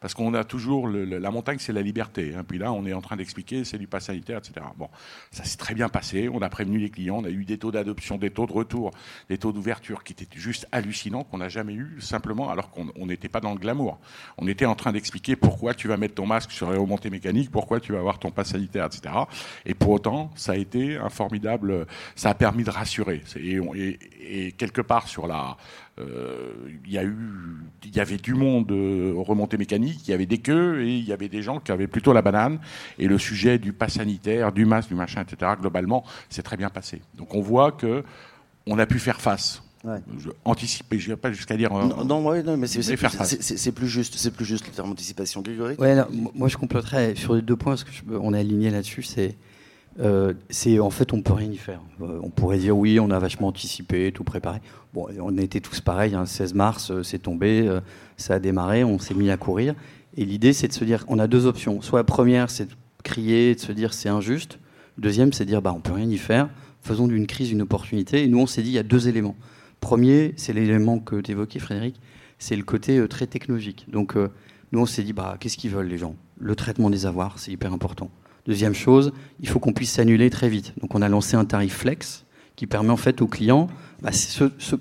Parce 0.00 0.14
qu'on 0.14 0.32
a 0.34 0.44
toujours. 0.44 0.88
la 0.88 1.30
montagne, 1.30 1.58
c'est 1.58 1.72
la 1.72 1.82
liberté. 1.82 2.34
Hein. 2.36 2.44
Puis 2.46 2.58
là, 2.58 2.72
on 2.72 2.86
est 2.86 2.92
en 2.92 3.00
train 3.00 3.16
d'expliquer, 3.16 3.64
c'est 3.64 3.78
du 3.78 3.86
pass 3.86 4.06
sanitaire, 4.06 4.38
etc. 4.38 4.66
Bon, 4.76 4.88
ça 5.30 5.44
s'est 5.44 5.58
très 5.58 5.74
bien 5.74 5.88
passé. 5.88 6.28
On 6.32 6.42
a 6.42 6.48
prévenu 6.48 6.78
les 6.78 6.90
clients. 6.90 7.18
On 7.18 7.24
a 7.24 7.30
eu 7.30 7.44
des 7.44 7.58
taux 7.58 7.70
d'adoption, 7.70 8.16
des 8.16 8.30
taux 8.30 8.46
de 8.46 8.52
retour, 8.52 8.90
des 9.28 9.38
taux 9.38 9.52
d'ouverture 9.52 10.04
qui 10.04 10.12
étaient 10.12 10.28
juste 10.34 10.66
hallucinants, 10.72 11.24
qu'on 11.24 11.38
n'a 11.38 11.48
jamais 11.48 11.74
eu, 11.74 12.00
simplement 12.00 12.50
alors 12.50 12.70
qu'on 12.70 13.06
n'était 13.06 13.28
pas 13.28 13.40
dans 13.40 13.52
le 13.52 13.58
glamour. 13.58 13.98
On 14.38 14.46
était 14.48 14.66
en 14.66 14.74
train 14.74 14.92
d'expliquer 14.92 15.36
pourquoi 15.36 15.74
tu 15.74 15.88
vas 15.88 15.96
mettre 15.96 16.14
ton 16.14 16.26
masque 16.26 16.50
sur 16.50 16.70
les 16.70 16.78
remontées 16.78 17.10
mécaniques, 17.10 17.50
pourquoi 17.50 17.80
tu 17.80 17.92
vas 17.92 17.98
avoir 17.98 18.18
ton 18.18 18.30
pass 18.30 18.48
sanitaire, 18.48 18.86
etc. 18.86 19.14
Et 19.66 19.74
pour 19.74 19.90
autant, 19.90 20.30
ça 20.34 20.52
a 20.52 20.56
été 20.56 20.96
un 20.96 21.10
formidable. 21.10 21.86
Ça 22.16 22.30
a 22.30 22.34
permis 22.34 22.64
de 22.64 22.70
rassurer 22.70 22.91
et, 22.98 24.52
quelque 24.52 24.80
part 24.80 25.08
sur 25.08 25.26
la, 25.26 25.56
euh, 25.98 26.52
il 26.84 26.92
y 26.92 26.98
a 26.98 27.04
eu, 27.04 27.16
il 27.84 27.94
y 27.94 28.00
avait 28.00 28.16
du 28.16 28.34
monde 28.34 28.70
euh, 28.72 29.12
remonté 29.16 29.58
mécanique, 29.58 30.06
il 30.06 30.10
y 30.10 30.14
avait 30.14 30.26
des 30.26 30.38
queues 30.38 30.82
et 30.82 30.96
il 30.96 31.04
y 31.04 31.12
avait 31.12 31.28
des 31.28 31.42
gens 31.42 31.60
qui 31.60 31.72
avaient 31.72 31.86
plutôt 31.86 32.12
la 32.12 32.22
banane. 32.22 32.58
Et 32.98 33.06
le 33.06 33.18
sujet 33.18 33.58
du 33.58 33.72
pass 33.72 33.94
sanitaire, 33.94 34.52
du 34.52 34.64
masque, 34.64 34.88
du 34.88 34.94
machin, 34.94 35.22
etc. 35.22 35.52
Globalement, 35.60 36.04
c'est 36.30 36.42
très 36.42 36.56
bien 36.56 36.70
passé. 36.70 37.02
Donc 37.16 37.34
on 37.34 37.40
voit 37.40 37.72
que 37.72 38.04
on 38.66 38.78
a 38.78 38.86
pu 38.86 38.98
faire 38.98 39.20
face. 39.20 39.62
anticiper, 40.44 40.98
je 40.98 41.10
ne 41.10 41.14
vais 41.14 41.20
pas 41.20 41.32
jusqu'à 41.32 41.56
dire. 41.56 41.72
Non, 41.72 42.04
non, 42.04 42.56
mais 42.56 42.66
c'est 42.66 43.72
plus 43.72 43.88
juste, 43.88 44.14
c'est 44.16 44.30
plus 44.30 44.44
juste 44.44 44.66
le 44.66 44.72
terme 44.72 44.90
anticipation, 44.90 45.42
Grégory. 45.42 45.74
Ouais, 45.78 45.96
moi 46.34 46.48
je 46.48 46.56
compléterais 46.56 47.14
sur 47.16 47.34
les 47.34 47.42
deux 47.42 47.56
points 47.56 47.72
parce 47.72 47.84
que 47.84 47.90
on 48.20 48.32
est 48.34 48.40
aligné 48.40 48.70
là-dessus. 48.70 49.02
C'est 49.02 49.36
euh, 50.00 50.32
c'est 50.48 50.78
en 50.78 50.90
fait 50.90 51.12
on 51.12 51.22
peut 51.22 51.34
rien 51.34 51.50
y 51.50 51.56
faire. 51.56 51.80
Euh, 52.00 52.18
on 52.22 52.30
pourrait 52.30 52.58
dire 52.58 52.76
oui, 52.76 52.98
on 52.98 53.10
a 53.10 53.18
vachement 53.18 53.48
anticipé, 53.48 54.10
tout 54.12 54.24
préparé. 54.24 54.60
Bon, 54.94 55.06
on 55.20 55.36
était 55.38 55.60
tous 55.60 55.80
pareils. 55.80 56.16
16 56.24 56.52
hein, 56.52 56.56
mars, 56.56 56.90
euh, 56.90 57.02
c'est 57.02 57.18
tombé, 57.18 57.68
ça 58.16 58.34
a 58.34 58.38
démarré, 58.38 58.84
on 58.84 58.98
s'est 58.98 59.14
mis 59.14 59.30
à 59.30 59.36
courir. 59.36 59.74
Et 60.16 60.24
l'idée, 60.24 60.52
c'est 60.52 60.68
de 60.68 60.72
se 60.72 60.84
dire, 60.84 61.04
on 61.08 61.18
a 61.18 61.26
deux 61.26 61.46
options. 61.46 61.80
Soit 61.80 62.00
la 62.00 62.04
première, 62.04 62.50
c'est 62.50 62.66
de 62.66 62.74
crier, 63.02 63.54
de 63.54 63.60
se 63.60 63.72
dire 63.72 63.92
c'est 63.92 64.08
injuste. 64.08 64.58
Deuxième, 64.98 65.32
c'est 65.32 65.44
de 65.44 65.50
dire 65.50 65.62
bah 65.62 65.72
on 65.74 65.80
peut 65.80 65.92
rien 65.92 66.08
y 66.08 66.18
faire. 66.18 66.48
Faisons 66.80 67.06
d'une 67.06 67.26
crise 67.26 67.50
une 67.50 67.62
opportunité. 67.62 68.24
Et 68.24 68.28
nous, 68.28 68.40
on 68.40 68.46
s'est 68.46 68.62
dit 68.62 68.70
il 68.70 68.74
y 68.74 68.78
a 68.78 68.82
deux 68.82 69.08
éléments. 69.08 69.36
Premier, 69.80 70.32
c'est 70.36 70.52
l'élément 70.52 71.00
que 71.00 71.20
tu 71.20 71.32
évoquais, 71.32 71.58
Frédéric, 71.58 72.00
c'est 72.38 72.56
le 72.56 72.62
côté 72.62 73.04
très 73.08 73.26
technologique. 73.26 73.86
Donc 73.90 74.16
nous, 74.72 74.80
on 74.80 74.86
s'est 74.86 75.02
dit 75.02 75.12
bah 75.12 75.36
qu'est-ce 75.40 75.56
qu'ils 75.56 75.70
veulent 75.70 75.88
les 75.88 75.98
gens? 75.98 76.14
Le 76.38 76.54
traitement 76.54 76.88
des 76.88 77.06
avoirs, 77.06 77.38
c'est 77.38 77.50
hyper 77.50 77.72
important. 77.72 78.10
Deuxième 78.46 78.74
chose, 78.74 79.12
il 79.40 79.48
faut 79.48 79.60
qu'on 79.60 79.72
puisse 79.72 79.92
s'annuler 79.92 80.28
très 80.28 80.48
vite. 80.48 80.74
Donc 80.80 80.94
on 80.94 81.02
a 81.02 81.08
lancé 81.08 81.36
un 81.36 81.44
tarif 81.44 81.76
flex 81.76 82.24
qui 82.56 82.66
permet 82.66 82.90
en 82.90 82.96
fait 82.96 83.22
aux 83.22 83.26
clients, 83.28 83.68
bah, 84.02 84.10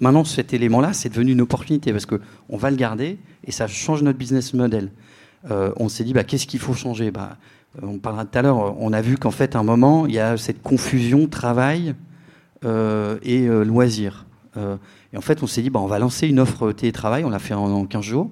maintenant 0.01 0.23
cet 0.23 0.53
élément-là, 0.53 0.93
c'est 0.93 1.09
devenu 1.09 1.31
une 1.31 1.41
opportunité 1.41 1.91
parce 1.91 2.07
qu'on 2.07 2.57
va 2.57 2.71
le 2.71 2.75
garder 2.75 3.19
et 3.45 3.51
ça 3.51 3.67
change 3.67 4.01
notre 4.01 4.17
business 4.17 4.53
model. 4.53 4.91
Euh, 5.49 5.71
on 5.77 5.89
s'est 5.89 6.03
dit, 6.03 6.13
bah, 6.13 6.23
qu'est-ce 6.23 6.47
qu'il 6.47 6.59
faut 6.59 6.73
changer? 6.73 7.11
Bah, 7.11 7.37
euh, 7.81 7.87
On 7.87 7.99
parlera 7.99 8.25
tout 8.25 8.37
à 8.37 8.41
l'heure, 8.41 8.81
on 8.81 8.93
a 8.93 9.01
vu 9.01 9.17
qu'en 9.17 9.31
fait, 9.31 9.55
à 9.55 9.59
un 9.59 9.63
moment, 9.63 10.07
il 10.07 10.13
y 10.13 10.19
a 10.19 10.37
cette 10.37 10.61
confusion 10.63 11.27
travail 11.27 11.93
euh, 12.65 13.17
et 13.23 13.47
loisir. 13.47 14.25
et 14.57 15.17
en 15.17 15.21
fait, 15.21 15.43
on 15.43 15.47
s'est 15.47 15.61
dit, 15.61 15.69
bah, 15.69 15.79
on 15.79 15.87
va 15.87 15.99
lancer 15.99 16.27
une 16.27 16.39
offre 16.39 16.71
télétravail, 16.71 17.23
on 17.23 17.29
l'a 17.29 17.39
fait 17.39 17.53
en, 17.53 17.71
en 17.71 17.85
15 17.85 18.03
jours, 18.03 18.31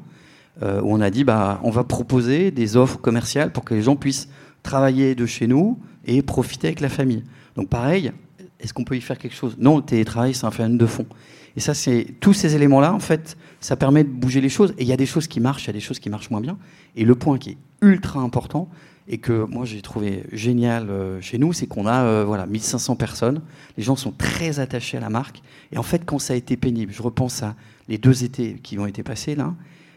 où 0.62 0.94
on 0.94 1.00
a 1.02 1.10
dit, 1.10 1.24
bah, 1.24 1.62
on 1.64 1.70
va 1.70 1.84
proposer 1.84 2.52
des 2.52 2.76
offres 2.78 2.98
commerciales 2.98 3.52
pour 3.52 3.64
que 3.64 3.74
les 3.74 3.82
gens 3.82 3.96
puissent 3.96 4.28
travailler 4.64 5.16
de 5.16 5.26
chez 5.26 5.48
nous 5.48 5.80
et 6.06 6.22
profiter 6.22 6.68
avec 6.68 6.80
la 6.80 6.90
famille. 6.90 7.24
Donc 7.56 7.70
pareil, 7.70 8.12
est-ce 8.60 8.74
qu'on 8.74 8.84
peut 8.84 8.98
y 8.98 9.02
faire 9.02 9.18
quelque 9.18 9.36
chose? 9.36 9.56
Non, 9.60 9.78
le 9.78 9.84
télétravail, 9.84 10.34
c'est 10.34 10.46
un 10.46 10.52
phénomène 10.52 10.78
de 10.78 10.86
fond. 10.86 11.06
Et 11.56 11.60
ça, 11.60 11.74
c'est 11.74 12.08
tous 12.20 12.34
ces 12.34 12.56
éléments-là, 12.56 12.94
en 12.94 13.00
fait, 13.00 13.38
ça 13.60 13.76
permet 13.76 14.04
de 14.04 14.10
bouger 14.10 14.42
les 14.42 14.50
choses. 14.50 14.74
Et 14.78 14.84
il 14.84 14.88
y 14.88 14.94
a 14.94 14.98
des 14.98 15.06
choses 15.06 15.28
qui 15.28 15.40
marchent, 15.40 15.66
il 15.66 15.68
y 15.68 15.70
a 15.72 15.74
des 15.74 15.80
choses 15.80 16.00
qui 16.00 16.10
marchent 16.10 16.30
moins 16.30 16.42
bien. 16.42 16.58
Et 16.96 17.06
le 17.06 17.16
point 17.16 17.38
qui 17.38 17.52
est 17.52 17.58
ultra 17.82 18.20
important 18.20 18.70
et 19.12 19.18
que 19.18 19.44
moi 19.46 19.66
j'ai 19.66 19.82
trouvé 19.82 20.24
génial 20.32 20.90
euh, 20.90 21.20
chez 21.20 21.40
nous, 21.40 21.52
c'est 21.52 21.66
qu'on 21.66 21.88
a 21.88 22.04
euh, 22.04 22.24
voilà 22.26 22.46
1500 22.46 22.96
personnes. 22.96 23.42
Les 23.76 23.84
gens 23.84 23.96
sont 23.96 24.12
très 24.12 24.60
attachés 24.60 24.98
à 24.98 25.00
la 25.00 25.10
marque. 25.10 25.42
Et 25.72 25.78
en 25.78 25.84
fait, 25.84 26.06
quand 26.06 26.20
ça 26.20 26.34
a 26.34 26.36
été 26.36 26.58
pénible, 26.58 26.94
je 26.94 27.02
repense 27.02 27.42
à 27.42 27.56
les 27.88 27.98
deux 27.98 28.24
étés 28.24 28.60
qui 28.62 28.78
ont 28.78 28.86
été 28.86 29.02
passés 29.02 29.36
là, 29.36 29.56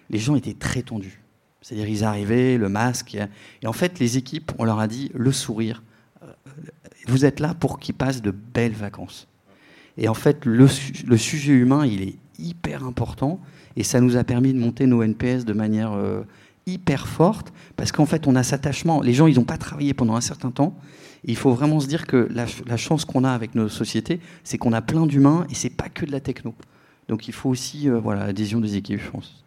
les 0.09 0.19
gens 0.19 0.35
étaient 0.35 0.55
très 0.55 0.83
tendus. 0.83 1.22
C'est-à-dire, 1.63 1.89
ils 1.89 2.05
arrivaient, 2.05 2.59
le 2.59 2.69
masque. 2.69 3.17
Et 3.63 3.67
en 3.67 3.73
fait, 3.73 3.99
les 4.01 4.19
équipes, 4.19 4.53
on 4.59 4.65
leur 4.65 4.81
a 4.81 4.89
dit 4.89 5.11
le 5.15 5.33
sourire. 5.33 5.83
Euh, 6.23 6.27
vous 7.07 7.25
êtes 7.25 7.41
là 7.41 7.55
pour 7.55 7.79
qu'ils 7.79 7.95
passent 7.95 8.21
de 8.21 8.33
belles 8.33 8.73
vacances. 8.73 9.29
Et 9.97 10.09
en 10.09 10.15
fait, 10.15 10.45
le, 10.45 10.67
sujet 10.67 11.53
humain, 11.53 11.87
il 11.87 12.03
est 12.03 12.17
hyper 12.39 12.85
important. 12.85 13.41
Et 13.77 13.85
ça 13.85 14.01
nous 14.01 14.17
a 14.17 14.25
permis 14.25 14.53
de 14.53 14.59
monter 14.59 14.87
nos 14.87 15.03
NPS 15.03 15.45
de 15.45 15.53
manière 15.53 15.93
euh, 15.93 16.23
hyper 16.67 17.07
forte. 17.07 17.53
Parce 17.77 17.93
qu'en 17.93 18.07
fait, 18.07 18.27
on 18.27 18.35
a 18.35 18.43
cet 18.43 18.55
attachement. 18.55 19.01
Les 19.01 19.13
gens, 19.13 19.29
ils 19.29 19.37
n'ont 19.37 19.45
pas 19.45 19.59
travaillé 19.59 19.95
pendant 19.95 20.17
un 20.17 20.21
certain 20.21 20.51
temps. 20.51 20.77
il 21.25 21.37
faut 21.37 21.53
vraiment 21.53 21.79
se 21.79 21.87
dire 21.87 22.07
que 22.07 22.29
la, 22.31 22.77
chance 22.77 23.05
qu'on 23.05 23.23
a 23.23 23.31
avec 23.31 23.55
nos 23.55 23.69
sociétés, 23.69 24.19
c'est 24.43 24.59
qu'on 24.59 24.73
a 24.73 24.83
plein 24.83 25.07
d'humains 25.07 25.47
et 25.49 25.55
c'est 25.55 25.71
pas 25.71 25.89
que 25.89 26.05
de 26.05 26.11
la 26.11 26.21
techno. 26.21 26.55
Donc 27.09 27.29
il 27.29 27.35
faut 27.35 27.51
aussi 27.51 27.89
euh, 27.89 28.01
voilà, 28.01 28.27
l'adhésion 28.27 28.61
des 28.61 28.77
équipes, 28.77 29.01
je 29.01 29.11
pense 29.11 29.42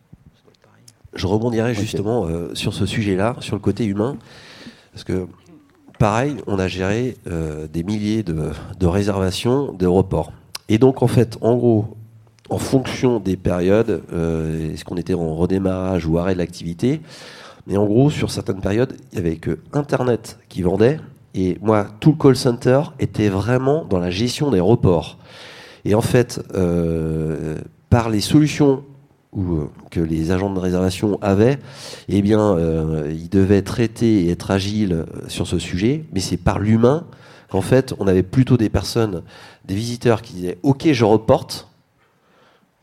je 1.15 1.28
rebondirai 1.28 1.73
justement 1.73 2.28
euh, 2.28 2.54
sur 2.54 2.73
ce 2.73 2.86
sujet-là, 2.86 3.38
sur 3.39 3.56
le 3.56 3.62
côté 3.62 3.86
humain, 3.86 4.17
parce 4.91 5.04
que 5.04 5.28
pareil, 5.97 6.36
on 6.45 6.60
a 6.60 6.67
géré 6.67 7.17
euh, 7.28 7.67
des 7.71 7.84
milliers 7.84 8.23
de, 8.23 8.51
réservations 8.86 9.71
d'aéroports. 9.73 10.32
Et 10.69 10.78
donc 10.78 11.01
en 11.01 11.08
fait, 11.08 11.38
en 11.41 11.56
gros, 11.56 11.95
en 12.49 12.58
fonction 12.58 13.19
des 13.19 13.38
périodes, 13.38 14.04
euh, 14.13 14.73
est-ce 14.73 14.86
qu'on 14.86 14.97
était 14.97 15.13
en 15.13 15.36
redémarrage 15.36 16.06
ou 16.06 16.17
arrêt 16.17 16.34
de 16.34 16.39
l'activité, 16.39 17.01
mais 17.67 17.78
en 17.78 17.86
gros, 17.86 18.10
sur 18.12 18.30
certaines 18.30 18.62
périodes, 18.62 18.95
il 19.12 19.19
n'y 19.19 19.25
avait 19.25 19.38
que 19.38 19.60
Internet 19.73 20.38
qui 20.49 20.62
vendait, 20.62 20.99
et 21.34 21.58
moi, 21.62 21.88
tout 21.99 22.12
le 22.12 22.17
call 22.17 22.36
center 22.36 22.82
était 22.99 23.30
vraiment 23.30 23.84
dans 23.86 23.99
la 23.99 24.10
gestion 24.10 24.51
d'aéroports. 24.51 25.17
Et 25.84 25.93
en 25.93 26.01
fait, 26.01 26.41
par 27.89 28.10
les 28.10 28.21
solutions 28.21 28.84
euh, 29.38 29.69
que 29.91 30.00
les 30.00 30.32
agents 30.32 30.50
de 30.50 30.60
réservation 30.60 31.17
avaient, 31.21 31.60
eh 32.08 32.21
bien, 32.21 32.58
euh, 32.58 33.12
ils 33.13 33.30
devaient 33.30 33.62
traiter 33.62 34.26
et 34.26 34.32
être 34.32 34.52
agiles 34.52 35.06
sur 35.28 35.48
ce 35.48 35.60
sujet, 35.60 36.06
mais 36.13 36.19
c'est 36.19 36.38
par 36.38 36.60
l'humain 36.60 37.06
qu'en 37.50 37.62
fait, 37.62 37.93
on 38.00 38.08
avait 38.08 38.24
plutôt 38.24 38.58
des 38.58 38.69
personnes, 38.69 39.24
des 39.65 39.76
visiteurs 39.76 40.21
qui 40.21 40.34
disaient 40.34 40.58
OK, 40.63 40.88
je 40.91 41.06
reporte, 41.06 41.67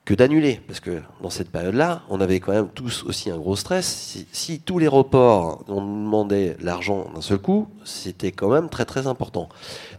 que 0.05 0.15
d'annuler. 0.15 0.61
Parce 0.67 0.81
que 0.81 1.01
dans 1.23 1.31
cette 1.31 1.51
période-là, 1.51 2.03
on 2.09 2.21
avait 2.21 2.41
quand 2.41 2.53
même 2.53 2.69
tous 2.75 3.05
aussi 3.05 3.31
un 3.31 3.39
gros 3.39 3.57
stress. 3.57 4.25
Si, 4.33 4.61
tous 4.61 4.79
les 4.79 4.89
reports, 4.89 5.65
on 5.69 5.81
demandait 5.81 6.57
l'argent 6.61 7.07
d'un 7.15 7.21
seul 7.21 7.39
coup, 7.39 7.69
c'était 7.85 8.33
quand 8.33 8.49
même 8.49 8.69
très 8.69 8.85
très 8.85 9.07
important. 9.07 9.49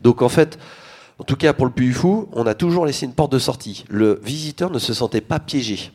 Donc 0.01 0.21
en 0.21 0.29
fait, 0.29 0.57
En 1.19 1.23
tout 1.23 1.35
cas, 1.35 1.53
pour 1.53 1.65
le 1.67 1.71
Puy 1.71 1.91
Fou, 1.91 2.27
on 2.33 2.47
a 2.47 2.55
toujours 2.55 2.87
laissé 2.87 3.05
une 3.05 3.13
porte 3.13 3.31
de 3.31 3.39
sortie. 3.39 3.85
Le 3.87 4.19
visiteur 4.23 4.71
ne 4.71 4.79
se 4.79 4.93
sentait 4.93 5.21
pas 5.21 5.39
piégé. 5.39 5.91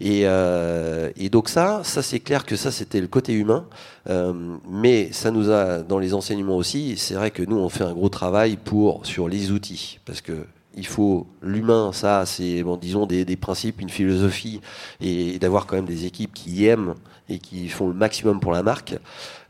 Et, 0.00 0.22
euh, 0.24 1.10
et, 1.16 1.28
donc 1.28 1.48
ça, 1.48 1.82
ça 1.84 2.02
c'est 2.02 2.20
clair 2.20 2.44
que 2.44 2.56
ça 2.56 2.70
c'était 2.70 3.00
le 3.00 3.06
côté 3.06 3.32
humain, 3.32 3.66
euh, 4.08 4.32
mais 4.68 5.12
ça 5.12 5.30
nous 5.30 5.50
a 5.50 5.78
dans 5.82 5.98
les 5.98 6.14
enseignements 6.14 6.56
aussi. 6.56 6.96
C'est 6.96 7.14
vrai 7.14 7.30
que 7.30 7.42
nous 7.42 7.56
on 7.56 7.68
fait 7.68 7.84
un 7.84 7.92
gros 7.92 8.08
travail 8.08 8.56
pour 8.56 9.06
sur 9.06 9.28
les 9.28 9.50
outils 9.50 10.00
parce 10.04 10.20
que 10.20 10.46
il 10.74 10.86
faut 10.86 11.26
l'humain, 11.42 11.92
ça 11.92 12.24
c'est 12.24 12.62
bon, 12.62 12.76
disons 12.76 13.06
des, 13.06 13.24
des, 13.24 13.36
principes, 13.36 13.80
une 13.80 13.90
philosophie 13.90 14.60
et, 15.00 15.38
d'avoir 15.38 15.66
quand 15.66 15.76
même 15.76 15.84
des 15.84 16.06
équipes 16.06 16.32
qui 16.32 16.66
aiment 16.66 16.94
et 17.28 17.38
qui 17.38 17.68
font 17.68 17.88
le 17.88 17.94
maximum 17.94 18.40
pour 18.40 18.52
la 18.52 18.62
marque. 18.62 18.94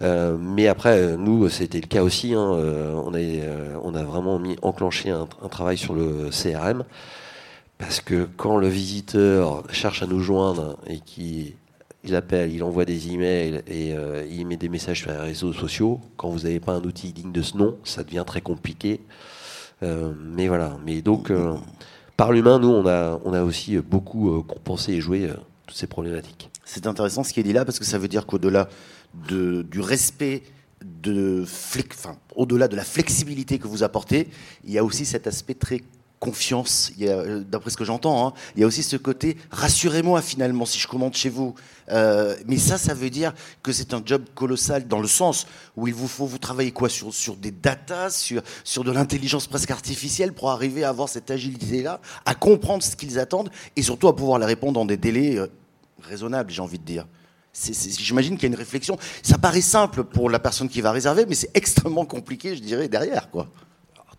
Euh, 0.02 0.36
mais 0.36 0.66
après, 0.66 1.16
nous, 1.16 1.48
c'était 1.48 1.80
le 1.80 1.86
cas 1.86 2.02
aussi. 2.02 2.34
Hein, 2.34 2.40
on, 2.40 3.14
a, 3.14 3.18
on 3.82 3.94
a 3.94 4.02
vraiment 4.02 4.38
mis 4.38 4.56
enclenché 4.62 5.10
un, 5.10 5.28
un 5.42 5.48
travail 5.48 5.78
sur 5.78 5.94
le 5.94 6.30
CRM. 6.30 6.84
Parce 7.82 8.00
que 8.00 8.28
quand 8.36 8.58
le 8.58 8.68
visiteur 8.68 9.64
cherche 9.72 10.04
à 10.04 10.06
nous 10.06 10.20
joindre 10.20 10.78
et 10.86 11.00
qu'il 11.00 11.54
il 12.04 12.14
appelle, 12.14 12.52
il 12.52 12.62
envoie 12.62 12.84
des 12.84 13.12
emails 13.12 13.60
et 13.66 13.92
euh, 13.92 14.24
il 14.30 14.46
met 14.46 14.56
des 14.56 14.68
messages 14.68 15.00
sur 15.00 15.10
les 15.10 15.16
réseaux 15.16 15.52
sociaux, 15.52 16.00
quand 16.16 16.28
vous 16.28 16.44
n'avez 16.44 16.60
pas 16.60 16.74
un 16.74 16.82
outil 16.82 17.12
digne 17.12 17.32
de 17.32 17.42
ce 17.42 17.56
nom, 17.56 17.76
ça 17.82 18.04
devient 18.04 18.22
très 18.24 18.40
compliqué. 18.40 19.00
Euh, 19.82 20.12
mais 20.16 20.46
voilà. 20.46 20.78
Mais 20.86 21.02
donc, 21.02 21.32
euh, 21.32 21.56
par 22.16 22.30
l'humain, 22.30 22.60
nous, 22.60 22.68
on 22.68 22.86
a, 22.86 23.42
aussi 23.42 23.76
beaucoup 23.78 24.44
compensé 24.44 24.92
et 24.92 25.00
joué 25.00 25.28
toutes 25.66 25.76
ces 25.76 25.88
problématiques. 25.88 26.50
C'est 26.64 26.86
intéressant 26.86 27.24
ce 27.24 27.32
qui 27.32 27.40
est 27.40 27.44
dit 27.44 27.52
là 27.52 27.64
parce 27.64 27.80
que 27.80 27.84
ça 27.84 27.98
veut 27.98 28.08
dire 28.08 28.26
qu'au-delà 28.26 28.68
de, 29.28 29.62
du 29.62 29.80
respect 29.80 30.44
de 30.84 31.44
au-delà 32.36 32.68
de 32.68 32.76
la 32.76 32.84
flexibilité 32.84 33.58
que 33.58 33.66
vous 33.66 33.82
apportez, 33.82 34.28
il 34.64 34.70
y 34.70 34.78
a 34.78 34.84
aussi 34.84 35.04
cet 35.04 35.26
aspect 35.26 35.54
très 35.54 35.80
confiance, 36.22 36.92
euh, 37.00 37.42
d'après 37.42 37.70
ce 37.70 37.76
que 37.76 37.84
j'entends, 37.84 38.28
hein, 38.28 38.32
il 38.54 38.60
y 38.60 38.62
a 38.62 38.66
aussi 38.68 38.84
ce 38.84 38.96
côté 38.96 39.36
rassurez-moi 39.50 40.22
finalement 40.22 40.64
si 40.64 40.78
je 40.78 40.86
commande 40.86 41.14
chez 41.14 41.28
vous. 41.28 41.56
Euh, 41.90 42.36
mais 42.46 42.58
ça, 42.58 42.78
ça 42.78 42.94
veut 42.94 43.10
dire 43.10 43.34
que 43.64 43.72
c'est 43.72 43.92
un 43.92 44.00
job 44.06 44.22
colossal 44.36 44.86
dans 44.86 45.00
le 45.00 45.08
sens 45.08 45.48
où 45.76 45.88
il 45.88 45.94
vous 45.94 46.06
faut 46.06 46.24
vous 46.24 46.38
travailler 46.38 46.70
quoi 46.70 46.88
sur, 46.88 47.12
sur 47.12 47.34
des 47.34 47.50
datas, 47.50 48.10
sur, 48.10 48.40
sur 48.62 48.84
de 48.84 48.92
l'intelligence 48.92 49.48
presque 49.48 49.72
artificielle 49.72 50.32
pour 50.32 50.52
arriver 50.52 50.84
à 50.84 50.90
avoir 50.90 51.08
cette 51.08 51.28
agilité-là, 51.28 52.00
à 52.24 52.36
comprendre 52.36 52.84
ce 52.84 52.94
qu'ils 52.94 53.18
attendent 53.18 53.50
et 53.74 53.82
surtout 53.82 54.06
à 54.06 54.14
pouvoir 54.14 54.38
les 54.38 54.46
répondre 54.46 54.74
dans 54.74 54.86
des 54.86 54.96
délais 54.96 55.38
euh, 55.38 55.48
raisonnables, 56.02 56.52
j'ai 56.52 56.62
envie 56.62 56.78
de 56.78 56.84
dire. 56.84 57.04
J'imagine 57.52 58.36
qu'il 58.36 58.44
y 58.44 58.46
a 58.46 58.54
une 58.54 58.58
réflexion. 58.58 58.96
Ça 59.24 59.38
paraît 59.38 59.60
simple 59.60 60.04
pour 60.04 60.30
la 60.30 60.38
personne 60.38 60.68
qui 60.68 60.80
va 60.82 60.92
réserver, 60.92 61.26
mais 61.26 61.34
c'est 61.34 61.50
extrêmement 61.54 62.04
compliqué, 62.04 62.54
je 62.54 62.62
dirais, 62.62 62.88
derrière. 62.88 63.28
quoi 63.28 63.48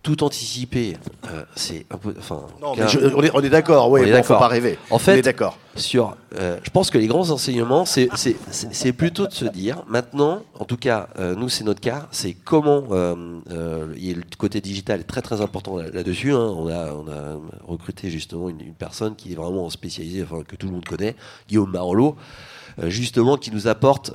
tout 0.04 0.22
anticiper, 0.26 0.98
euh, 1.32 1.46
c'est 1.56 1.86
un 1.90 1.98
peu. 1.98 2.14
Enfin, 2.20 2.42
on, 2.62 2.76
est, 2.76 3.32
on 3.34 3.42
est 3.42 3.50
d'accord, 3.50 3.90
oui, 3.90 4.12
bon, 4.12 4.22
faut 4.22 4.38
pas 4.38 4.50
rêver. 4.50 4.78
En 4.90 5.00
fait, 5.00 5.22
d'accord. 5.22 5.58
Sur, 5.76 6.16
euh, 6.38 6.60
je 6.62 6.70
pense 6.70 6.92
que 6.92 6.98
les 6.98 7.08
grands 7.08 7.32
enseignements, 7.32 7.86
c'est 7.86 8.94
plutôt 8.94 9.26
de 9.26 9.32
se 9.34 9.46
dire, 9.46 9.84
maintenant, 9.88 10.44
en 10.60 10.66
tout 10.66 10.78
cas, 10.78 11.08
euh, 11.18 11.36
nous, 11.36 11.48
c'est 11.48 11.64
notre 11.64 11.80
cas, 11.80 12.08
c'est 12.12 12.34
comment. 12.34 12.84
il 13.96 14.06
y 14.06 14.12
a 14.12 14.16
le 14.16 14.24
côté 14.38 14.60
digital 14.60 15.00
est 15.00 15.04
très 15.04 15.22
très 15.22 15.40
important 15.40 15.78
là-dessus. 15.78 16.34
Hein. 16.34 16.54
On, 16.58 16.68
a, 16.68 16.92
on 16.92 17.08
a 17.08 17.40
recruté 17.66 18.10
justement 18.10 18.50
une, 18.50 18.60
une, 18.60 18.74
personne 18.74 19.16
qui 19.16 19.32
est 19.32 19.36
vraiment 19.36 19.70
spécialisée, 19.70 20.24
enfin, 20.30 20.44
que 20.46 20.58
tout 20.58 20.68
le 20.68 20.74
monde 20.74 20.86
connaît, 20.86 21.16
Guillaume 21.48 21.72
Marolo 21.72 22.18
justement 22.88 23.38
qui 23.38 23.52
nous 23.52 23.68
apporte 23.68 24.12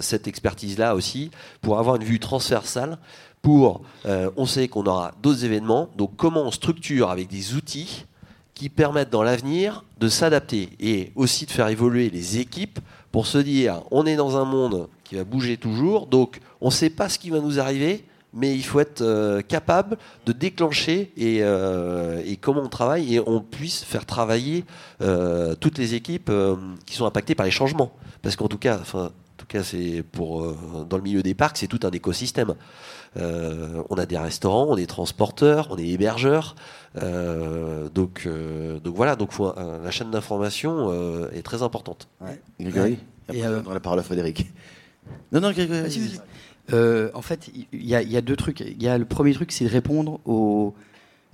cette 0.00 0.26
expertise-là 0.26 0.96
aussi 0.96 1.30
pour 1.60 1.78
avoir 1.78 1.94
une 1.94 2.02
vue 2.02 2.18
transversale 2.18 2.98
pour, 3.42 3.82
euh, 4.06 4.30
on 4.36 4.46
sait 4.46 4.68
qu'on 4.68 4.86
aura 4.86 5.12
d'autres 5.20 5.44
événements, 5.44 5.90
donc 5.96 6.12
comment 6.16 6.42
on 6.42 6.52
structure 6.52 7.10
avec 7.10 7.28
des 7.28 7.54
outils 7.54 8.06
qui 8.54 8.68
permettent 8.68 9.10
dans 9.10 9.24
l'avenir 9.24 9.84
de 9.98 10.08
s'adapter 10.08 10.70
et 10.78 11.10
aussi 11.16 11.46
de 11.46 11.50
faire 11.50 11.68
évoluer 11.68 12.08
les 12.08 12.38
équipes 12.38 12.78
pour 13.10 13.26
se 13.26 13.38
dire, 13.38 13.82
on 13.90 14.06
est 14.06 14.14
dans 14.14 14.36
un 14.36 14.44
monde 14.44 14.88
qui 15.02 15.16
va 15.16 15.24
bouger 15.24 15.56
toujours, 15.56 16.06
donc 16.06 16.40
on 16.60 16.66
ne 16.66 16.72
sait 16.72 16.88
pas 16.88 17.08
ce 17.08 17.18
qui 17.18 17.30
va 17.30 17.40
nous 17.40 17.58
arriver, 17.58 18.04
mais 18.32 18.54
il 18.54 18.62
faut 18.62 18.80
être 18.80 19.02
euh, 19.02 19.42
capable 19.42 19.98
de 20.24 20.32
déclencher 20.32 21.12
et, 21.16 21.38
euh, 21.42 22.22
et, 22.24 22.36
comment 22.36 22.62
on 22.62 22.68
travaille 22.68 23.16
et 23.16 23.20
on 23.26 23.40
puisse 23.40 23.82
faire 23.82 24.06
travailler 24.06 24.64
toutes 25.60 25.78
les 25.78 25.94
équipes 25.94 26.30
qui 26.86 26.94
sont 26.94 27.06
impactées 27.06 27.34
par 27.34 27.44
les 27.44 27.52
changements. 27.52 27.92
Parce 28.22 28.36
qu'en 28.36 28.46
tout 28.46 28.56
cas, 28.56 28.78
enfin, 28.80 29.06
en 29.06 29.36
tout 29.36 29.46
cas, 29.46 29.64
c'est 29.64 30.04
pour 30.12 30.54
dans 30.88 30.96
le 30.96 31.02
milieu 31.02 31.22
des 31.22 31.34
parcs, 31.34 31.56
c'est 31.56 31.66
tout 31.66 31.80
un 31.82 31.90
écosystème. 31.90 32.54
Euh, 33.16 33.82
on 33.90 33.96
a 33.96 34.06
des 34.06 34.16
restaurants, 34.16 34.66
on 34.68 34.76
est 34.76 34.86
transporteurs, 34.86 35.68
on 35.70 35.76
est 35.76 35.86
hébergeurs. 35.86 36.54
Euh, 37.02 37.88
donc, 37.88 38.24
euh, 38.26 38.78
donc 38.80 38.94
voilà, 38.96 39.16
donc 39.16 39.30
la 39.38 39.90
chaîne 39.90 40.10
d'information 40.10 40.92
est 41.32 41.42
très 41.42 41.62
importante. 41.62 42.08
Ouais. 42.20 42.40
Grégory, 42.60 42.98
et 43.32 43.42
dans 43.42 43.72
la 43.72 43.80
parole 43.80 43.98
à 43.98 44.02
Frédéric. 44.02 44.50
Non, 45.32 45.40
non, 45.40 45.52
Grégory. 45.52 46.20
en 46.72 47.22
fait, 47.22 47.50
il 47.72 47.84
y, 47.84 47.94
a 47.94 48.20
deux 48.20 48.36
trucs. 48.36 48.60
Il 48.60 48.82
y 48.82 48.88
a 48.88 48.98
le 48.98 49.04
premier 49.04 49.34
truc, 49.34 49.52
c'est 49.52 49.64
de 49.64 49.70
répondre 49.70 50.20
aux 50.24 50.74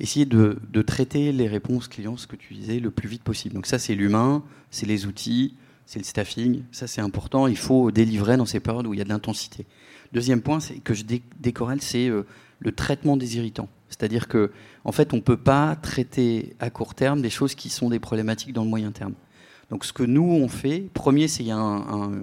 essayer 0.00 0.26
de, 0.26 0.58
de, 0.70 0.80
traiter 0.80 1.32
les 1.32 1.48
réponses 1.48 1.88
clients, 1.88 2.16
ce 2.16 2.28
que 2.28 2.36
tu 2.36 2.54
disais, 2.54 2.78
le 2.78 2.92
plus 2.92 3.08
vite 3.08 3.24
possible. 3.24 3.56
Donc 3.56 3.66
ça, 3.66 3.80
c'est 3.80 3.96
l'humain, 3.96 4.44
c'est 4.70 4.86
les 4.86 5.06
outils, 5.06 5.56
c'est 5.88 5.98
le 5.98 6.04
staffing. 6.04 6.64
Ça, 6.70 6.86
c'est 6.86 7.00
important. 7.00 7.46
Il 7.46 7.56
faut 7.56 7.90
délivrer 7.90 8.36
dans 8.36 8.44
ces 8.44 8.60
périodes 8.60 8.86
où 8.86 8.92
il 8.92 8.98
y 8.98 9.00
a 9.00 9.04
de 9.04 9.08
l'intensité. 9.08 9.64
Deuxième 10.12 10.42
point 10.42 10.58
que 10.84 10.92
je 10.92 11.02
décorelle, 11.40 11.80
c'est 11.80 12.10
euh, 12.10 12.26
le 12.58 12.72
traitement 12.72 13.16
des 13.16 13.38
irritants. 13.38 13.70
C'est-à-dire 13.88 14.28
que, 14.28 14.52
en 14.84 14.92
fait, 14.92 15.14
on 15.14 15.16
ne 15.16 15.22
peut 15.22 15.38
pas 15.38 15.76
traiter 15.76 16.54
à 16.60 16.68
court 16.68 16.94
terme 16.94 17.22
des 17.22 17.30
choses 17.30 17.54
qui 17.54 17.70
sont 17.70 17.88
des 17.88 18.00
problématiques 18.00 18.52
dans 18.52 18.64
le 18.64 18.68
moyen 18.68 18.92
terme. 18.92 19.14
Donc, 19.70 19.86
ce 19.86 19.94
que 19.94 20.02
nous 20.02 20.30
on 20.30 20.46
fait, 20.48 20.90
premier, 20.92 21.26
c'est 21.26 21.46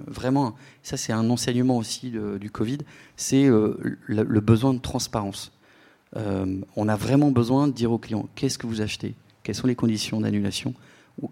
vraiment, 0.06 0.54
ça 0.84 0.96
c'est 0.96 1.12
un 1.12 1.28
enseignement 1.28 1.76
aussi 1.76 2.12
du 2.40 2.50
Covid, 2.52 2.78
c'est 3.16 3.46
euh, 3.46 3.76
le, 4.06 4.40
besoin 4.40 4.74
de 4.74 4.80
transparence. 4.80 5.50
Euh, 6.16 6.60
on 6.76 6.88
a 6.88 6.94
vraiment 6.94 7.32
besoin 7.32 7.66
de 7.66 7.72
dire 7.72 7.90
aux 7.90 7.98
clients 7.98 8.28
qu'est-ce 8.36 8.58
que 8.58 8.68
vous 8.68 8.80
achetez, 8.80 9.16
quelles 9.42 9.56
sont 9.56 9.66
les 9.66 9.74
conditions 9.74 10.20
d'annulation, 10.20 10.72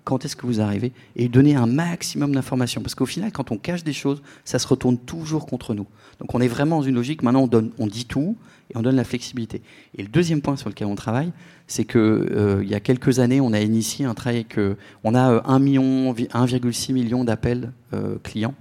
quand 0.04 0.24
est-ce 0.24 0.34
que 0.36 0.46
vous 0.46 0.60
arrivez, 0.60 0.92
et 1.16 1.28
donner 1.28 1.56
un 1.56 1.66
maximum 1.66 2.34
d'informations. 2.34 2.80
Parce 2.80 2.94
qu'au 2.94 3.06
final, 3.06 3.32
quand 3.32 3.50
on 3.50 3.58
cache 3.58 3.84
des 3.84 3.92
choses, 3.92 4.22
ça 4.44 4.58
se 4.58 4.66
retourne 4.66 4.96
toujours 4.96 5.46
contre 5.46 5.74
nous. 5.74 5.86
Donc 6.20 6.34
on 6.34 6.40
est 6.40 6.48
vraiment 6.48 6.76
dans 6.76 6.82
une 6.82 6.94
logique, 6.94 7.22
maintenant 7.22 7.42
on, 7.42 7.46
donne, 7.46 7.70
on 7.78 7.86
dit 7.86 8.06
tout, 8.06 8.36
et 8.70 8.76
on 8.78 8.82
donne 8.82 8.96
la 8.96 9.04
flexibilité. 9.04 9.60
Et 9.96 10.02
le 10.02 10.08
deuxième 10.08 10.40
point 10.40 10.56
sur 10.56 10.70
lequel 10.70 10.86
on 10.86 10.94
travaille, 10.94 11.32
c'est 11.66 11.84
qu'il 11.84 12.00
euh, 12.00 12.64
y 12.64 12.74
a 12.74 12.80
quelques 12.80 13.18
années, 13.18 13.40
on 13.40 13.52
a 13.52 13.60
initié 13.60 14.06
un 14.06 14.14
travail 14.14 14.46
que 14.46 14.76
on 15.02 15.14
a 15.14 15.40
1,6 15.40 15.54
euh, 15.54 15.58
million, 15.58 16.12
1,6 16.12 16.92
million 16.92 17.24
d'appels 17.24 17.72
euh, 17.92 18.16
clients, 18.22 18.54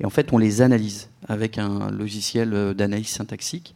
et 0.00 0.06
en 0.06 0.10
fait 0.10 0.32
on 0.32 0.38
les 0.38 0.62
analyse 0.62 1.10
avec 1.28 1.58
un 1.58 1.90
logiciel 1.90 2.74
d'analyse 2.74 3.08
syntaxique, 3.08 3.74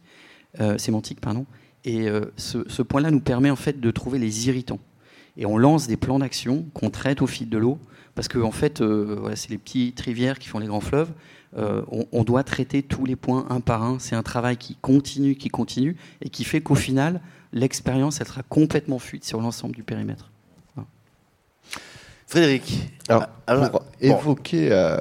sémantique, 0.77 1.21
pardon. 1.21 1.45
Et 1.85 2.07
ce, 2.35 2.59
ce 2.67 2.81
point-là 2.81 3.09
nous 3.09 3.21
permet 3.21 3.49
en 3.49 3.55
fait 3.55 3.79
de 3.79 3.89
trouver 3.89 4.19
les 4.19 4.47
irritants 4.47 4.79
et 5.39 5.45
on 5.45 5.57
lance 5.57 5.87
des 5.87 5.97
plans 5.97 6.19
d'action 6.19 6.65
qu'on 6.73 6.89
traite 6.89 7.21
au 7.21 7.27
fil 7.27 7.49
de 7.49 7.57
l'eau, 7.57 7.79
parce 8.13 8.27
que 8.27 8.37
en 8.37 8.51
fait, 8.51 8.81
euh, 8.81 9.31
c'est 9.35 9.49
les 9.49 9.57
petites 9.57 9.99
rivières 10.01 10.37
qui 10.37 10.49
font 10.49 10.59
les 10.59 10.67
grands 10.67 10.81
fleuves. 10.81 11.11
Euh, 11.57 11.81
on, 12.11 12.23
doit 12.23 12.43
traiter 12.43 12.83
tous 12.83 13.05
les 13.05 13.15
points 13.15 13.47
un 13.49 13.61
par 13.61 13.81
un. 13.81 13.97
C'est 13.97 14.15
un 14.15 14.21
travail 14.21 14.57
qui 14.57 14.75
continue, 14.75 15.35
qui 15.35 15.47
continue, 15.47 15.95
et 16.21 16.29
qui 16.29 16.43
fait 16.43 16.61
qu'au 16.61 16.75
final, 16.75 17.21
l'expérience, 17.53 18.19
elle 18.19 18.27
sera 18.27 18.43
complètement 18.43 18.99
fuite 18.99 19.23
sur 19.23 19.41
l'ensemble 19.41 19.73
du 19.73 19.81
périmètre. 19.81 20.29
Frédéric, 22.27 22.91
alors, 23.07 23.71
pour 23.71 23.85
évoquer 24.01 24.71
euh, 24.71 24.99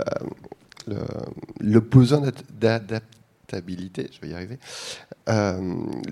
le, 0.87 0.96
le, 1.61 1.81
besoin 1.81 2.22
d'adaptabilité, 2.59 4.09
je 4.12 4.20
vais 4.20 4.29
y 4.29 4.35
arriver. 4.35 4.59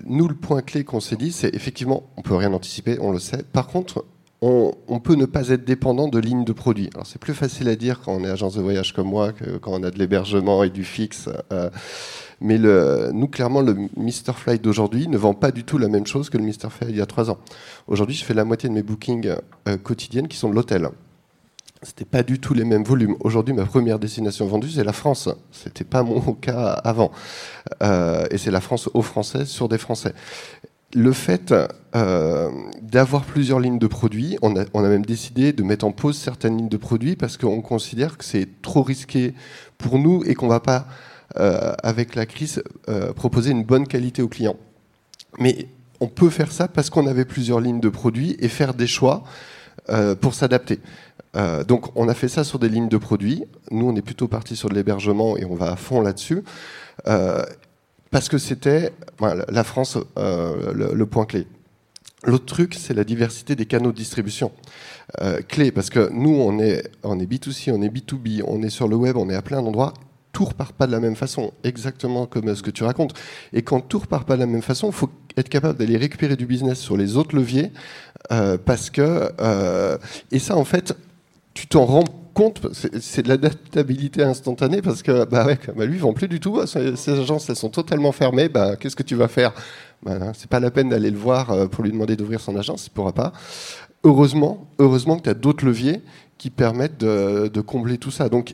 nous, 0.05 0.27
le 0.27 0.35
point 0.35 0.61
clé 0.61 0.83
qu'on 0.83 0.99
s'est 0.99 1.15
dit, 1.15 1.31
c'est 1.31 1.55
effectivement, 1.55 2.09
on 2.17 2.21
peut 2.21 2.35
rien 2.35 2.53
anticiper, 2.53 2.99
on 2.99 3.11
le 3.11 3.17
sait. 3.17 3.41
Par 3.41 3.67
contre, 3.67 4.05
on, 4.41 4.99
peut 4.99 5.15
ne 5.15 5.25
pas 5.25 5.49
être 5.49 5.65
dépendant 5.65 6.07
de 6.07 6.19
lignes 6.19 6.45
de 6.45 6.53
produits. 6.53 6.89
Alors 6.93 7.07
c'est 7.07 7.19
plus 7.19 7.33
facile 7.33 7.67
à 7.69 7.75
dire 7.75 8.01
quand 8.03 8.13
on 8.13 8.23
est 8.23 8.29
agence 8.29 8.55
de 8.55 8.61
voyage 8.61 8.93
comme 8.93 9.07
moi 9.07 9.31
que 9.31 9.57
quand 9.57 9.71
on 9.73 9.83
a 9.83 9.89
de 9.89 9.97
l'hébergement 9.97 10.63
et 10.63 10.69
du 10.69 10.83
fixe. 10.83 11.29
Euh, 11.51 11.69
mais 12.39 12.59
nous, 12.59 13.27
clairement, 13.27 13.61
le 13.61 13.73
Mr. 13.97 14.33
Flight 14.35 14.61
d'aujourd'hui 14.61 15.07
ne 15.07 15.17
vend 15.17 15.33
pas 15.33 15.51
du 15.51 15.63
tout 15.63 15.79
la 15.79 15.87
même 15.87 16.05
chose 16.05 16.29
que 16.29 16.37
le 16.37 16.43
Mr. 16.43 16.69
Flight 16.69 16.91
il 16.91 16.97
y 16.97 17.01
a 17.01 17.07
trois 17.07 17.31
ans. 17.31 17.39
Aujourd'hui, 17.87 18.15
je 18.15 18.23
fais 18.23 18.35
la 18.35 18.45
moitié 18.45 18.69
de 18.69 18.75
mes 18.75 18.83
bookings 18.83 19.33
euh, 19.67 19.77
quotidiennes 19.77 20.27
qui 20.27 20.37
sont 20.37 20.49
de 20.49 20.53
l'hôtel. 20.53 20.87
C'était 21.81 22.05
pas 22.05 22.21
du 22.21 22.39
tout 22.39 22.53
les 22.53 22.63
mêmes 22.63 22.83
volumes. 22.83 23.15
Aujourd'hui, 23.19 23.55
ma 23.55 23.65
première 23.65 23.97
destination 23.97 24.45
vendue, 24.45 24.69
c'est 24.69 24.83
la 24.83 24.93
France. 24.93 25.29
C'était 25.51 25.83
pas 25.83 26.03
mon 26.03 26.33
cas 26.33 26.73
avant. 26.73 27.11
Euh, 27.81 28.27
et 28.29 28.37
c'est 28.37 28.51
la 28.51 28.61
France 28.61 28.87
aux 28.93 29.01
Français 29.01 29.45
sur 29.45 29.67
des 29.67 29.79
Français 29.79 30.13
le 30.93 31.11
fait 31.11 31.53
euh, 31.95 32.49
d'avoir 32.81 33.23
plusieurs 33.23 33.59
lignes 33.59 33.79
de 33.79 33.87
produits, 33.87 34.37
on 34.41 34.55
a, 34.55 34.87
même 34.87 35.05
décidé 35.05 35.51
de 35.53 35.63
mettre 35.63 35.85
en 35.85 35.91
pause 35.91 36.17
certaines 36.17 36.57
lignes 36.57 36.69
de 36.69 36.77
produits 36.77 37.15
parce 37.15 37.37
qu'on 37.37 37.61
considère 37.61 38.17
que 38.17 38.23
c'est 38.23 38.47
trop 38.61 38.83
risqué 38.83 39.33
pour 39.77 39.99
nous 39.99 40.23
et 40.25 40.33
qu'on 40.33 40.45
ne 40.45 40.51
va 40.51 40.59
pas, 40.59 40.87
euh, 41.39 41.73
avec 41.83 42.15
la 42.15 42.25
crise, 42.25 42.63
euh, 42.89 43.13
proposer 43.13 43.51
une 43.51 43.63
bonne 43.63 43.87
qualité 43.87 44.21
aux 44.21 44.27
clients. 44.27 44.57
Mais 45.39 45.67
on 45.99 46.07
peut 46.07 46.29
faire 46.29 46.51
ça 46.51 46.67
parce 46.67 46.89
qu'on 46.89 47.07
avait 47.07 47.25
plusieurs 47.25 47.59
lignes 47.59 47.81
de 47.81 47.89
produits 47.89 48.37
et 48.39 48.47
faire 48.47 48.73
des 48.73 48.87
choix 48.87 49.23
pour 50.19 50.33
s'adapter. 50.33 50.79
donc 51.65 51.95
on 51.95 52.09
a 52.09 52.13
fait 52.13 52.27
ça 52.27 52.43
sur 52.43 52.59
des 52.59 52.67
lignes 52.67 52.89
de 52.89 52.97
produits. 52.97 53.45
Nous, 53.71 53.87
on 53.87 53.95
est 53.95 54.01
plutôt 54.01 54.27
parti 54.27 54.57
sur 54.57 54.67
de 54.67 54.75
l'hébergement 54.75 55.37
et 55.37 55.45
on 55.45 55.55
va 55.55 55.71
à 55.71 55.75
fond 55.77 56.01
là-dessus. 56.01 56.43
Parce 58.11 58.29
que 58.29 58.37
c'était 58.37 58.93
la 59.19 59.63
France 59.63 59.97
le, 60.15 61.03
point 61.05 61.25
clé. 61.25 61.47
L'autre 62.23 62.45
truc, 62.45 62.73
c'est 62.73 62.95
la 62.95 63.03
diversité 63.03 63.55
des 63.55 63.65
canaux 63.65 63.91
de 63.91 63.97
distribution. 63.97 64.51
Euh, 65.21 65.39
clé, 65.47 65.71
parce 65.71 65.89
que 65.89 66.09
nous, 66.11 66.33
on 66.33 66.59
est, 66.59 66.89
on 67.03 67.19
est 67.19 67.25
B2C, 67.25 67.71
on 67.71 67.81
est 67.81 67.89
B2B, 67.89 68.43
on 68.45 68.63
est 68.63 68.69
sur 68.69 68.87
le 68.87 68.95
web, 68.95 69.15
on 69.17 69.29
est 69.29 69.35
à 69.35 69.43
plein 69.43 69.61
d'endroits. 69.61 69.93
Tout 70.33 70.45
repart 70.45 70.73
pas 70.73 70.87
de 70.87 70.91
la 70.91 70.99
même 70.99 71.15
façon, 71.15 71.53
exactement 71.63 72.25
comme 72.25 72.53
ce 72.55 72.63
que 72.63 72.71
tu 72.71 72.83
racontes. 72.83 73.13
Et 73.53 73.61
quand 73.61 73.81
tout 73.81 73.99
repart 73.99 74.27
pas 74.27 74.35
de 74.35 74.41
la 74.41 74.47
même 74.47 74.61
façon, 74.63 74.87
il 74.87 74.93
faut 74.93 75.09
être 75.37 75.49
capable 75.49 75.77
d'aller 75.77 75.95
récupérer 75.95 76.35
du 76.35 76.45
business 76.47 76.79
sur 76.79 76.97
les 76.97 77.17
autres 77.17 77.35
leviers, 77.35 77.71
euh, 78.31 78.57
parce 78.57 78.89
que 78.89 79.31
euh, 79.39 79.97
et 80.31 80.39
ça, 80.39 80.57
en 80.57 80.65
fait, 80.65 80.95
tu 81.53 81.67
t'en 81.67 81.85
rends 81.85 82.03
compte, 82.37 82.67
c'est 82.73 83.23
de 83.23 83.29
l'adaptabilité 83.29 84.23
instantanée 84.23 84.81
parce 84.81 85.01
que 85.01 85.25
bah 85.25 85.45
ouais, 85.45 85.57
bah 85.75 85.85
lui, 85.85 85.95
il 85.95 86.01
vend 86.01 86.13
plus 86.13 86.27
du 86.27 86.39
tout. 86.39 86.65
Ces 86.65 87.09
agences, 87.09 87.49
elles 87.49 87.55
sont 87.55 87.69
totalement 87.69 88.11
fermées. 88.11 88.49
Bah, 88.49 88.75
qu'est-ce 88.75 88.95
que 88.95 89.03
tu 89.03 89.15
vas 89.15 89.27
faire? 89.27 89.53
Bah, 90.03 90.33
C'est 90.35 90.49
pas 90.49 90.59
la 90.59 90.71
peine 90.71 90.89
d'aller 90.89 91.11
le 91.11 91.17
voir 91.17 91.69
pour 91.69 91.83
lui 91.83 91.91
demander 91.91 92.15
d'ouvrir 92.15 92.39
son 92.39 92.55
agence, 92.55 92.87
il 92.87 92.91
pourra 92.91 93.13
pas 93.13 93.33
heureusement, 94.03 94.67
heureusement 94.79 95.17
que 95.17 95.23
tu 95.23 95.29
as 95.29 95.33
d'autres 95.33 95.65
leviers 95.65 96.01
qui 96.37 96.49
permettent 96.49 96.99
de, 96.99 97.61
combler 97.61 97.97
tout 97.97 98.11
ça. 98.11 98.29
Donc, 98.29 98.53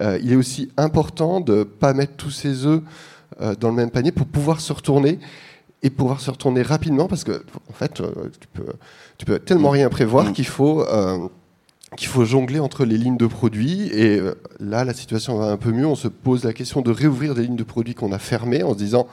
euh, 0.00 0.18
il 0.22 0.32
est 0.32 0.36
aussi 0.36 0.70
important 0.76 1.40
de 1.40 1.58
ne 1.58 1.64
pas 1.64 1.92
mettre 1.92 2.14
tous 2.16 2.30
ses 2.30 2.66
œufs 2.66 2.82
euh, 3.40 3.54
dans 3.56 3.68
le 3.68 3.74
même 3.74 3.90
panier 3.90 4.12
pour 4.12 4.26
pouvoir 4.26 4.60
se 4.60 4.72
retourner 4.72 5.18
et 5.82 5.90
pouvoir 5.90 6.20
se 6.20 6.30
retourner 6.30 6.62
rapidement 6.62 7.08
parce 7.08 7.24
que, 7.24 7.44
en 7.68 7.72
fait, 7.72 8.00
euh, 8.00 8.30
tu, 8.40 8.48
peux, 8.48 8.72
tu 9.18 9.26
peux 9.26 9.38
tellement 9.38 9.70
rien 9.70 9.88
prévoir 9.88 10.32
qu'il 10.32 10.46
faut, 10.46 10.84
qu'il 11.96 12.08
faut 12.08 12.24
jongler 12.24 12.60
entre 12.60 12.84
les 12.84 12.98
lignes 12.98 13.16
de 13.16 13.26
produits. 13.26 13.88
Et 13.92 14.20
là, 14.60 14.84
la 14.84 14.94
situation 14.94 15.36
va 15.38 15.46
un 15.46 15.56
peu 15.56 15.72
mieux. 15.72 15.86
On 15.86 15.96
se 15.96 16.08
pose 16.08 16.44
la 16.44 16.52
question 16.52 16.82
de 16.82 16.90
réouvrir 16.90 17.34
des 17.34 17.42
lignes 17.42 17.56
de 17.56 17.64
produits 17.64 17.94
qu'on 17.94 18.12
a 18.12 18.18
fermées 18.18 18.62
en 18.62 18.72
se 18.72 18.78
disant 18.78 19.06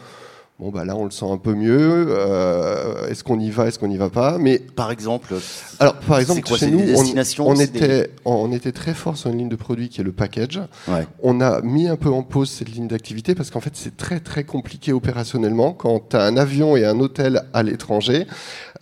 Bon, 0.60 0.69
bah 0.69 0.86
là, 0.86 0.96
on 0.96 1.04
le 1.04 1.12
sent 1.12 1.26
un 1.28 1.38
peu 1.38 1.56
mieux. 1.56 2.06
Euh, 2.10 3.08
est-ce 3.08 3.24
qu'on 3.24 3.39
y 3.39 3.50
va, 3.50 3.67
est-ce 3.67 3.80
qu'on 3.80 3.88
n'y 3.88 3.98
va 3.98 4.12
pas? 4.12 4.38
Mais 4.38 4.60
par 4.60 4.91
exemple, 4.91 5.34
alors 5.80 5.96
par 5.96 6.19
exemple, 6.19 6.41
chez 6.56 6.69
nous, 6.69 6.80
on, 7.39 7.56
était, 7.56 8.12
on 8.24 8.52
était 8.52 8.72
très 8.72 8.93
fort 8.93 9.17
sur 9.17 9.32
une 9.32 9.39
ligne 9.39 9.50
de 9.50 9.56
produit 9.56 9.89
qui 9.89 10.02
est 10.02 10.04
le 10.04 10.12
package. 10.12 10.62
On 11.24 11.41
a 11.41 11.62
mis 11.62 11.88
un 11.88 11.96
peu 11.96 12.10
en 12.10 12.22
pause 12.22 12.52
cette 12.52 12.69
ligne 12.69 12.88
d'activité 12.88 13.34
parce 13.34 13.50
qu'en 13.50 13.62
fait, 13.62 13.74
c'est 13.74 13.98
très 13.98 14.19
très 14.19 14.43
compliqué 14.43 14.93
opérationnellement 14.93 15.74
quand 15.74 16.10
tu 16.10 16.17
as 16.17 16.22
un 16.22 16.38
avion 16.38 16.78
et 16.78 16.86
un 16.86 17.00
hôtel 17.00 17.43
à 17.54 17.63
l'étranger. 17.63 18.28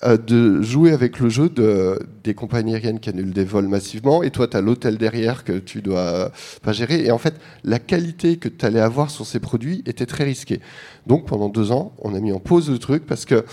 Euh, 0.03 0.17
de 0.17 0.63
jouer 0.63 0.93
avec 0.93 1.19
le 1.19 1.29
jeu 1.29 1.47
de, 1.47 1.99
des 2.23 2.33
compagnies 2.33 2.73
aériennes 2.73 2.99
qui 2.99 3.09
annulent 3.09 3.33
des 3.33 3.43
vols 3.43 3.67
massivement, 3.67 4.23
et 4.23 4.31
toi, 4.31 4.47
tu 4.47 4.57
as 4.57 4.61
l'hôtel 4.61 4.97
derrière 4.97 5.43
que 5.43 5.59
tu 5.59 5.83
dois 5.83 6.31
pas 6.63 6.71
gérer. 6.73 7.05
Et 7.05 7.11
en 7.11 7.19
fait, 7.19 7.35
la 7.63 7.77
qualité 7.77 8.37
que 8.37 8.49
tu 8.49 8.65
allais 8.65 8.79
avoir 8.79 9.11
sur 9.11 9.27
ces 9.27 9.39
produits 9.39 9.83
était 9.85 10.07
très 10.07 10.23
risquée. 10.23 10.59
Donc, 11.05 11.27
pendant 11.27 11.49
deux 11.49 11.71
ans, 11.71 11.93
on 11.99 12.15
a 12.15 12.19
mis 12.19 12.31
en 12.31 12.39
pause 12.39 12.71
le 12.71 12.79
truc 12.79 13.05
parce 13.05 13.25
que 13.25 13.45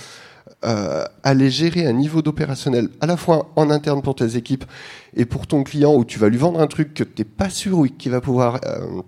euh, 0.64 1.04
aller 1.22 1.50
gérer 1.50 1.86
un 1.86 1.92
niveau 1.92 2.22
d'opérationnel 2.22 2.88
à 3.02 3.06
la 3.06 3.18
fois 3.18 3.52
en 3.54 3.70
interne 3.70 4.00
pour 4.00 4.14
tes 4.14 4.36
équipes 4.36 4.64
et 5.14 5.26
pour 5.26 5.46
ton 5.46 5.62
client 5.62 5.94
où 5.94 6.04
tu 6.04 6.18
vas 6.18 6.30
lui 6.30 6.38
vendre 6.38 6.60
un 6.60 6.66
truc 6.66 6.94
que 6.94 7.04
tu 7.04 7.12
n'es 7.18 7.24
pas 7.24 7.50
sûr 7.50 7.84
qu'il 7.98 8.10
va 8.12 8.22
pouvoir 8.22 8.60
euh, 8.66 9.02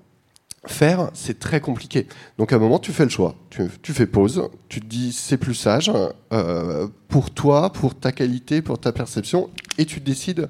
faire, 0.67 1.11
c'est 1.15 1.39
très 1.39 1.61
compliqué. 1.61 2.07
Donc 2.39 2.53
à 2.53 2.57
un 2.57 2.59
moment, 2.59 2.79
tu 2.79 2.93
fais 2.93 3.05
le 3.05 3.11
choix. 3.11 3.35
Tu, 3.49 3.93
fais 3.93 4.07
pause, 4.07 4.49
tu 4.69 4.81
te 4.81 4.87
dis 4.87 5.13
c'est 5.13 5.39
plus 5.39 5.55
sage 5.55 5.91
euh, 6.33 6.87
pour 7.09 7.31
toi, 7.31 7.73
pour 7.73 7.95
ta 7.95 8.13
qualité, 8.13 8.63
pour 8.63 8.79
ta 8.79 8.93
perception, 8.93 9.51
et 9.79 9.87
tu 9.87 10.01
décides 10.01 10.49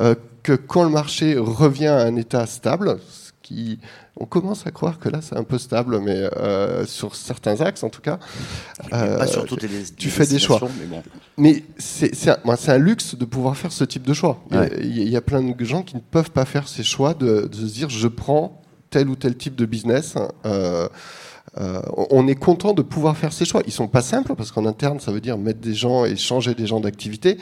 euh, 0.00 0.14
que 0.42 0.52
quand 0.52 0.84
le 0.84 0.90
marché 0.90 1.36
revient 1.36 1.88
à 1.88 1.98
un 1.98 2.16
état 2.16 2.46
stable, 2.46 2.98
ce 3.10 3.32
qui, 3.42 3.80
on 4.16 4.26
commence 4.26 4.66
à 4.66 4.70
croire 4.70 4.98
que 4.98 5.08
là 5.08 5.20
c'est 5.22 5.36
un 5.36 5.42
peu 5.42 5.58
stable, 5.58 6.00
mais 6.00 6.28
euh, 6.36 6.86
sur 6.86 7.16
certains 7.16 7.60
axes 7.60 7.82
en 7.82 7.90
tout 7.90 8.00
cas, 8.00 8.18
pas 8.90 9.26
sur 9.26 9.44
toutes 9.44 9.62
les, 9.62 9.84
tu 9.96 10.08
fais 10.08 10.26
des 10.26 10.38
choix. 10.38 10.60
Mais, 11.36 11.64
c'est 11.78 12.28
un, 12.28 12.38
un, 12.46 12.78
luxe 12.78 13.16
de 13.16 13.24
pouvoir 13.24 13.56
faire 13.56 13.72
ce 13.72 13.84
type 13.84 14.04
de 14.04 14.14
choix. 14.14 14.40
Il, 14.80 15.08
y 15.08 15.16
a, 15.16 15.20
plein 15.20 15.42
de 15.42 15.64
gens 15.64 15.82
qui 15.82 15.96
ne 15.96 16.00
peuvent 16.00 16.30
pas 16.30 16.44
faire 16.44 16.68
ces 16.68 16.84
choix 16.84 17.14
de, 17.14 17.48
de 17.50 17.56
se 17.56 17.74
dire 17.74 17.90
je 17.90 18.08
prends 18.08 18.62
tel 18.90 19.08
ou 19.08 19.16
tel 19.16 19.36
type 19.36 19.54
de 19.56 19.66
business. 19.66 20.14
Euh, 20.46 20.88
euh, 21.58 21.82
on 22.10 22.28
est 22.28 22.34
content 22.34 22.72
de 22.72 22.82
pouvoir 22.82 23.16
faire 23.16 23.32
ces 23.32 23.44
choix. 23.44 23.62
Ils 23.66 23.72
sont 23.72 23.88
pas 23.88 24.02
simples 24.02 24.34
parce 24.34 24.52
qu'en 24.52 24.66
interne, 24.66 25.00
ça 25.00 25.12
veut 25.12 25.20
dire 25.20 25.38
mettre 25.38 25.60
des 25.60 25.74
gens 25.74 26.04
et 26.04 26.16
changer 26.16 26.54
des 26.54 26.66
gens 26.66 26.80
d'activité. 26.80 27.38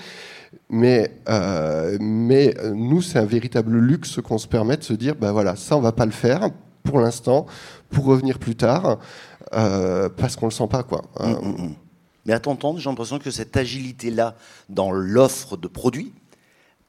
Mais, 0.69 1.13
euh, 1.29 1.97
mais 2.01 2.55
nous, 2.73 3.03
c'est 3.03 3.19
un 3.19 3.25
véritable 3.27 3.77
luxe 3.79 4.21
qu'on 4.21 4.39
se 4.39 4.47
permet 4.47 4.77
de 4.77 4.85
se 4.85 4.93
dire, 4.93 5.15
ben 5.17 5.33
voilà, 5.33 5.57
ça, 5.57 5.77
on 5.77 5.81
va 5.81 5.93
pas 5.93 6.07
le 6.07 6.13
faire 6.13 6.51
pour 6.83 7.01
l'instant, 7.01 7.47
pour 7.91 8.05
revenir 8.05 8.39
plus 8.39 8.55
tard, 8.55 8.99
parce 9.51 10.37
qu'on 10.37 10.47
le 10.47 10.53
sent 10.53 10.69
pas, 10.71 10.85
quoi. 10.85 11.03
Hum, 11.19 11.35
hum, 11.35 11.57
hum. 11.59 11.75
Mais 12.27 12.33
à 12.33 12.41
t'entendre, 12.41 12.79
j'ai 12.81 12.89
l'impression 12.91 13.19
que 13.19 13.31
cette 13.31 13.57
agilité-là 13.57 14.37
dans 14.69 14.91
l'offre 14.91 15.57
de 15.57 15.69
produits, 15.69 16.13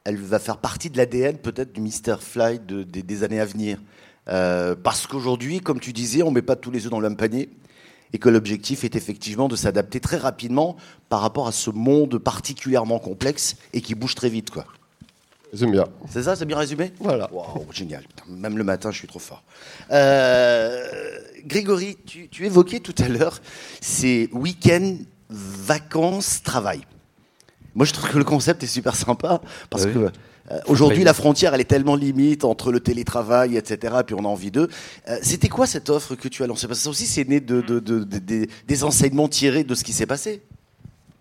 elle 0.04 0.16
va 0.16 0.38
faire 0.38 0.58
partie 0.58 0.90
de 0.90 0.96
l'ADN 0.96 1.36
peut-être 1.36 1.72
du 1.72 1.80
Mr. 1.80 2.16
Fly 2.20 2.58
des 2.60 3.22
années 3.24 3.40
à 3.40 3.44
venir. 3.44 3.78
Euh, 4.28 4.74
parce 4.74 5.06
qu'aujourd'hui, 5.06 5.60
comme 5.60 5.80
tu 5.80 5.92
disais, 5.92 6.22
on 6.22 6.30
ne 6.30 6.34
met 6.34 6.42
pas 6.42 6.56
tous 6.56 6.70
les 6.70 6.84
œufs 6.84 6.90
dans 6.90 7.00
le 7.00 7.08
même 7.08 7.16
panier 7.16 7.48
et 8.12 8.18
que 8.18 8.28
l'objectif 8.28 8.84
est 8.84 8.96
effectivement 8.96 9.48
de 9.48 9.56
s'adapter 9.56 10.00
très 10.00 10.16
rapidement 10.16 10.76
par 11.08 11.20
rapport 11.20 11.46
à 11.46 11.52
ce 11.52 11.70
monde 11.70 12.18
particulièrement 12.18 12.98
complexe 12.98 13.56
et 13.72 13.80
qui 13.80 13.94
bouge 13.94 14.14
très 14.14 14.28
vite. 14.28 14.50
Quoi. 14.50 14.64
J'aime 15.52 15.72
bien. 15.72 15.84
C'est 16.08 16.22
ça, 16.22 16.36
c'est 16.36 16.44
bien 16.44 16.58
résumé? 16.58 16.92
Voilà. 17.00 17.30
génial. 17.72 18.04
Même 18.28 18.58
le 18.58 18.64
matin, 18.64 18.90
je 18.90 18.98
suis 18.98 19.08
trop 19.08 19.18
fort. 19.18 19.42
Euh, 19.90 20.86
Grégory, 21.44 21.96
tu, 22.04 22.44
évoquais 22.44 22.80
tout 22.80 22.94
à 22.98 23.08
l'heure 23.08 23.40
ces 23.80 24.28
week-ends, 24.32 24.96
vacances, 25.30 26.42
travail. 26.42 26.80
Moi, 27.74 27.86
je 27.86 27.92
trouve 27.92 28.10
que 28.10 28.18
le 28.18 28.24
concept 28.24 28.62
est 28.62 28.68
super 28.68 28.96
sympa 28.96 29.40
parce 29.70 29.86
que 29.86 30.10
euh, 30.50 30.58
aujourd'hui, 30.66 31.04
la 31.04 31.12
frontière, 31.12 31.54
elle 31.54 31.60
est 31.60 31.64
tellement 31.64 31.96
limite 31.96 32.44
entre 32.44 32.72
le 32.72 32.80
télétravail, 32.80 33.56
etc., 33.56 33.96
puis 34.06 34.14
on 34.14 34.24
a 34.24 34.28
envie 34.28 34.50
d'eux. 34.50 34.68
Euh, 35.08 35.18
c'était 35.22 35.48
quoi 35.48 35.66
cette 35.66 35.90
offre 35.90 36.14
que 36.14 36.28
tu 36.28 36.42
as 36.42 36.46
lancée? 36.46 36.66
Parce 36.66 36.80
que 36.80 36.84
ça 36.84 36.90
aussi, 36.90 37.06
c'est 37.06 37.28
né 37.28 37.40
de, 37.40 37.60
des 38.66 38.84
enseignements 38.84 39.28
tirés 39.28 39.64
de 39.64 39.74
ce 39.74 39.84
qui 39.84 39.92
s'est 39.92 40.06
passé. 40.06 40.42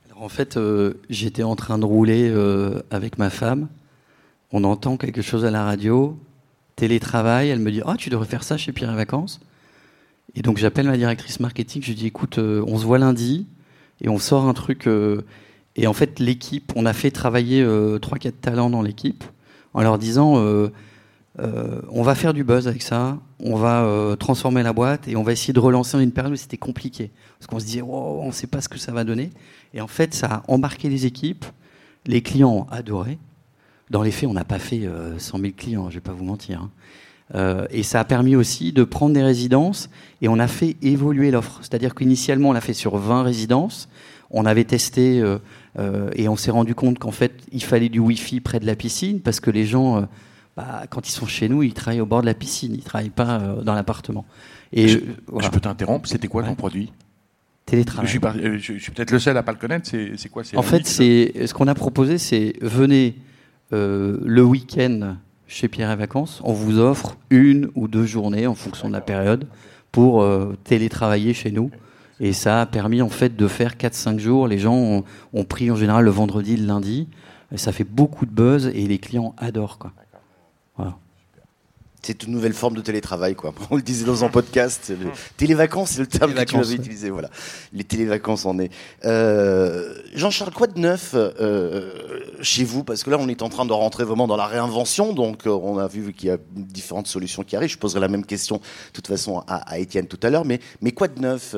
Alors, 0.10 0.24
en 0.24 0.30
fait, 0.30 0.56
euh, 0.58 0.94
j'étais 1.10 1.44
en 1.44 1.56
train 1.56 1.78
de 1.78 1.86
rouler 1.86 2.34
avec 2.90 3.18
ma 3.18 3.30
femme. 3.30 3.68
On 4.52 4.64
entend 4.64 4.96
quelque 4.96 5.22
chose 5.22 5.44
à 5.44 5.52
la 5.52 5.66
radio, 5.66 6.18
télétravail. 6.78 7.50
Elle 7.50 7.60
me 7.60 7.72
dit 7.72 7.82
Ah, 7.86 7.96
tu 7.98 8.10
devrais 8.10 8.28
faire 8.28 8.44
ça 8.44 8.56
chez 8.56 8.72
Pierre 8.72 8.94
et 8.94 8.96
Vacances. 8.96 9.42
Et 10.36 10.42
donc, 10.42 10.58
j'appelle 10.58 10.88
ma 10.88 10.98
directrice 10.98 11.42
marketing. 11.42 11.82
Je 11.82 11.90
lui 11.90 11.96
dis 11.96 12.08
Écoute, 12.08 12.38
on 12.38 12.78
se 12.78 12.86
voit 12.86 12.98
lundi 12.98 13.46
et 14.02 14.08
on 14.08 14.20
sort 14.20 14.48
un 14.48 14.54
truc 14.54 14.88
et 15.78 15.86
en 15.86 15.94
fait, 15.94 16.20
l'équipe, 16.20 16.74
on 16.76 16.86
a 16.86 16.94
fait 16.94 17.12
travailler 17.12 17.62
euh, 17.62 18.00
3-4 18.00 18.32
talents 18.42 18.70
dans 18.72 18.82
l'équipe 18.82 19.24
en 19.76 19.84
leur 19.84 20.00
disant 20.00 20.40
euh, 20.40 20.70
euh, 21.40 21.82
on 21.92 22.02
va 22.02 22.16
faire 22.16 22.34
du 22.34 22.44
buzz 22.44 22.68
avec 22.68 22.82
ça, 22.82 23.20
on 23.40 23.56
va 23.56 24.16
transformer 24.20 24.64
la 24.64 24.74
boîte 24.74 25.08
et 25.08 25.16
on 25.16 25.22
va 25.22 25.34
essayer 25.34 25.54
de 25.54 25.60
relancer 25.60 26.02
une 26.02 26.12
période 26.12 26.34
où 26.34 26.36
c'était 26.36 26.58
compliqué. 26.58 27.12
Parce 27.38 27.46
qu'on 27.46 27.60
se 27.60 27.66
disait 27.66 27.84
on 27.84 28.26
ne 28.26 28.32
sait 28.32 28.48
pas 28.48 28.60
ce 28.60 28.70
que 28.70 28.80
ça 28.80 28.92
va 28.92 29.04
donner. 29.04 29.30
Et 29.76 29.82
en 29.82 29.88
fait, 29.88 30.16
ça 30.16 30.28
a 30.28 30.44
embarqué 30.48 30.90
les 30.90 31.06
équipes, 31.06 31.46
les 32.08 32.24
clients 32.24 32.52
ont 32.52 32.68
adoré. 32.72 33.20
Dans 33.92 34.02
les 34.02 34.12
faits, 34.12 34.28
on 34.28 34.34
n'a 34.34 34.44
pas 34.44 34.60
fait 34.60 34.90
100 35.18 35.40
000 35.40 35.54
clients, 35.56 35.84
je 35.84 35.88
ne 35.90 35.94
vais 35.94 36.02
pas 36.02 36.12
vous 36.12 36.26
mentir. 36.26 36.68
Hein. 37.34 37.68
et 37.70 37.84
ça 37.84 38.00
a 38.00 38.04
permis 38.04 38.36
aussi 38.36 38.74
de 38.74 38.84
prendre 38.84 39.14
des 39.14 39.24
résidences 39.24 39.90
et 40.24 40.28
on 40.28 40.40
a 40.40 40.48
fait 40.48 40.76
évoluer 40.82 41.30
l'offre. 41.30 41.60
C'est-à-dire 41.62 41.94
qu'initialement, 41.94 42.50
on 42.50 42.54
l'a 42.54 42.62
fait 42.62 42.74
sur 42.74 42.98
20 42.98 43.22
résidences. 43.22 43.90
On 44.32 44.46
avait 44.46 44.66
testé 44.66 45.24
et 46.14 46.28
on 46.28 46.36
s'est 46.36 46.52
rendu 46.52 46.76
compte 46.76 47.00
qu'en 47.00 47.12
fait, 47.12 47.34
il 47.52 47.64
fallait 47.64 47.90
du 47.90 48.00
Wi-Fi 48.00 48.40
près 48.40 48.60
de 48.60 48.66
la 48.66 48.76
piscine 48.76 49.22
parce 49.22 49.40
que 49.40 49.52
les 49.52 49.66
gens, 49.66 49.98
euh, 49.98 50.02
bah, 50.56 50.84
quand 50.90 51.08
ils 51.08 51.12
sont 51.12 51.28
chez 51.28 51.50
nous, 51.50 51.64
ils 51.64 51.74
travaillent 51.74 52.02
au 52.02 52.06
bord 52.06 52.22
de 52.22 52.26
la 52.26 52.34
piscine, 52.34 52.74
ils 52.74 52.80
ne 52.80 52.84
travaillent 52.84 53.10
pas 53.10 53.40
euh, 53.40 53.62
dans 53.62 53.76
l'appartement. 53.76 54.26
Et 54.74 54.88
je, 54.88 55.00
peux 55.52 55.60
t'interrompre 55.60 56.10
C'était 56.10 56.28
quoi 56.28 56.44
ton 56.44 56.56
produit? 56.56 56.92
Télétravail. 57.66 58.08
Je 58.08 58.60
suis, 58.60 58.92
peut-être 58.92 59.12
le 59.12 59.20
seul 59.20 59.38
à 59.38 59.44
pas 59.44 59.52
le 59.52 59.58
connaître. 59.58 59.90
C'est 59.90 60.30
quoi 60.30 60.44
En 60.56 60.62
fait, 60.62 60.86
c'est 60.86 61.46
ce 61.46 61.54
qu'on 61.54 61.68
a 61.68 61.76
proposé, 61.76 62.18
c'est 62.18 62.54
venez 62.62 63.16
le 63.72 64.42
week-end 64.44 65.16
chez 65.48 65.68
Pierre 65.68 65.92
et 65.92 65.96
Vacances. 65.96 66.42
On 66.44 66.54
vous 66.54 66.80
offre 66.80 67.18
une 67.30 67.70
ou 67.76 67.88
deux 67.88 68.06
journées 68.06 68.48
en 68.48 68.56
fonction 68.56 68.88
de 68.88 68.94
la 68.94 69.02
période 69.02 69.48
pour 69.92 70.26
télétravailler 70.66 71.34
chez 71.34 71.52
nous. 71.52 71.72
Et 72.20 72.34
ça 72.34 72.62
a 72.62 72.66
permis 72.66 73.02
en 73.02 73.10
fait 73.10 73.36
de 73.36 73.48
faire 73.48 73.76
4-5 73.76 74.20
jours. 74.20 74.48
Les 74.48 74.58
gens 74.58 75.04
ont, 75.34 75.44
pris 75.44 75.70
en 75.70 75.76
général 75.76 76.06
le 76.06 76.12
vendredi, 76.12 76.58
le 76.58 76.66
lundi. 76.66 77.08
Ça 77.56 77.72
fait 77.72 77.84
beaucoup 77.84 78.26
de 78.26 78.32
buzz 78.32 78.68
et 78.68 78.88
les 78.88 78.98
clients 78.98 79.34
adorent. 79.38 79.78
Quoi. 79.78 79.94
Voilà. 80.76 80.98
C'est 82.08 82.24
une 82.24 82.32
nouvelle 82.32 82.54
forme 82.54 82.74
de 82.74 82.80
télétravail, 82.80 83.36
quoi. 83.36 83.54
On 83.70 83.76
le 83.76 83.82
disait 83.82 84.06
dans 84.06 84.24
un 84.24 84.30
podcast. 84.30 84.94
Le... 84.98 85.12
Télévacances, 85.36 85.90
c'est 85.90 86.00
le 86.00 86.08
terme 86.08 86.34
que 86.34 86.42
tu 86.42 86.56
avais 86.56 86.76
utilisé. 86.76 87.10
Voilà. 87.10 87.30
Les 87.74 87.84
télévacances 87.84 88.46
en 88.46 88.60
est. 88.60 88.72
Euh, 89.04 89.94
Jean-Charles, 90.14 90.54
quoi 90.54 90.68
de 90.68 90.80
neuf 90.80 91.16
euh, 91.16 91.92
chez 92.42 92.64
vous? 92.64 92.86
Parce 92.86 93.04
que 93.04 93.10
là, 93.10 93.18
on 93.20 93.28
est 93.28 93.42
en 93.42 93.50
train 93.50 93.66
de 93.66 93.74
rentrer 93.74 94.06
vraiment 94.06 94.26
dans 94.26 94.38
la 94.38 94.46
réinvention. 94.46 95.12
Donc, 95.12 95.48
euh, 95.48 95.50
on 95.50 95.78
a 95.80 95.88
vu 95.90 96.14
qu'il 96.14 96.30
y 96.30 96.32
a 96.32 96.38
différentes 96.56 97.08
solutions 97.08 97.44
qui 97.44 97.58
arrivent. 97.58 97.72
Je 97.72 97.78
poserai 97.78 98.00
la 98.00 98.08
même 98.08 98.26
question, 98.26 98.56
de 98.56 98.62
toute 98.94 99.08
façon, 99.08 99.40
à, 99.46 99.70
à 99.70 99.78
Étienne 99.78 100.08
tout 100.08 100.20
à 100.24 100.30
l'heure. 100.30 100.46
Mais, 100.46 100.62
mais 100.80 100.94
quoi 100.94 101.10
de 101.10 101.20
neuf 101.20 101.58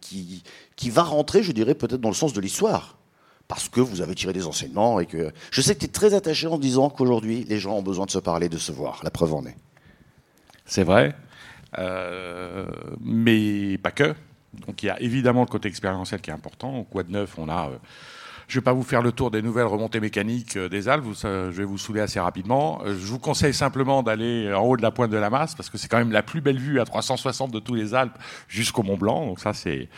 qui, 0.00 0.42
qui 0.74 0.88
va 0.88 1.02
rentrer, 1.02 1.42
je 1.42 1.52
dirais, 1.52 1.74
peut-être 1.74 2.00
dans 2.00 2.08
le 2.08 2.14
sens 2.14 2.32
de 2.32 2.40
l'histoire? 2.40 2.99
Parce 3.50 3.68
que 3.68 3.80
vous 3.80 4.00
avez 4.00 4.14
tiré 4.14 4.32
des 4.32 4.46
enseignements 4.46 5.00
et 5.00 5.06
que 5.06 5.32
je 5.50 5.60
sais 5.60 5.74
que 5.74 5.80
tu 5.80 5.86
es 5.86 5.88
très 5.88 6.14
attaché 6.14 6.46
en 6.46 6.56
disant 6.56 6.88
qu'aujourd'hui 6.88 7.44
les 7.48 7.58
gens 7.58 7.72
ont 7.72 7.82
besoin 7.82 8.06
de 8.06 8.12
se 8.12 8.20
parler, 8.20 8.48
de 8.48 8.58
se 8.58 8.70
voir. 8.70 9.00
La 9.02 9.10
preuve 9.10 9.34
en 9.34 9.44
est. 9.44 9.56
C'est 10.66 10.84
vrai, 10.84 11.16
euh, 11.78 12.64
mais 13.00 13.76
pas 13.78 13.90
que. 13.90 14.14
Donc 14.66 14.84
il 14.84 14.86
y 14.86 14.90
a 14.90 15.00
évidemment 15.02 15.40
le 15.40 15.48
côté 15.48 15.66
expérientiel 15.66 16.20
qui 16.20 16.30
est 16.30 16.32
important. 16.32 16.84
Quoi 16.84 17.02
de 17.02 17.10
neuf 17.10 17.34
On 17.38 17.48
a 17.48 17.70
euh, 17.70 17.78
je 18.46 18.56
ne 18.56 18.60
vais 18.60 18.64
pas 18.64 18.72
vous 18.72 18.84
faire 18.84 19.02
le 19.02 19.10
tour 19.10 19.32
des 19.32 19.42
nouvelles 19.42 19.66
remontées 19.66 20.00
mécaniques 20.00 20.56
euh, 20.56 20.68
des 20.68 20.88
Alpes, 20.88 21.04
je 21.22 21.50
vais 21.50 21.64
vous 21.64 21.78
saouler 21.78 22.00
assez 22.00 22.20
rapidement. 22.20 22.82
Je 22.84 22.92
vous 22.92 23.18
conseille 23.18 23.54
simplement 23.54 24.04
d'aller 24.04 24.52
en 24.52 24.62
haut 24.62 24.76
de 24.76 24.82
la 24.82 24.92
pointe 24.92 25.10
de 25.10 25.16
la 25.16 25.30
masse, 25.30 25.56
parce 25.56 25.70
que 25.70 25.78
c'est 25.78 25.88
quand 25.88 25.98
même 25.98 26.12
la 26.12 26.22
plus 26.22 26.40
belle 26.40 26.58
vue 26.58 26.80
à 26.80 26.84
360 26.84 27.50
de 27.50 27.58
tous 27.58 27.74
les 27.74 27.94
Alpes 27.94 28.16
jusqu'au 28.48 28.84
Mont 28.84 28.96
Blanc. 28.96 29.26
Donc 29.26 29.40
ça, 29.40 29.52
c'est 29.54 29.88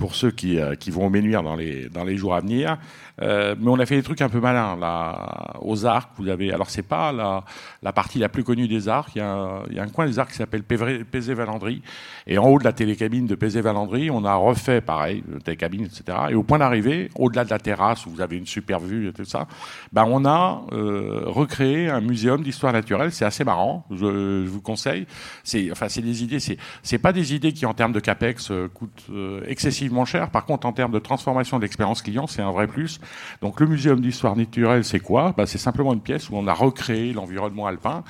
pour 0.00 0.14
ceux 0.14 0.30
qui, 0.30 0.58
qui 0.78 0.90
vont 0.90 1.10
m'énuire 1.10 1.42
dans 1.42 1.56
les, 1.56 1.90
dans 1.90 2.04
les 2.04 2.16
jours 2.16 2.34
à 2.34 2.40
venir. 2.40 2.78
Euh, 3.22 3.54
mais 3.58 3.68
on 3.68 3.78
a 3.78 3.86
fait 3.86 3.96
des 3.96 4.02
trucs 4.02 4.22
un 4.22 4.28
peu 4.28 4.40
malins 4.40 4.76
là, 4.76 5.56
aux 5.60 5.86
arcs. 5.86 6.10
Vous 6.16 6.28
avez, 6.28 6.52
alors 6.52 6.70
c'est 6.70 6.82
pas 6.82 7.12
la, 7.12 7.44
la, 7.82 7.92
partie 7.92 8.18
la 8.18 8.28
plus 8.28 8.44
connue 8.44 8.68
des 8.68 8.88
arcs. 8.88 9.10
Il 9.14 9.18
y 9.18 9.22
a, 9.22 9.62
il 9.70 9.76
y 9.76 9.78
a 9.78 9.82
un 9.82 9.88
coin 9.88 10.06
des 10.06 10.18
arcs 10.18 10.30
qui 10.30 10.36
s'appelle 10.36 10.62
Pézé-Valandry. 10.62 11.82
Et 12.26 12.38
en 12.38 12.46
haut 12.48 12.58
de 12.58 12.64
la 12.64 12.72
télécabine 12.72 13.26
de 13.26 13.34
Pézé-Valandry, 13.34 14.10
on 14.10 14.24
a 14.24 14.34
refait 14.34 14.80
pareil, 14.80 15.22
télécabine, 15.44 15.84
etc. 15.84 16.18
Et 16.30 16.34
au 16.34 16.42
point 16.42 16.58
d'arrivée, 16.58 17.10
au-delà 17.14 17.44
de 17.44 17.50
la 17.50 17.58
terrasse 17.58 18.06
où 18.06 18.10
vous 18.10 18.20
avez 18.20 18.36
une 18.36 18.46
super 18.46 18.80
vue 18.80 19.08
et 19.08 19.12
tout 19.12 19.24
ça, 19.24 19.46
ben 19.92 20.04
on 20.06 20.24
a 20.24 20.62
euh, 20.72 21.22
recréé 21.26 21.88
un 21.88 22.00
muséum 22.00 22.42
d'histoire 22.42 22.72
naturelle. 22.72 23.12
C'est 23.12 23.24
assez 23.24 23.44
marrant. 23.44 23.84
Je, 23.90 24.44
je 24.44 24.48
vous 24.48 24.60
conseille. 24.60 25.06
C'est, 25.44 25.70
enfin, 25.70 25.88
c'est 25.88 26.02
des 26.02 26.22
idées. 26.22 26.38
C'est, 26.40 26.98
pas 26.98 27.12
des 27.12 27.34
idées 27.34 27.52
qui 27.52 27.66
en 27.66 27.74
termes 27.74 27.92
de 27.92 28.00
capex 28.00 28.50
euh, 28.50 28.68
coûtent 28.68 29.06
euh, 29.10 29.42
excessivement 29.46 30.04
cher. 30.04 30.30
Par 30.30 30.44
contre, 30.44 30.66
en 30.66 30.72
termes 30.72 30.92
de 30.92 30.98
transformation 30.98 31.58
d'expérience 31.58 32.02
client, 32.02 32.26
c'est 32.26 32.42
un 32.42 32.52
vrai 32.52 32.66
plus. 32.66 33.00
Donc 33.42 33.60
le 33.60 33.66
muséum 33.66 34.00
d'histoire 34.00 34.36
naturelle, 34.36 34.84
c'est 34.84 35.00
quoi? 35.00 35.34
Bah, 35.36 35.46
C'est 35.46 35.58
simplement 35.58 35.92
une 35.92 36.00
pièce 36.00 36.30
où 36.30 36.36
on 36.36 36.46
a 36.46 36.52
recréé 36.52 37.12
l'environnement 37.12 37.66
alpin. 37.66 38.04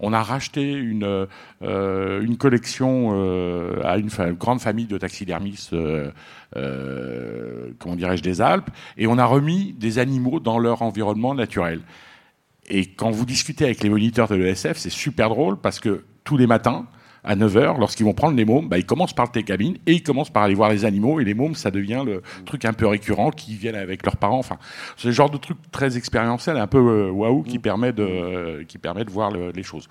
On 0.00 0.12
a 0.12 0.22
racheté 0.22 0.72
une, 0.72 1.26
euh, 1.62 2.22
une 2.22 2.36
collection 2.36 3.10
euh, 3.14 3.80
à 3.84 3.98
une, 3.98 4.10
grande 4.38 4.60
famille 4.60 4.86
de 4.86 4.98
taxidermistes, 4.98 5.72
euh, 5.72 6.10
comment 7.78 7.96
dirais-je, 7.96 8.22
des 8.22 8.40
Alpes, 8.40 8.70
et 8.96 9.06
on 9.06 9.18
a 9.18 9.24
remis 9.24 9.72
des 9.72 9.98
animaux 9.98 10.40
dans 10.40 10.58
leur 10.58 10.82
environnement 10.82 11.34
naturel. 11.34 11.80
Et 12.68 12.86
quand 12.86 13.10
vous 13.10 13.24
discutez 13.24 13.64
avec 13.64 13.82
les 13.82 13.88
moniteurs 13.88 14.28
de 14.28 14.34
l'ESF, 14.34 14.76
c'est 14.76 14.90
super 14.90 15.28
drôle 15.28 15.56
parce 15.58 15.80
que 15.80 16.04
tous 16.24 16.36
les 16.36 16.46
matins, 16.46 16.86
à 17.26 17.36
9h, 17.36 17.78
lorsqu'ils 17.78 18.04
vont 18.04 18.14
prendre 18.14 18.36
les 18.36 18.44
mômes, 18.44 18.68
bah, 18.68 18.78
ils 18.78 18.86
commencent 18.86 19.12
par 19.12 19.30
le 19.34 19.42
cabine 19.42 19.76
et 19.86 19.92
ils 19.92 20.02
commencent 20.02 20.30
par 20.30 20.44
aller 20.44 20.54
voir 20.54 20.70
les 20.70 20.84
animaux. 20.84 21.20
Et 21.20 21.24
les 21.24 21.34
mômes, 21.34 21.54
ça 21.54 21.70
devient 21.70 22.02
le 22.06 22.22
truc 22.44 22.64
un 22.64 22.72
peu 22.72 22.86
récurrent 22.86 23.30
qui 23.30 23.54
viennent 23.56 23.74
avec 23.74 24.04
leurs 24.04 24.16
parents. 24.16 24.38
Enfin, 24.38 24.58
c'est 24.96 25.08
le 25.08 25.14
genre 25.14 25.30
de 25.30 25.36
truc 25.36 25.58
très 25.72 25.96
expérientiel, 25.96 26.56
un 26.56 26.66
peu 26.66 26.78
euh, 26.78 27.10
waouh, 27.10 27.42
qui, 27.42 27.58
permet 27.58 27.92
de, 27.92 28.62
qui 28.68 28.78
permet 28.78 29.04
de 29.04 29.10
voir 29.10 29.30
les 29.32 29.62
choses. 29.62 29.88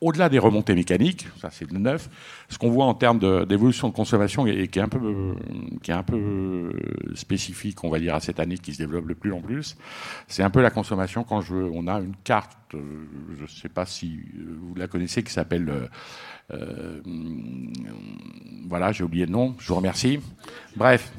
Au-delà 0.00 0.28
des 0.28 0.38
remontées 0.38 0.74
mécaniques, 0.74 1.26
ça 1.40 1.48
c'est 1.50 1.70
le 1.70 1.78
neuf, 1.78 2.10
ce 2.48 2.58
qu'on 2.58 2.70
voit 2.70 2.86
en 2.86 2.94
termes 2.94 3.18
d'évolution 3.46 3.88
de, 3.88 3.94
consommation 3.94 4.46
et, 4.46 4.68
qui, 4.68 4.78
est 4.78 4.82
un 4.82 4.88
peu, 4.88 5.34
qui 5.82 5.90
est 5.90 5.94
un 5.94 6.02
peu 6.02 6.72
spécifique, 7.14 7.82
on 7.84 7.90
va 7.90 8.00
dire, 8.00 8.14
à 8.14 8.20
cette 8.20 8.40
année 8.40 8.58
qui 8.58 8.74
se 8.74 8.78
développe 8.78 9.06
de 9.06 9.14
plus 9.14 9.32
en 9.32 9.40
plus, 9.40 9.76
c'est 10.26 10.42
un 10.42 10.50
peu 10.50 10.60
la 10.60 10.70
consommation 10.70 11.24
quand 11.24 11.40
je, 11.40 11.54
on 11.54 11.86
a 11.86 12.00
une 12.00 12.16
carte, 12.24 12.58
euh, 12.74 12.78
je 13.36 13.42
ne 13.42 13.48
sais 13.48 13.68
pas 13.68 13.86
si 13.86 14.20
vous 14.60 14.74
la 14.74 14.88
connaissez, 14.88 15.22
qui 15.22 15.32
s'appelle 15.32 15.68
euh, 15.68 15.86
voilà, 18.68 18.92
j'ai 18.92 19.04
oublié 19.04 19.26
le 19.26 19.32
nom, 19.32 19.54
je 19.58 19.68
vous 19.68 19.76
remercie. 19.76 20.20
Bref. 20.76 21.12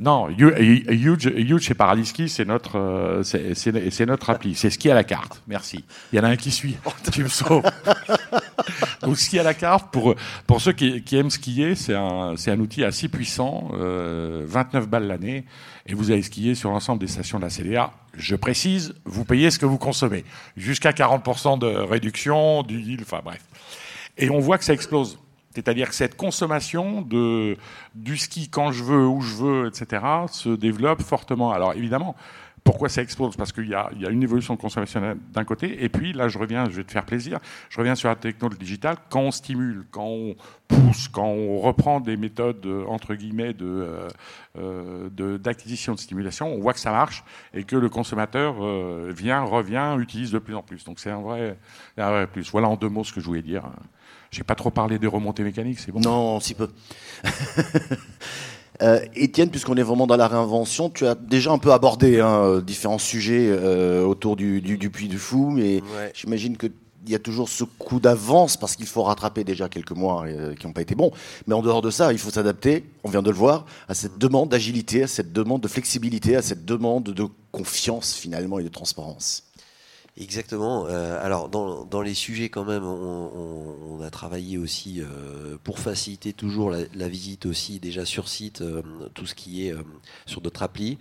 Non, 0.00 0.28
Huge, 0.28 1.26
huge 1.36 1.62
chez 1.62 1.74
Paradiski, 1.74 2.28
c'est 2.28 2.44
notre, 2.44 2.78
euh, 2.78 3.22
c'est 3.22 4.06
notre 4.06 4.30
appli. 4.30 4.56
C'est 4.56 4.70
ski 4.70 4.90
à 4.90 4.94
la 4.94 5.04
carte. 5.04 5.40
Merci. 5.46 5.84
Il 6.12 6.16
y 6.16 6.20
en 6.20 6.24
a 6.24 6.28
un 6.28 6.36
qui 6.36 6.50
suit. 6.50 6.76
tu 7.12 7.22
me 7.22 7.28
sauves. 7.28 7.62
Donc 9.02 9.16
ski 9.16 9.38
à 9.38 9.44
la 9.44 9.54
carte, 9.54 9.92
pour, 9.92 10.16
pour 10.48 10.60
ceux 10.60 10.72
qui, 10.72 11.02
qui 11.04 11.16
aiment 11.16 11.30
skier, 11.30 11.76
c'est 11.76 11.94
un, 11.94 12.34
un 12.34 12.60
outil 12.60 12.82
assez 12.82 13.08
puissant, 13.08 13.70
euh, 13.74 14.42
29 14.46 14.88
balles 14.88 15.06
l'année, 15.06 15.44
et 15.86 15.94
vous 15.94 16.10
allez 16.10 16.22
skier 16.22 16.56
sur 16.56 16.70
l'ensemble 16.70 17.00
des 17.00 17.06
stations 17.06 17.38
de 17.38 17.44
la 17.44 17.50
CDA. 17.50 17.92
Je 18.16 18.34
précise, 18.34 18.94
vous 19.04 19.24
payez 19.24 19.52
ce 19.52 19.60
que 19.60 19.66
vous 19.66 19.78
consommez. 19.78 20.24
Jusqu'à 20.56 20.90
40% 20.90 21.58
de 21.60 21.66
réduction, 21.66 22.64
du 22.64 22.98
enfin 23.00 23.20
bref. 23.24 23.44
Et 24.16 24.30
on 24.30 24.38
voit 24.38 24.58
que 24.58 24.64
ça 24.64 24.72
explose. 24.72 25.18
C'est-à-dire 25.54 25.88
que 25.88 25.94
cette 25.94 26.16
consommation 26.16 27.02
de, 27.02 27.56
du 27.94 28.16
ski 28.16 28.48
quand 28.48 28.72
je 28.72 28.82
veux, 28.82 29.06
où 29.06 29.20
je 29.20 29.34
veux, 29.34 29.66
etc., 29.68 30.02
se 30.30 30.48
développe 30.48 31.02
fortement. 31.02 31.52
Alors 31.52 31.74
évidemment, 31.74 32.16
pourquoi 32.64 32.88
ça 32.88 33.02
explose? 33.02 33.36
Parce 33.36 33.52
qu'il 33.52 33.68
y, 33.68 33.74
a, 33.74 33.90
une 34.08 34.22
évolution 34.22 34.54
de 34.54 34.60
consommation 34.60 35.16
d'un 35.32 35.44
côté, 35.44 35.84
et 35.84 35.90
puis 35.90 36.14
là, 36.14 36.28
je 36.28 36.38
reviens, 36.38 36.64
je 36.64 36.76
vais 36.76 36.84
te 36.84 36.92
faire 36.92 37.04
plaisir, 37.04 37.38
je 37.68 37.78
reviens 37.78 37.94
sur 37.94 38.08
la 38.08 38.16
technologie 38.16 38.58
digitale. 38.58 38.96
Quand 39.10 39.20
on 39.20 39.30
stimule, 39.30 39.86
quand 39.90 40.06
on 40.06 40.34
pousse, 40.66 41.08
quand 41.08 41.26
on 41.26 41.60
reprend 41.60 42.00
des 42.00 42.16
méthodes 42.16 42.66
entre 42.88 43.14
guillemets 43.14 43.52
de 43.52 44.08
euh, 44.56 45.08
d'acquisition 45.38 45.94
de, 45.94 45.98
stimulation, 45.98 46.54
on 46.54 46.60
voit 46.60 46.72
que 46.72 46.80
ça 46.80 46.90
marche 46.90 47.22
et 47.52 47.64
que 47.64 47.76
le 47.76 47.90
consommateur 47.90 48.56
euh, 48.64 49.12
vient, 49.14 49.42
revient, 49.42 49.96
utilise 49.98 50.30
de 50.30 50.38
plus 50.38 50.54
en 50.54 50.62
plus. 50.62 50.84
Donc 50.84 51.00
c'est 51.00 51.10
un 51.10 51.20
vrai, 51.20 51.58
un 51.98 52.10
vrai 52.10 52.26
plus. 52.26 52.50
Voilà 52.50 52.68
en 52.68 52.76
deux 52.76 52.88
mots 52.88 53.04
ce 53.04 53.12
que 53.12 53.20
je 53.20 53.26
voulais 53.26 53.42
dire. 53.42 53.64
J'ai 54.30 54.42
pas 54.42 54.54
trop 54.54 54.70
parlé 54.70 54.98
des 54.98 55.06
remontées 55.06 55.44
mécaniques, 55.44 55.78
c'est 55.80 55.92
bon? 55.92 56.00
Non, 56.00 56.40
si 56.40 56.54
peu. 56.54 56.70
Euh, 58.82 59.00
Étienne, 59.14 59.50
puisqu'on 59.50 59.76
est 59.76 59.82
vraiment 59.82 60.06
dans 60.06 60.16
la 60.16 60.26
réinvention, 60.26 60.90
tu 60.90 61.06
as 61.06 61.14
déjà 61.14 61.52
un 61.52 61.58
peu 61.58 61.72
abordé 61.72 62.20
hein, 62.20 62.60
différents 62.60 62.98
sujets 62.98 63.48
euh, 63.48 64.04
autour 64.04 64.36
du, 64.36 64.60
du, 64.60 64.90
Puy 64.90 65.08
du 65.08 65.18
Fou, 65.18 65.50
mais 65.50 65.80
j'imagine 66.12 66.56
qu'il 66.56 66.72
y 67.06 67.14
a 67.14 67.20
toujours 67.20 67.48
ce 67.48 67.64
coup 67.64 68.00
d'avance 68.00 68.56
parce 68.56 68.74
qu'il 68.74 68.86
faut 68.86 69.04
rattraper 69.04 69.44
déjà 69.44 69.68
quelques 69.68 69.92
mois 69.92 70.24
euh, 70.26 70.54
qui 70.54 70.66
n'ont 70.66 70.72
pas 70.72 70.82
été 70.82 70.96
bons. 70.96 71.12
Mais 71.46 71.54
en 71.54 71.62
dehors 71.62 71.82
de 71.82 71.90
ça, 71.90 72.12
il 72.12 72.18
faut 72.18 72.30
s'adapter, 72.30 72.84
on 73.04 73.10
vient 73.10 73.22
de 73.22 73.30
le 73.30 73.36
voir, 73.36 73.64
à 73.88 73.94
cette 73.94 74.18
demande 74.18 74.48
d'agilité, 74.48 75.04
à 75.04 75.08
cette 75.08 75.32
demande 75.32 75.60
de 75.60 75.68
flexibilité, 75.68 76.34
à 76.34 76.42
cette 76.42 76.64
demande 76.64 77.04
de 77.04 77.26
confiance 77.52 78.14
finalement 78.14 78.58
et 78.58 78.64
de 78.64 78.68
transparence. 78.68 79.44
Exactement. 80.16 80.86
Euh, 80.86 81.18
alors 81.20 81.48
dans, 81.48 81.84
dans, 81.84 82.00
les 82.00 82.14
sujets 82.14 82.48
quand 82.48 82.64
même, 82.64 82.84
on, 82.84 83.98
on, 83.98 84.00
a 84.00 84.10
travaillé 84.10 84.58
aussi 84.58 85.00
euh, 85.00 85.56
pour 85.64 85.80
faciliter 85.80 86.32
toujours 86.32 86.70
la, 86.70 86.82
la, 86.94 87.08
visite 87.08 87.46
aussi 87.46 87.80
déjà 87.80 88.04
sur 88.04 88.28
site, 88.28 88.60
euh, 88.60 88.82
tout 89.14 89.26
ce 89.26 89.34
qui 89.34 89.66
est 89.66 89.72
euh, 89.72 89.82
sur 90.24 90.40
notre 90.40 90.62
appli, 90.62 90.98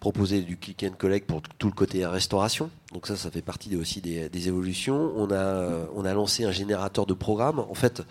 proposer 0.00 0.40
du 0.40 0.56
click 0.56 0.84
and 0.84 0.94
collect 0.96 1.26
pour 1.26 1.42
tout 1.42 1.66
le 1.66 1.74
côté 1.74 2.06
restauration. 2.06 2.70
Donc 2.94 3.06
ça, 3.06 3.16
ça 3.16 3.30
fait 3.30 3.42
partie 3.42 3.76
aussi 3.76 4.00
des, 4.00 4.30
des 4.30 4.48
évolutions. 4.48 5.12
On 5.16 5.30
a, 5.30 5.86
on 5.94 6.06
a 6.06 6.14
lancé 6.14 6.44
un 6.44 6.52
générateur 6.52 7.04
de 7.04 7.12
programmes. 7.12 7.58
En 7.58 7.74
fait, 7.74 8.02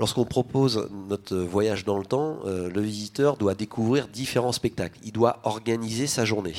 Lorsqu'on 0.00 0.24
propose 0.24 0.88
notre 1.10 1.36
voyage 1.36 1.84
dans 1.84 1.98
le 1.98 2.06
temps, 2.06 2.38
euh, 2.46 2.70
le 2.70 2.80
visiteur 2.80 3.36
doit 3.36 3.54
découvrir 3.54 4.08
différents 4.08 4.50
spectacles. 4.50 4.98
Il 5.04 5.12
doit 5.12 5.40
organiser 5.42 6.06
sa 6.06 6.24
journée. 6.24 6.54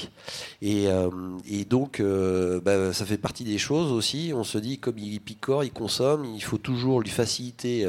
Et, 0.61 0.85
euh, 0.89 1.09
donc, 1.67 1.99
euh, 1.99 2.61
bah, 2.61 2.93
ça 2.93 3.03
fait 3.03 3.17
partie 3.17 3.43
des 3.43 3.57
choses 3.57 3.91
aussi. 3.91 4.31
On 4.35 4.43
se 4.43 4.59
dit, 4.59 4.77
comme 4.77 4.99
il 4.99 5.19
picore, 5.19 5.63
il 5.63 5.71
consomme, 5.71 6.23
il 6.23 6.43
faut 6.43 6.59
toujours 6.59 7.01
lui 7.01 7.09
faciliter 7.09 7.83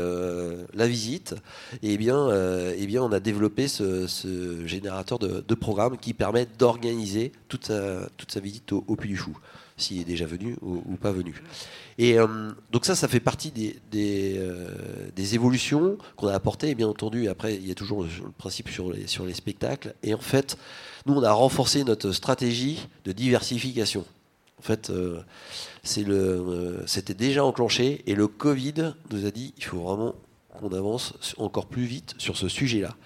la 0.73 0.87
visite. 0.87 1.35
Et 1.83 1.93
eh 1.93 1.99
bien, 1.99 2.31
eh 2.75 2.87
bien, 2.87 3.03
on 3.03 3.13
a 3.13 3.21
développé 3.21 3.69
ce, 3.69 4.63
générateur 4.65 5.19
de, 5.19 5.55
programmes 5.55 5.99
qui 5.99 6.15
permet 6.15 6.47
d'organiser 6.59 7.31
toute 7.49 7.67
sa, 7.67 8.41
visite 8.41 8.73
au, 8.73 8.85
au 8.89 8.97
Puy 8.97 9.11
du 9.11 9.19
Fou 9.19 9.37
s'il 9.77 10.01
est 10.01 10.05
déjà 10.05 10.27
venu 10.27 10.57
ou, 10.63 10.97
pas 10.97 11.13
venu. 11.13 11.43
Et 12.03 12.19
euh, 12.19 12.27
donc 12.73 12.85
ça, 12.85 12.97
ça 12.97 13.07
fait 13.07 13.21
partie 13.21 13.53
des, 13.53 13.77
euh, 14.37 14.67
des, 15.15 15.35
évolutions 15.37 15.99
qu'on 16.17 16.27
a 16.27 16.35
apportées. 16.35 16.71
Et 16.71 16.75
bien 16.75 16.89
entendu, 16.89 17.29
après, 17.29 17.55
il 17.55 17.65
y 17.65 17.71
a 17.71 17.77
toujours 17.77 18.03
le, 18.03 18.09
principe 18.37 18.69
sur 18.71 18.93
les, 18.93 19.07
sur 19.07 19.25
les 19.25 19.35
spectacles. 19.35 19.95
Et 20.03 20.13
en 20.13 20.19
fait, 20.19 20.59
nous, 21.07 21.15
on 21.15 21.23
a 21.23 21.31
renforcé 21.31 21.85
notre 21.85 22.11
stratégie 22.11 22.89
de 23.05 23.13
diversification. 23.13 24.05
En 24.59 24.63
fait, 24.63 24.91
euh, 24.91 25.23
c'était 26.87 27.15
déjà 27.15 27.45
enclenché 27.45 28.03
et 28.09 28.17
le 28.17 28.27
Covid 28.27 28.95
nous 29.13 29.25
a 29.25 29.31
dit 29.31 29.55
il 29.57 29.65
faut 29.65 29.83
vraiment 29.83 30.17
qu'on 30.59 30.73
avance 30.73 31.15
encore 31.39 31.67
plus 31.67 31.85
vite 31.85 32.17
sur 32.19 32.37
ce 32.37 32.49
sujet-là. 32.49 32.97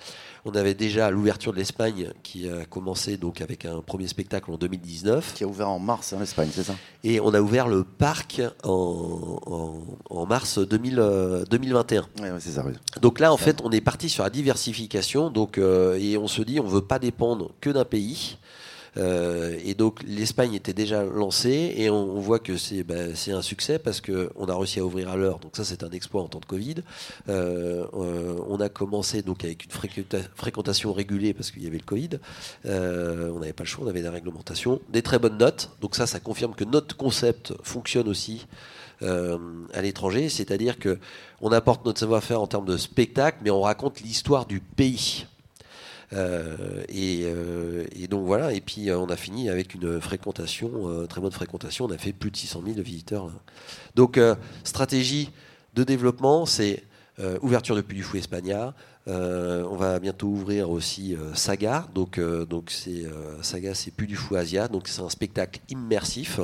On 0.48 0.54
avait 0.54 0.74
déjà 0.74 1.10
l'ouverture 1.10 1.52
de 1.52 1.58
l'Espagne 1.58 2.12
qui 2.22 2.48
a 2.48 2.64
commencé 2.66 3.16
donc 3.16 3.40
avec 3.40 3.64
un 3.64 3.80
premier 3.80 4.06
spectacle 4.06 4.48
en 4.52 4.56
2019. 4.56 5.34
Qui 5.34 5.42
a 5.42 5.46
ouvert 5.48 5.68
en 5.68 5.80
mars 5.80 6.12
en 6.12 6.22
Espagne, 6.22 6.50
c'est 6.52 6.62
ça? 6.62 6.76
Et 7.02 7.18
on 7.18 7.34
a 7.34 7.40
ouvert 7.40 7.66
le 7.66 7.82
parc 7.82 8.40
en, 8.62 10.24
mars 10.28 10.60
2021. 10.60 12.06
Oui, 12.22 12.28
c'est 12.38 12.50
ça. 12.50 12.64
Donc 13.02 13.18
là, 13.18 13.32
en 13.32 13.36
fait, 13.36 13.60
on 13.64 13.72
est 13.72 13.80
parti 13.80 14.08
sur 14.08 14.22
la 14.22 14.30
diversification. 14.30 15.30
Donc, 15.30 15.58
et 15.58 16.16
on 16.16 16.28
se 16.28 16.42
dit, 16.42 16.60
on 16.60 16.64
ne 16.64 16.70
veut 16.70 16.80
pas 16.80 17.00
dépendre 17.00 17.50
que 17.60 17.70
d'un 17.70 17.84
pays. 17.84 18.38
Euh, 18.96 19.58
et 19.64 19.74
donc 19.74 20.02
l'Espagne 20.06 20.54
était 20.54 20.72
déjà 20.72 21.04
lancée 21.04 21.74
et 21.76 21.90
on, 21.90 22.18
voit 22.20 22.38
que 22.38 22.52
bah, 22.82 23.14
c'est 23.14 23.32
un 23.32 23.42
succès 23.42 23.78
parce 23.78 24.00
qu'on 24.00 24.46
a 24.46 24.56
réussi 24.56 24.80
à 24.80 24.84
ouvrir 24.84 25.10
à 25.10 25.16
l'heure. 25.16 25.38
Donc 25.38 25.56
ça 25.56 25.64
c'est 25.64 25.82
un 25.82 25.90
exploit 25.90 26.22
en 26.22 26.28
temps 26.28 26.40
de 26.40 26.46
Covid. 26.46 26.76
Euh, 27.28 27.84
euh, 27.94 28.38
on 28.48 28.60
a 28.60 28.68
commencé 28.68 29.22
donc 29.22 29.44
avec 29.44 29.66
une 29.66 29.70
fréquentation 30.34 30.92
régulée 30.92 31.34
parce 31.34 31.50
qu'il 31.50 31.62
y 31.62 31.66
avait 31.66 31.78
le 31.78 31.84
Covid. 31.84 32.10
on 32.64 33.38
n'avait 33.40 33.52
pas 33.52 33.64
le 33.64 33.68
choix, 33.68 33.84
on 33.84 33.88
avait 33.88 34.02
des 34.02 34.08
réglementations, 34.08 34.80
des 34.88 35.02
très 35.02 35.18
bonnes 35.18 35.38
notes. 35.38 35.70
Donc 35.80 35.94
ça, 35.94 36.06
ça 36.06 36.20
confirme 36.20 36.54
que 36.54 36.64
notre 36.64 36.96
concept 36.96 37.52
fonctionne 37.62 38.08
aussi. 38.08 38.46
à 39.02 39.82
l'étranger, 39.82 40.30
c'est-à-dire 40.30 40.78
que 40.78 40.98
on 41.42 41.52
apporte 41.52 41.84
notre 41.84 42.00
savoir-faire 42.00 42.40
en 42.40 42.46
termes 42.46 42.64
de 42.64 42.78
spectacle, 42.78 43.38
mais 43.42 43.50
on 43.50 43.60
raconte 43.60 44.00
l'histoire 44.00 44.46
du 44.46 44.60
pays. 44.60 45.26
Euh, 46.12 46.84
euh, 46.94 47.86
et, 47.94 48.06
donc 48.08 48.26
voilà, 48.26 48.52
et 48.52 48.60
puis 48.60 48.90
euh, 48.90 48.98
on 48.98 49.06
a 49.06 49.16
fini 49.16 49.48
avec 49.48 49.74
une 49.74 50.00
fréquentation, 50.00 51.06
très 51.06 51.20
bonne 51.20 51.32
fréquentation, 51.32 51.86
on 51.86 51.90
a 51.90 51.98
fait 51.98 52.12
plus 52.12 52.30
de 52.30 52.36
600 52.36 52.62
000 52.66 52.80
visiteurs. 52.80 53.30
Donc 53.94 54.20
stratégie 54.64 55.30
de 55.74 55.84
développement, 55.84 56.46
c'est 56.46 56.84
ouverture 57.42 57.76
de 57.76 57.80
Puy 57.80 57.96
du 57.96 58.02
Fou 58.02 58.16
Espagna, 58.16 58.74
on 59.06 59.76
va 59.76 59.98
bientôt 59.98 60.28
ouvrir 60.28 60.70
aussi 60.70 61.16
Saga. 61.34 61.88
Donc, 61.94 62.20
donc 62.20 62.70
c'est 62.70 63.04
Saga, 63.42 63.74
c'est 63.74 63.90
Puy 63.90 64.06
du 64.06 64.16
Fou 64.16 64.36
Asia. 64.36 64.68
Donc 64.68 64.88
c'est 64.88 65.02
un 65.02 65.08
spectacle 65.08 65.60
immersif 65.68 66.40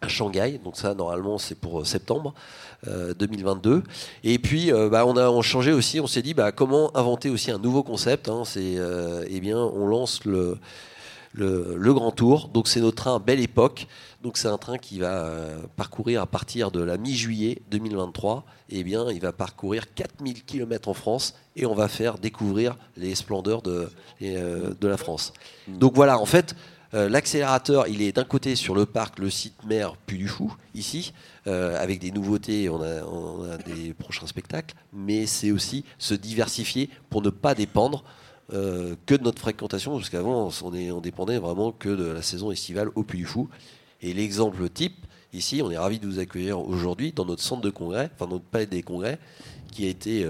à 0.00 0.08
Shanghai. 0.08 0.60
Donc 0.62 0.76
ça, 0.76 0.94
normalement, 0.94 1.38
c'est 1.38 1.54
pour 1.54 1.86
septembre 1.86 2.34
2022. 2.86 3.70
Euh, 3.70 3.82
Et 4.24 4.38
puis, 4.38 4.72
euh, 4.72 4.88
bah, 4.88 5.06
on 5.06 5.16
a 5.16 5.42
changé 5.42 5.72
aussi. 5.72 6.00
On 6.00 6.06
s'est 6.06 6.22
dit, 6.22 6.34
bah, 6.34 6.52
comment 6.52 6.96
inventer 6.96 7.30
aussi 7.30 7.50
un 7.50 7.58
nouveau 7.58 7.82
concept 7.82 8.28
hein. 8.28 8.42
C'est, 8.44 8.76
euh, 8.76 9.24
eh 9.28 9.40
bien, 9.40 9.58
on 9.58 9.86
lance 9.86 10.24
le, 10.24 10.58
le, 11.32 11.92
Grand 11.92 12.12
Tour. 12.12 12.48
Donc 12.48 12.68
c'est 12.68 12.80
notre 12.80 12.96
train 12.96 13.18
Belle 13.18 13.40
Époque. 13.40 13.86
Donc 14.22 14.36
c'est 14.36 14.48
un 14.48 14.58
train 14.58 14.78
qui 14.78 14.98
va 14.98 15.30
parcourir 15.76 16.22
à 16.22 16.26
partir 16.26 16.70
de 16.70 16.82
la 16.82 16.96
mi-juillet 16.98 17.62
2023. 17.70 18.44
Et 18.70 18.80
eh 18.80 18.84
bien, 18.84 19.10
il 19.10 19.20
va 19.20 19.32
parcourir 19.32 19.94
4000 19.94 20.44
km 20.44 20.88
en 20.88 20.94
France 20.94 21.34
et 21.56 21.66
on 21.66 21.74
va 21.74 21.88
faire 21.88 22.18
découvrir 22.18 22.76
les 22.96 23.14
splendeurs 23.14 23.62
de, 23.62 23.88
de 24.20 24.88
la 24.88 24.96
France. 24.96 25.32
Donc 25.68 25.94
voilà, 25.94 26.18
en 26.18 26.26
fait, 26.26 26.54
euh, 26.94 27.08
l'accélérateur, 27.08 27.86
il 27.86 28.00
est 28.00 28.12
d'un 28.12 28.24
côté 28.24 28.56
sur 28.56 28.74
le 28.74 28.86
parc, 28.86 29.18
le 29.18 29.28
site 29.28 29.62
mère 29.64 29.96
Puy 29.96 30.16
du 30.16 30.28
Fou, 30.28 30.54
ici, 30.74 31.12
euh, 31.46 31.78
avec 31.82 31.98
des 31.98 32.10
nouveautés, 32.10 32.70
on 32.70 32.80
a, 32.80 33.58
des 33.58 33.92
prochains 33.92 34.26
spectacles, 34.26 34.74
mais 34.94 35.26
c'est 35.26 35.50
aussi 35.50 35.84
se 35.98 36.14
diversifier 36.14 36.88
pour 37.10 37.20
ne 37.20 37.28
pas 37.28 37.54
dépendre 37.54 38.04
euh, 38.54 38.94
que 39.04 39.14
de 39.14 39.22
notre 39.22 39.40
fréquentation, 39.40 39.96
parce 39.96 40.08
qu'avant, 40.08 40.50
on, 40.62 41.00
dépendait 41.00 41.38
vraiment 41.38 41.72
que 41.72 41.90
de 41.90 42.04
la 42.04 42.22
saison 42.22 42.50
estivale 42.50 42.88
au 42.94 43.02
Puy 43.02 43.18
du 43.18 43.26
Fou. 43.26 43.50
Et 44.00 44.14
l'exemple 44.14 44.66
type, 44.70 44.96
ici, 45.34 45.60
on 45.62 45.70
est 45.70 45.76
ravi 45.76 45.98
de 45.98 46.06
vous 46.06 46.20
accueillir 46.20 46.58
aujourd'hui 46.58 47.12
dans 47.12 47.26
notre 47.26 47.42
centre 47.42 47.60
de 47.60 47.70
congrès, 47.70 48.10
enfin 48.14 48.30
notre 48.30 48.44
palais 48.44 48.66
des 48.66 48.82
congrès, 48.82 49.18
qui 49.72 49.84
a 49.84 49.88
été 49.88 50.26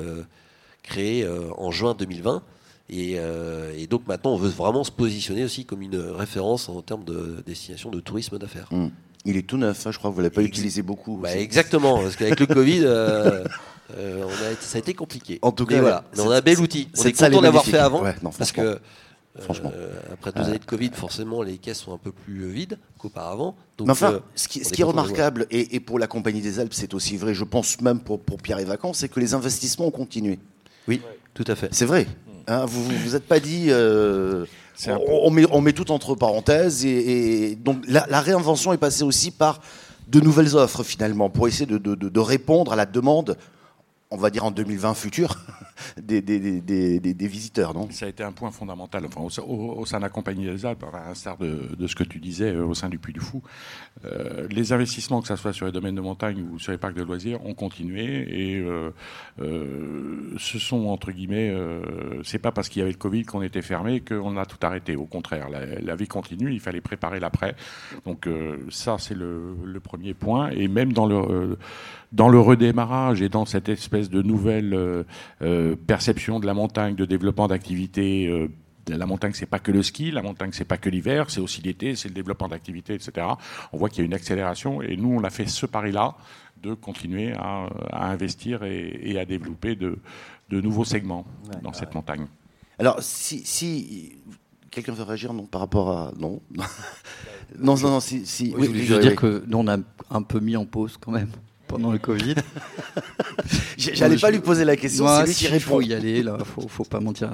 créé 0.82 1.28
en 1.56 1.70
juin 1.70 1.94
2020 1.94 2.42
euh, 2.90 3.72
et, 3.76 3.86
donc 3.86 4.06
maintenant, 4.06 4.32
on 4.32 4.36
veut 4.36 4.48
vraiment 4.48 4.84
se 4.84 4.90
positionner 4.90 5.44
aussi 5.44 5.64
comme 5.64 5.82
une 5.82 5.98
référence 5.98 6.68
en 6.68 6.80
termes 6.82 7.04
de 7.04 7.42
destination 7.46 7.90
de 7.90 8.00
tourisme 8.00 8.38
d'affaires. 8.38 8.68
Hmm. 8.70 8.88
Il 9.24 9.36
est 9.36 9.42
tout 9.42 9.58
neuf, 9.58 9.86
hein, 9.86 9.90
je 9.92 9.98
crois 9.98 10.10
que 10.10 10.14
vous 10.14 10.20
ne 10.20 10.26
l'avez 10.26 10.34
pas 10.34 10.42
utilisé 10.42 10.82
beaucoup. 10.82 11.18
Bah, 11.18 11.36
exactement, 11.36 11.98
parce 12.00 12.16
qu'avec 12.16 12.40
le 12.40 12.46
Covid, 12.54 12.82
euh, 12.84 13.44
euh, 13.96 14.24
ça 14.60 14.76
a 14.76 14.78
été 14.78 14.94
compliqué. 14.94 15.38
En 15.42 15.52
tout 15.52 15.66
cas, 15.66 15.80
voilà. 15.80 16.04
on 16.18 16.30
a 16.30 16.38
un 16.38 16.40
bel 16.40 16.60
outil. 16.60 16.88
On 16.98 17.04
est 17.04 17.12
content 17.12 17.42
d'avoir 17.42 17.64
fait 17.64 17.78
avant, 17.78 18.02
parce 18.38 18.52
que 18.52 18.78
franchement. 19.38 19.70
après 20.12 20.32
deux 20.32 20.48
années 20.48 20.58
de 20.58 20.64
Covid, 20.64 20.90
forcément, 20.94 21.42
les 21.42 21.58
caisses 21.58 21.80
sont 21.80 21.92
un 21.92 21.98
peu 21.98 22.12
plus 22.12 22.48
vides 22.48 22.78
qu'auparavant. 22.96 23.54
Mais 23.80 23.90
enfin, 23.90 24.20
ce 24.34 24.48
qui, 24.48 24.60
est 24.60 24.84
remarquable, 24.84 25.46
et, 25.50 25.78
pour 25.80 25.98
la 25.98 26.06
Compagnie 26.06 26.40
des 26.40 26.58
Alpes, 26.58 26.72
c'est 26.72 26.94
aussi 26.94 27.18
vrai, 27.18 27.34
je 27.34 27.44
pense 27.44 27.80
même 27.82 28.00
pour, 28.00 28.20
pour 28.20 28.38
Pierre 28.38 28.60
et 28.60 28.64
Vacances, 28.64 28.98
c'est 28.98 29.08
que 29.08 29.20
les 29.20 29.34
investissements 29.34 29.88
ont 29.88 29.90
continué. 29.90 30.38
Oui, 30.86 31.02
tout 31.34 31.44
à 31.46 31.54
fait. 31.54 31.68
C'est 31.72 31.84
vrai. 31.84 32.06
Hein, 32.48 32.64
vous 32.64 32.82
vous 32.82 33.14
êtes 33.14 33.26
pas 33.28 33.40
dit. 33.40 33.66
Euh, 33.68 34.46
on, 35.06 35.30
met, 35.30 35.44
on, 35.50 35.60
met, 35.60 35.74
tout 35.74 35.90
entre 35.90 36.14
parenthèses 36.14 36.86
et, 36.86 37.56
donc 37.56 37.84
la, 37.86 38.20
réinvention 38.20 38.72
est 38.72 38.78
passée 38.78 39.04
aussi 39.04 39.30
par 39.30 39.60
de 40.08 40.20
nouvelles 40.20 40.56
offres 40.56 40.82
finalement 40.82 41.28
pour 41.28 41.46
essayer 41.46 41.66
de, 41.66 41.78
de 41.78 42.20
répondre 42.20 42.72
à 42.72 42.76
la 42.76 42.86
demande 42.86 43.36
on 44.10 44.16
va 44.16 44.30
dire 44.30 44.44
en 44.44 44.50
2020 44.50 44.94
futur, 44.94 45.36
des, 46.02 46.22
des, 46.22 47.28
visiteurs, 47.28 47.74
non? 47.74 47.88
Ça 47.90 48.06
a 48.06 48.08
été 48.08 48.22
un 48.22 48.32
point 48.32 48.50
fondamental 48.50 49.04
enfin, 49.04 49.42
au, 49.42 49.84
sein 49.84 49.98
de 49.98 50.02
la 50.02 50.08
Compagnie 50.08 50.46
des 50.46 50.64
Alpes, 50.64 50.84
à 50.92 51.08
l'instar 51.08 51.36
de, 51.36 51.76
de, 51.76 51.86
ce 51.86 51.94
que 51.94 52.04
tu 52.04 52.18
disais 52.18 52.52
euh, 52.52 52.64
au 52.64 52.74
sein 52.74 52.88
du 52.88 52.98
Puy 52.98 53.12
du 53.12 53.20
Fou. 53.20 53.42
Euh, 54.04 54.46
les 54.50 54.72
investissements, 54.72 55.20
que 55.20 55.28
ce 55.28 55.36
soit 55.36 55.52
sur 55.52 55.66
les 55.66 55.72
domaines 55.72 55.94
de 55.94 56.00
montagne 56.00 56.42
ou 56.42 56.58
sur 56.58 56.72
les 56.72 56.78
parcs 56.78 56.94
de 56.94 57.02
loisirs, 57.02 57.44
ont 57.44 57.54
continué 57.54 58.54
et 58.54 58.58
euh, 58.58 58.90
ce 60.38 60.58
sont, 60.58 60.86
entre 60.86 61.12
guillemets, 61.12 61.54
c'est 62.24 62.38
pas 62.38 62.52
parce 62.52 62.68
qu'il 62.68 62.80
y 62.80 62.82
avait 62.82 62.92
le 62.92 62.98
Covid 62.98 63.24
qu'on 63.24 63.42
était 63.42 63.62
fermé 63.62 64.00
qu'on 64.00 64.36
a 64.36 64.46
tout 64.46 64.58
arrêté. 64.62 64.96
Au 64.96 65.06
contraire, 65.06 65.48
la, 65.50 65.96
vie 65.96 66.08
continue, 66.08 66.52
il 66.52 66.60
fallait 66.60 66.80
préparer 66.80 67.20
l'après. 67.20 67.54
Donc 68.04 68.28
ça, 68.70 68.96
c'est 68.98 69.14
le, 69.14 69.56
le, 69.64 69.80
premier 69.80 70.14
point. 70.14 70.50
Et 70.50 70.68
même 70.68 70.92
dans 70.92 71.06
le 71.06 71.58
dans 72.12 72.28
le 72.28 72.40
redémarrage 72.40 73.22
et 73.22 73.28
dans 73.28 73.44
cette 73.44 73.68
espèce 73.68 74.08
de 74.08 74.22
nouvelle 74.22 74.74
euh, 74.74 75.04
euh, 75.42 75.76
perception 75.76 76.40
de 76.40 76.46
la 76.46 76.54
montagne, 76.54 76.94
de 76.94 77.04
développement 77.04 77.48
d'activités. 77.48 78.26
Euh, 78.26 78.48
la 78.88 79.04
montagne, 79.04 79.32
c'est 79.34 79.44
pas 79.44 79.58
que 79.58 79.70
le 79.70 79.82
ski, 79.82 80.10
la 80.10 80.22
montagne, 80.22 80.50
c'est 80.54 80.64
pas 80.64 80.78
que 80.78 80.88
l'hiver, 80.88 81.28
c'est 81.28 81.40
aussi 81.40 81.60
l'été, 81.60 81.94
c'est 81.94 82.08
le 82.08 82.14
développement 82.14 82.48
d'activités, 82.48 82.94
etc. 82.94 83.26
On 83.72 83.76
voit 83.76 83.90
qu'il 83.90 83.98
y 83.98 84.02
a 84.02 84.06
une 84.06 84.14
accélération 84.14 84.80
et 84.80 84.96
nous, 84.96 85.10
on 85.10 85.22
a 85.24 85.30
fait 85.30 85.46
ce 85.46 85.66
pari-là 85.66 86.16
de 86.62 86.72
continuer 86.72 87.34
à, 87.34 87.68
investir 87.92 88.64
et, 88.64 89.18
à 89.18 89.26
développer 89.26 89.76
de, 89.76 89.98
nouveaux 90.50 90.86
segments 90.86 91.26
dans 91.62 91.74
cette 91.74 91.94
montagne. 91.94 92.26
Alors, 92.78 92.96
si, 93.00 94.16
quelqu'un 94.70 94.92
veut 94.92 95.02
réagir 95.02 95.34
non 95.34 95.44
par 95.44 95.60
rapport 95.60 95.90
à 95.90 96.12
non 96.18 96.40
non 97.58 97.76
non 97.76 97.90
non 97.90 98.00
si, 98.00 98.24
si... 98.24 98.54
Oui, 98.56 98.70
je 98.74 98.94
veux 98.94 99.00
dire 99.00 99.16
que 99.16 99.44
nous 99.46 99.58
on 99.58 99.68
a 99.68 99.76
un 100.10 100.22
peu 100.22 100.40
mis 100.40 100.56
en 100.56 100.64
pause 100.64 100.96
quand 100.98 101.12
même 101.12 101.30
pendant 101.68 101.92
le 101.92 101.98
Covid. 101.98 102.34
J'allais 103.78 104.16
pas 104.16 104.30
lui 104.30 104.40
poser 104.40 104.64
la 104.64 104.76
question. 104.76 105.06
c'est 105.26 105.50
lui 105.50 105.60
faut 105.60 105.80
y 105.80 105.94
aller, 105.94 106.22
là, 106.22 106.38
faut, 106.44 106.66
faut 106.66 106.84
pas 106.84 106.98
mentir. 106.98 107.32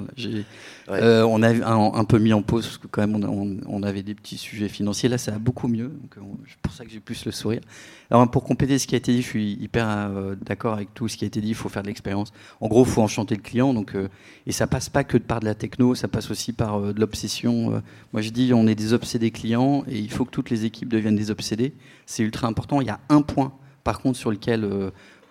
Euh, 0.89 1.23
on 1.23 1.41
a 1.41 1.49
un, 1.49 2.05
peu 2.05 2.19
mis 2.19 2.33
en 2.33 2.43
pause 2.43 2.65
parce 2.65 2.77
que 2.77 2.87
quand 2.87 3.07
même 3.07 3.59
on, 3.67 3.83
avait 3.83 4.03
des 4.03 4.13
petits 4.13 4.37
sujets 4.37 4.69
financiers. 4.69 5.09
Là, 5.09 5.17
ça 5.17 5.31
va 5.31 5.39
beaucoup 5.39 5.67
mieux. 5.67 5.91
Euh, 6.17 6.21
c'est 6.47 6.57
pour 6.61 6.73
ça 6.73 6.85
que 6.85 6.91
j'ai 6.91 6.99
plus 6.99 7.25
le 7.25 7.31
sourire. 7.31 7.61
Alors, 8.11 8.29
pour 8.29 8.43
compléter 8.43 8.77
ce 8.77 8.85
qui 8.85 8.93
a 8.93 8.99
été 8.99 9.11
dit, 9.11 9.23
je 9.23 9.27
suis 9.27 9.53
hyper 9.53 9.87
euh, 9.87 10.35
d'accord 10.39 10.75
avec 10.75 10.93
tout 10.93 11.07
ce 11.07 11.17
qui 11.17 11.23
a 11.23 11.27
été 11.27 11.41
dit. 11.41 11.49
Il 11.49 11.55
faut 11.55 11.69
faire 11.69 11.81
de 11.81 11.87
l'expérience. 11.87 12.31
En 12.61 12.67
gros, 12.67 12.83
il 12.83 12.89
faut 12.89 13.01
enchanter 13.01 13.35
le 13.35 13.41
client. 13.41 13.73
Donc, 13.73 13.95
et 14.45 14.51
ça 14.51 14.67
passe 14.67 14.89
pas 14.89 15.03
que 15.03 15.17
par 15.17 15.39
de 15.39 15.45
la 15.45 15.55
techno, 15.55 15.95
ça 15.95 16.07
passe 16.07 16.29
aussi 16.29 16.53
par 16.53 16.79
de 16.79 16.99
l'obsession. 16.99 17.81
moi, 18.13 18.21
je 18.21 18.29
dis, 18.29 18.53
on 18.53 18.67
est 18.67 18.75
des 18.75 18.93
obsédés 18.93 19.31
clients 19.31 19.83
et 19.87 19.97
il 19.97 20.11
faut 20.11 20.25
que 20.25 20.31
toutes 20.31 20.51
les 20.51 20.65
équipes 20.65 20.89
deviennent 20.89 21.15
des 21.15 21.31
obsédés. 21.31 21.73
C'est 22.05 22.23
ultra 22.23 22.47
important. 22.47 22.81
Il 22.81 22.87
y 22.87 22.91
a 22.91 22.99
un 23.09 23.23
point 23.23 23.53
par 23.85 23.99
contre, 23.99 24.17
sur 24.17 24.31
lequel 24.31 24.65
euh, 24.65 24.89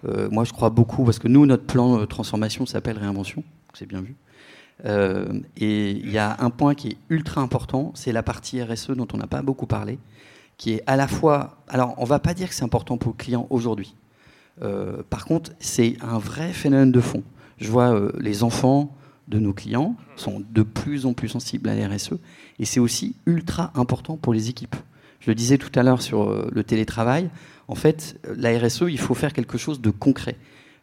euh, 0.08 0.28
moi 0.30 0.44
je 0.44 0.52
crois 0.52 0.70
beaucoup, 0.70 1.04
parce 1.04 1.18
que 1.18 1.28
nous, 1.28 1.44
notre 1.44 1.64
plan 1.64 1.98
de 1.98 2.06
transformation 2.06 2.64
s'appelle 2.64 2.96
réinvention, 2.96 3.44
c'est 3.74 3.86
bien 3.86 4.00
vu. 4.00 4.14
Euh, 4.86 5.40
et 5.56 5.90
il 5.90 6.10
y 6.10 6.18
a 6.18 6.36
un 6.38 6.50
point 6.50 6.74
qui 6.74 6.88
est 6.88 6.96
ultra 7.10 7.42
important, 7.42 7.90
c'est 7.94 8.12
la 8.12 8.22
partie 8.22 8.62
RSE 8.62 8.92
dont 8.92 9.08
on 9.12 9.18
n'a 9.18 9.26
pas 9.26 9.42
beaucoup 9.42 9.66
parlé, 9.66 9.98
qui 10.56 10.72
est 10.72 10.82
à 10.86 10.96
la 10.96 11.08
fois. 11.08 11.58
Alors, 11.68 11.94
on 11.98 12.04
va 12.04 12.20
pas 12.20 12.32
dire 12.32 12.48
que 12.48 12.54
c'est 12.54 12.64
important 12.64 12.96
pour 12.96 13.12
le 13.12 13.16
client 13.16 13.46
aujourd'hui. 13.50 13.94
par 15.10 15.24
contre, 15.26 15.50
c'est 15.58 15.96
un 16.00 16.18
vrai 16.18 16.52
phénomène 16.52 16.92
de 16.92 17.00
fond. 17.00 17.24
Je 17.58 17.68
vois 17.68 17.92
les 18.20 18.44
enfants 18.44 18.94
de 19.26 19.40
nos 19.40 19.52
clients 19.52 19.96
sont 20.14 20.42
de 20.48 20.62
plus 20.62 21.06
en 21.06 21.12
plus 21.12 21.28
sensibles 21.28 21.68
à 21.68 21.74
la 21.74 21.88
RSE, 21.88 22.14
et 22.60 22.64
c'est 22.64 22.78
aussi 22.78 23.16
ultra 23.26 23.72
important 23.74 24.16
pour 24.16 24.32
les 24.32 24.48
équipes. 24.48 24.76
Je 25.18 25.30
le 25.30 25.34
disais 25.34 25.58
tout 25.58 25.72
à 25.74 25.82
l'heure 25.82 26.02
sur 26.02 26.50
le 26.52 26.62
télétravail 26.62 27.30
en 27.68 27.74
fait, 27.74 28.18
la 28.36 28.58
RSE, 28.58 28.84
il 28.88 28.98
faut 28.98 29.14
faire 29.14 29.32
quelque 29.32 29.58
chose 29.58 29.80
de 29.80 29.90
concret. 29.90 30.36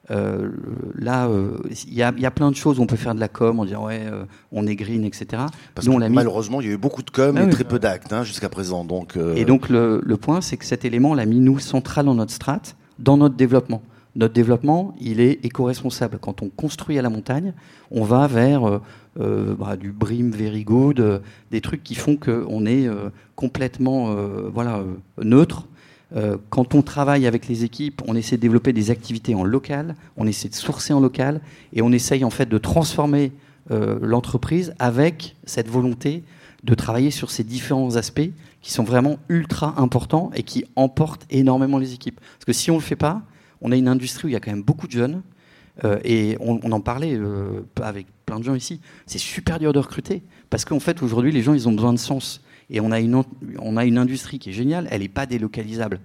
Euh, 0.09 0.49
là, 0.95 1.27
euh, 1.27 1.57
il 1.88 1.93
y, 1.93 2.03
a 2.03 2.32
plein 2.32 2.51
de 2.51 2.55
choses. 2.55 2.79
On 2.79 2.88
peut 2.88 2.95
faire 2.95 3.13
de 3.13 3.19
la 3.19 3.27
com 3.27 3.59
en 3.59 3.65
disant 3.65 3.86
ouais, 3.86 4.01
euh, 4.03 4.25
on 4.51 4.65
est 4.65 4.75
green, 4.75 5.03
etc. 5.05 5.43
Parce 5.75 5.88
que 5.88 6.09
malheureusement, 6.09 6.59
il 6.61 6.67
y 6.67 6.69
a 6.71 6.73
eu 6.73 6.77
beaucoup 6.77 7.03
de 7.03 7.11
com 7.11 7.38
ah 7.38 7.43
et 7.43 7.49
très 7.49 7.63
peu 7.63 7.79
d'actes 7.79 8.11
hein, 8.11 8.23
jusqu'à 8.23 8.49
présent. 8.49 8.84
Donc, 8.84 9.17
Et 9.36 9.45
donc 9.45 9.69
le, 9.69 10.01
point, 10.15 10.41
c'est 10.41 10.57
que 10.57 10.65
cet 10.65 10.86
élément, 10.86 11.11
on 11.11 11.13
l'a 11.13 11.25
mis 11.25 11.39
nous 11.39 11.59
central 11.59 12.05
dans 12.05 12.15
notre 12.15 12.34
strat, 12.34 12.61
dans 12.99 13.17
notre 13.17 13.36
développement. 13.36 13.82
notre 14.15 14.34
développement, 14.34 14.95
il 14.99 15.19
est 15.19 15.45
éco-responsable. 15.45 16.17
Quand 16.19 16.41
on 16.41 16.49
construit 16.49 16.97
à 16.97 17.01
la 17.01 17.09
montagne, 17.09 17.53
on 17.91 18.03
va 18.03 18.27
vers 18.27 18.82
bah, 19.15 19.77
du 19.77 19.91
brim 19.91 20.32
very 20.32 20.63
good, 20.63 21.21
des 21.51 21.61
trucs 21.61 21.84
qui 21.84 21.95
font 21.95 22.17
qu'on 22.17 22.65
est 22.65 22.89
complètement 23.36 24.13
voilà, 24.51 24.84
neutre. 25.21 25.67
Quand 26.49 26.76
on 26.76 26.82
travaille 26.82 27.26
avec 27.26 27.47
les 27.47 27.64
équipes, 27.64 28.01
on 28.05 28.16
essaie 28.16 28.36
de 28.36 28.41
développer 28.41 28.74
des 28.74 28.91
activités 28.91 29.34
en 29.34 29.45
local, 29.45 29.95
on 30.18 30.28
essaie 30.28 30.49
de 30.49 30.55
sourcer 30.55 30.91
en 30.91 30.99
local, 30.99 31.39
et 31.72 31.82
on 31.82 31.91
essaye 31.91 32.26
en 32.26 32.30
fait 32.30 32.49
de 32.49 32.57
transformer 32.57 33.32
l'entreprise 33.70 34.74
avec 34.78 35.38
cette 35.45 35.70
volonté 35.70 36.24
de 36.64 36.76
travailler 36.76 37.12
sur 37.12 37.32
ces 37.32 37.43
différents 37.43 37.95
aspects 37.95 38.30
qui 38.62 38.72
sont 38.72 38.84
vraiment 38.84 39.18
ultra 39.30 39.74
importants 39.78 40.32
et 40.36 40.43
qui 40.43 40.66
emportent 40.76 41.26
énormément 41.30 41.78
les 41.78 41.93
équipes. 41.93 42.20
Parce 42.20 42.45
que 42.45 42.53
si 42.53 42.70
on 42.70 42.76
ne 42.76 42.80
le 42.80 42.86
fait 42.86 42.95
pas, 42.95 43.24
on 43.62 43.72
a 43.72 43.76
une 43.76 43.88
industrie 43.88 44.26
où 44.26 44.28
il 44.30 44.34
y 44.34 44.36
a 44.36 44.39
quand 44.39 44.51
même 44.51 44.64
beaucoup 44.64 44.88
de 44.88 44.91
jeunes. 44.91 45.22
Euh, 45.84 45.99
et 46.03 46.38
on, 46.39 46.59
en 46.72 46.82
parlait 46.82 47.16
euh, 47.16 47.62
avec 47.82 48.05
plein 48.26 48.39
de 48.39 48.43
gens 48.43 48.55
ici. 48.55 48.82
C'est 49.07 49.18
super 49.18 49.57
dur 49.57 49.74
de 49.74 49.80
recruter. 49.80 50.22
Parce 50.49 50.66
qu'en 50.66 50.80
fait, 50.80 51.01
aujourd'hui, 51.01 51.32
les 51.32 51.41
gens, 51.41 51.53
ils 51.53 51.68
ont 51.68 51.72
besoin 51.72 51.93
de 51.93 51.99
sens. 51.99 52.41
Et 52.72 52.80
on 52.82 52.91
a 52.91 52.99
une, 52.99 53.24
on 53.59 53.78
a 53.78 53.86
une 53.86 53.97
industrie 53.97 54.39
qui 54.39 54.49
est 54.49 54.53
géniale. 54.53 54.88
Elle 54.89 55.01
n'est 55.01 55.09
pas 55.09 55.26
délocalisable. 55.26 55.99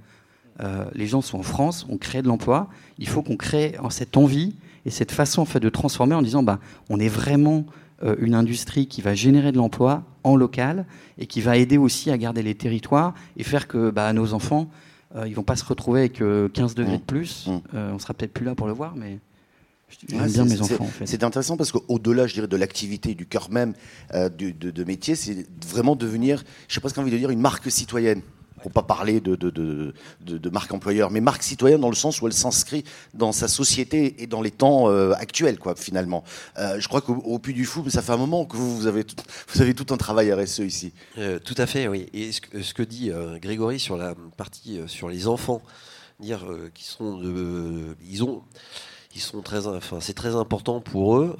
Euh, 0.61 0.85
les 0.95 1.07
gens 1.07 1.21
sont 1.21 1.39
en 1.39 1.43
France, 1.43 1.87
on 1.89 1.97
crée 1.97 2.23
de 2.23 2.29
l'emploi. 2.29 2.69
Il 2.99 3.09
faut 3.09 3.23
qu'on 3.23 3.37
crée 3.37 3.77
cette 3.91 4.17
envie 4.17 4.57
et 4.85 4.91
cette 4.91 5.13
façon 5.13 5.43
en 5.43 5.45
fait, 5.47 5.61
de 5.61 5.69
transformer 5.69 6.15
en 6.15 6.23
disant 6.23 6.43
bah, 6.43 6.59
on 6.91 7.01
est 7.01 7.09
vraiment 7.09 7.65
une 8.19 8.35
industrie 8.35 8.89
qui 8.89 9.01
va 9.01 9.15
générer 9.15 9.53
de 9.53 9.57
l'emploi 9.57 10.03
en 10.23 10.37
local 10.37 10.85
et 11.19 11.27
qui 11.27 11.41
va 11.41 11.57
aider 11.57 11.79
aussi 11.79 12.11
à 12.11 12.19
garder 12.19 12.43
les 12.43 12.55
territoires 12.55 13.15
et 13.39 13.43
faire 13.43 13.69
que 13.69 13.91
bah, 13.91 14.13
nos 14.13 14.35
enfants, 14.35 14.69
euh, 15.15 15.27
ils 15.27 15.35
vont 15.35 15.43
pas 15.43 15.57
se 15.57 15.65
retrouver 15.65 16.01
avec 16.01 16.15
15 16.15 16.23
euh, 16.23 16.49
degrés 16.75 16.99
de 16.99 17.03
mmh. 17.03 17.07
plus. 17.07 17.47
Mmh. 17.47 17.59
Euh, 17.75 17.93
on 17.95 17.99
sera 17.99 18.13
peut-être 18.13 18.33
plus 18.33 18.45
là 18.45 18.55
pour 18.55 18.67
le 18.67 18.73
voir, 18.73 18.95
mais 18.97 19.19
J'aime 20.09 20.27
bien 20.27 20.45
mes 20.45 20.61
enfants. 20.61 20.85
En 20.85 20.89
fait. 20.89 21.07
C'est 21.07 21.25
intéressant 21.25 21.57
parce 21.57 21.73
qu'au-delà, 21.73 22.27
je 22.27 22.35
dirais, 22.35 22.49
de 22.49 22.57
l'activité 22.57 23.15
du 23.15 23.27
cœur 23.27 23.51
même 23.51 23.75
de, 24.13 24.51
de, 24.51 24.85
métier, 24.85 25.15
c'est 25.15 25.47
vraiment 25.67 25.97
devenir, 25.97 26.43
je 26.69 26.75
sais 26.75 26.81
pas 26.81 26.89
ce 26.89 26.95
qu'on 26.95 27.03
envie 27.03 27.11
de 27.11 27.19
dire, 27.19 27.31
une 27.31 27.41
marque 27.41 27.71
citoyenne 27.71 28.23
pour 28.63 28.73
pas 28.73 28.83
parler 28.83 29.21
de, 29.21 29.37
de, 29.37 30.51
marque 30.51 30.73
employeur, 30.73 31.11
mais 31.11 31.21
marque 31.21 31.43
citoyenne 31.43 31.81
dans 31.81 31.89
le 31.89 31.95
sens 31.95 32.21
où 32.21 32.27
elle 32.27 32.33
s'inscrit 32.33 32.85
dans 33.15 33.33
sa 33.33 33.49
société 33.49 34.23
et 34.23 34.27
dans 34.27 34.43
les 34.43 34.51
temps 34.51 34.89
euh, 34.89 35.13
actuels, 35.13 35.59
quoi, 35.59 35.77
finalement. 35.77 36.25
Euh, 36.59 36.81
je 36.81 36.89
crois 36.89 37.01
qu'au 37.01 37.39
Puy 37.39 37.55
du 37.55 37.65
Fou, 37.65 37.89
ça 37.91 38.03
fait 38.03 38.13
un 38.13 38.17
moment 38.17 38.45
que 38.45 38.57
vous, 38.57 38.77
vous, 38.77 38.87
avez, 38.87 39.05
tout, 39.05 39.17
vous 39.53 39.63
avez 39.63 39.75
tout 39.75 39.93
un 39.93 39.97
travail 39.97 40.33
RSE 40.33 40.61
ici. 40.61 40.93
Euh, 41.19 41.39
tout 41.39 41.55
à 41.59 41.67
fait, 41.67 41.89
oui. 41.89 42.07
Et 42.13 42.33
ce 42.33 42.41
que, 42.41 42.63
ce 42.63 42.75
que 42.75 42.83
dit 42.83 43.11
Grégory 43.41 43.79
sur 43.79 43.97
la 43.97 44.15
partie 44.37 44.81
sur 44.87 45.09
les 45.09 45.29
enfants, 45.29 45.61
dire 46.19 46.47
qu'ils 46.75 46.87
sont 46.87 47.21
ils 48.09 48.25
ont 48.25 48.43
ils 49.17 49.21
sont 49.21 49.41
très, 49.41 49.67
enfin, 49.67 49.99
c'est 50.01 50.13
très 50.13 50.37
important 50.37 50.81
pour 50.81 51.17
eux 51.17 51.37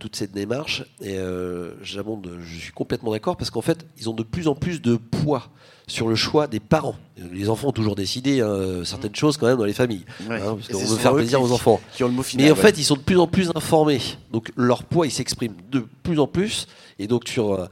toute 0.00 0.16
cette 0.16 0.32
démarche. 0.32 0.84
Et 1.02 1.18
euh, 1.18 1.72
je 1.82 2.58
suis 2.58 2.72
complètement 2.72 3.12
d'accord 3.12 3.36
parce 3.36 3.50
qu'en 3.50 3.60
fait, 3.60 3.86
ils 3.98 4.08
ont 4.08 4.14
de 4.14 4.22
plus 4.22 4.48
en 4.48 4.54
plus 4.54 4.80
de 4.80 4.96
poids 4.96 5.48
sur 5.86 6.08
le 6.08 6.14
choix 6.14 6.46
des 6.46 6.58
parents. 6.58 6.96
Les 7.32 7.48
enfants 7.48 7.68
ont 7.68 7.72
toujours 7.72 7.94
décidé 7.94 8.40
hein, 8.40 8.82
certaines 8.84 9.12
mmh. 9.12 9.16
choses 9.16 9.36
quand 9.36 9.46
même 9.46 9.58
dans 9.58 9.64
les 9.64 9.72
familles, 9.72 10.04
hein, 10.28 10.56
parce 10.56 10.68
qu'on 10.68 10.78
veut 10.84 10.96
faire 10.96 11.14
plaisir 11.14 11.40
aux 11.40 11.52
enfants. 11.52 11.80
Mais 12.36 12.50
en 12.50 12.56
fait, 12.56 12.78
ils 12.78 12.84
sont 12.84 12.96
de 12.96 13.00
plus 13.00 13.18
en 13.18 13.26
plus 13.26 13.50
informés, 13.54 14.00
donc 14.32 14.50
leur 14.56 14.82
poids 14.82 15.06
il 15.06 15.12
s'exprime 15.12 15.54
de 15.70 15.84
plus 16.02 16.18
en 16.18 16.26
plus, 16.26 16.66
et 16.98 17.06
donc 17.06 17.28
sur 17.28 17.52
euh, 17.52 17.66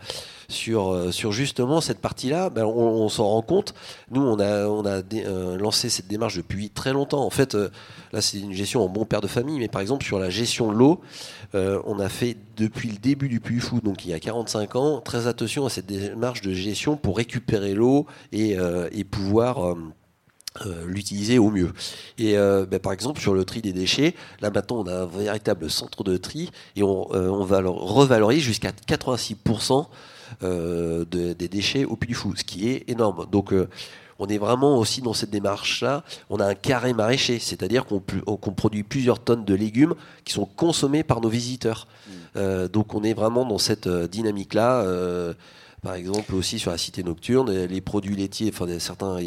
sur, 0.49 0.93
euh, 0.93 1.11
sur 1.11 1.33
justement 1.33 1.81
cette 1.81 2.01
partie-là, 2.01 2.51
ben, 2.51 2.65
on, 2.65 3.09
s'en 3.09 3.27
rend 3.27 3.43
compte. 3.43 3.75
Nous, 4.11 4.23
on 4.23 4.39
a, 4.39 4.67
on 4.67 4.85
a 4.85 5.03
euh, 5.15 5.57
lancé 5.59 5.89
cette 5.89 6.09
démarche 6.09 6.37
depuis 6.37 6.71
très 6.71 6.93
longtemps. 6.93 7.25
En 7.25 7.31
fait, 7.31 7.55
là, 8.13 8.21
c'est 8.21 8.39
une 8.39 8.53
gestion 8.53 8.85
en 8.85 8.89
bon 8.89 9.05
père 9.05 9.21
de 9.21 9.27
famille, 9.27 9.59
mais 9.59 9.69
par 9.69 9.81
exemple, 9.81 10.05
sur 10.05 10.19
la 10.19 10.31
gestion 10.31 10.73
de 10.73 10.77
l'eau, 10.77 11.01
on 11.55 12.01
a 12.01 12.09
fait 12.09 12.37
depuis 12.57 12.89
le 12.89 12.97
début 12.97 13.29
du 13.29 13.39
Puy 13.39 13.61
Fou, 13.61 13.81
donc 13.81 14.05
il 14.05 14.11
y 14.11 14.15
a 14.15 14.19
45 14.19 14.75
ans, 14.75 15.01
très 15.01 15.29
attention 15.29 15.67
à 15.67 15.71
cette 15.71 15.87
démarche 15.87 16.41
de 16.41 16.53
gestion 16.53 16.97
pour 16.97 17.17
récupérer 17.17 17.75
l'eau 17.75 18.07
et, 18.33 18.57
et 18.93 19.05
pouvoir 19.05 19.77
euh, 20.67 20.85
l'utiliser 20.87 21.37
au 21.41 21.51
mieux. 21.51 21.73
Et 22.17 22.39
euh, 22.39 22.65
ben, 22.65 22.79
par 22.79 22.93
exemple 22.93 23.21
sur 23.21 23.35
le 23.35 23.45
tri 23.45 23.61
des 23.61 23.73
déchets, 23.73 24.15
là 24.41 24.51
maintenant 24.51 24.83
on 24.83 24.87
a 24.87 25.01
un 25.01 25.07
véritable 25.07 25.69
centre 25.69 26.05
de 26.05 26.17
tri 26.17 26.53
et 26.77 26.85
on, 26.85 27.13
euh, 27.13 27.29
on 27.29 27.45
va 27.45 27.61
revaloriser 27.61 28.41
jusqu'à 28.41 28.71
86% 28.71 29.89
des 30.43 31.49
déchets 31.49 31.85
au 31.85 31.97
Puy 31.97 32.09
du 32.09 32.15
Fou, 32.15 32.35
ce 32.37 32.45
qui 32.45 32.69
est 32.69 32.89
énorme. 32.89 33.27
Donc 33.31 33.53
on 34.19 34.27
est 34.27 34.39
vraiment 34.39 34.79
aussi 34.79 35.03
dans 35.03 35.15
cette 35.15 35.31
démarche-là. 35.31 36.05
On 36.31 36.39
a 36.39 36.47
un 36.47 36.55
carré 36.55 36.93
maraîcher, 36.93 37.39
c'est-à-dire 37.39 37.85
qu'on 37.87 38.01
produit 38.53 38.83
plusieurs 38.83 39.21
tonnes 39.21 39.45
de 39.45 39.55
légumes 39.55 39.95
qui 40.25 40.33
sont 40.33 40.47
consommés 40.47 41.03
par 41.03 41.21
nos 41.21 41.29
visiteurs. 41.29 41.87
Mmh. 42.37 42.67
donc 42.69 42.95
on 42.95 43.03
est 43.03 43.15
vraiment 43.15 43.45
dans 43.45 43.59
cette 43.59 43.89
dynamique-là 43.89 44.85
par 45.85 45.95
exemple, 45.95 46.35
aussi 46.35 46.59
sur 46.59 46.71
la 46.71 46.79
cité 46.79 47.03
nocturne, 47.05 47.53
les 47.53 47.81
produits 47.83 48.17
laitiers, 48.17 48.51
enfin 48.53 48.67
certains, 48.79 49.19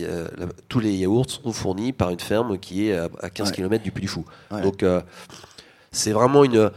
tous 0.68 0.80
les 0.80 0.96
yaourts 0.96 1.30
sont 1.30 1.54
fournis 1.54 1.94
par 1.94 2.10
une 2.10 2.20
ferme 2.20 2.58
qui 2.58 2.88
est 2.88 2.98
à 2.98 3.30
15 3.30 3.52
km 3.52 3.84
du 3.84 3.92
Puy 3.92 4.02
du 4.02 4.08
Fou. 4.08 4.26
Donc 4.64 4.82
euh, 4.82 5.02
c'est 5.92 6.12
vraiment 6.12 6.44
une, 6.44 6.72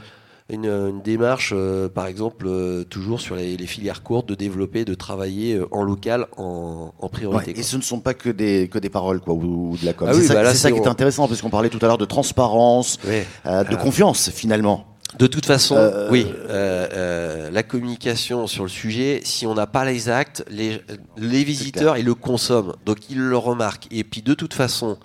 une, 0.51 1.01
démarche, 1.03 1.53
euh, 1.55 1.88
par 1.88 2.07
exemple, 2.07 2.46
euh, 2.48 2.84
toujours 2.84 3.20
sur 3.20 3.36
les, 3.36 3.57
filières 3.66 4.03
courtes, 4.03 4.28
de 4.28 4.34
développer, 4.34 4.84
de 4.84 4.94
travailler 4.94 5.61
en 5.70 5.82
local 5.82 6.26
en, 6.36 6.92
priorité. 7.11 7.59
et 7.59 7.62
ce 7.62 7.76
ne 7.76 7.82
sont 7.82 8.01
pas 8.01 8.14
que 8.14 8.30
des, 8.30 8.68
que 8.68 8.78
des 8.78 8.90
paroles 8.90 9.20
quoi, 9.20 9.34
ou, 9.34 9.76
de 9.80 9.86
la 9.86 9.92
com. 9.92 10.09
Ah 10.11 10.14
c'est 10.14 10.22
ça, 10.22 10.34
bah 10.34 10.53
qui 10.53 10.66
est 10.66 10.86
intéressant, 10.86 11.28
parce 11.28 11.42
qu'on 11.42 11.51
parlait 11.51 11.68
tout 11.68 11.78
à 11.82 11.86
l'heure 11.86 11.98
de 11.98 12.05
transparence, 12.05 12.98
de 13.05 13.76
confiance 13.76 14.30
finalement. 14.30 14.86
De 15.18 15.26
toute 15.26 15.46
façon, 15.46 15.74
euh, 15.76 16.09
oui, 16.11 16.26
euh, 16.48 16.86
euh, 16.92 17.51
la 17.51 17.62
communication 17.62 18.46
sur 18.46 18.62
le 18.62 18.68
sujet, 18.68 19.20
si 19.24 19.44
on 19.46 19.55
n'a 19.55 19.66
pas 19.66 19.84
les 19.84 20.09
actes, 20.09 20.44
les, 20.48 20.80
les 21.16 21.42
visiteurs, 21.42 21.98
ils 21.98 22.05
le 22.05 22.14
consomment, 22.14 22.74
donc 22.86 23.11
ils 23.11 23.18
le 23.18 23.36
remarquent. 23.36 23.88
Et 23.90 24.05
puis 24.05 24.22
de 24.22 24.34
toute 24.34 24.55
façon, 24.55 24.98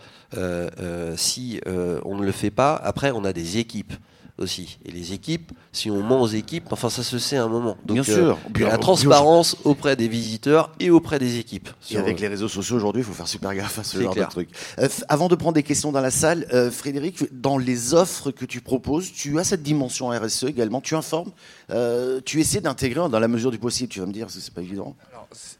si 1.15 1.59
on 1.65 2.17
ne 2.17 2.23
le 2.23 2.31
fait 2.31 2.51
pas, 2.51 2.75
après 2.75 3.11
on 3.11 3.23
a 3.23 3.33
des 3.33 3.57
équipes 3.57 3.93
aussi. 4.37 4.77
Et 4.85 4.91
les 4.91 5.13
équipes, 5.13 5.51
si 5.71 5.89
on 5.89 6.01
ment 6.01 6.21
aux 6.21 6.27
équipes, 6.27 6.65
enfin 6.71 6.89
ça 6.89 7.03
se 7.03 7.17
sait 7.19 7.37
à 7.37 7.43
un 7.43 7.47
moment. 7.47 7.77
Donc, 7.85 7.95
Bien 7.95 8.03
sûr. 8.03 8.37
la 8.59 8.77
transparence 8.77 9.57
auprès 9.63 9.95
des 9.95 10.07
visiteurs 10.07 10.71
et 10.79 10.89
auprès 10.89 11.19
des 11.19 11.39
équipes. 11.39 11.69
Et 11.91 11.97
avec 11.97 12.19
les 12.19 12.27
réseaux 12.27 12.47
sociaux 12.47 12.75
aujourd'hui, 12.75 13.01
il 13.01 13.05
faut 13.05 13.13
faire 13.13 13.27
super 13.27 13.53
gaffe 13.55 13.79
à 13.79 13.83
ce 13.83 14.01
genre 14.01 14.15
de 14.15 14.23
truc. 14.23 14.49
avant 15.07 15.27
de 15.27 15.35
prendre 15.35 15.53
des 15.53 15.63
questions 15.63 15.91
dans 15.91 16.01
la 16.01 16.11
salle, 16.11 16.45
Frédéric, 16.71 17.23
dans 17.31 17.57
les 17.57 17.93
offres 17.93 18.31
que 18.31 18.45
tu 18.45 18.61
proposes, 18.61 19.11
tu 19.11 19.39
as 19.39 19.43
cette 19.43 19.63
dimension 19.63 20.09
RSE 20.09 20.43
également. 20.43 20.81
Tu 20.81 20.95
informes, 20.95 21.31
tu 22.25 22.39
essaies 22.39 22.61
d'intégrer 22.61 23.09
dans 23.09 23.19
la 23.19 23.27
mesure 23.27 23.51
du 23.51 23.59
possible. 23.59 23.89
Tu 23.89 23.99
vas 23.99 24.05
me 24.05 24.13
dire, 24.13 24.27
c'est 24.29 24.53
pas 24.53 24.61
évident 24.61 24.95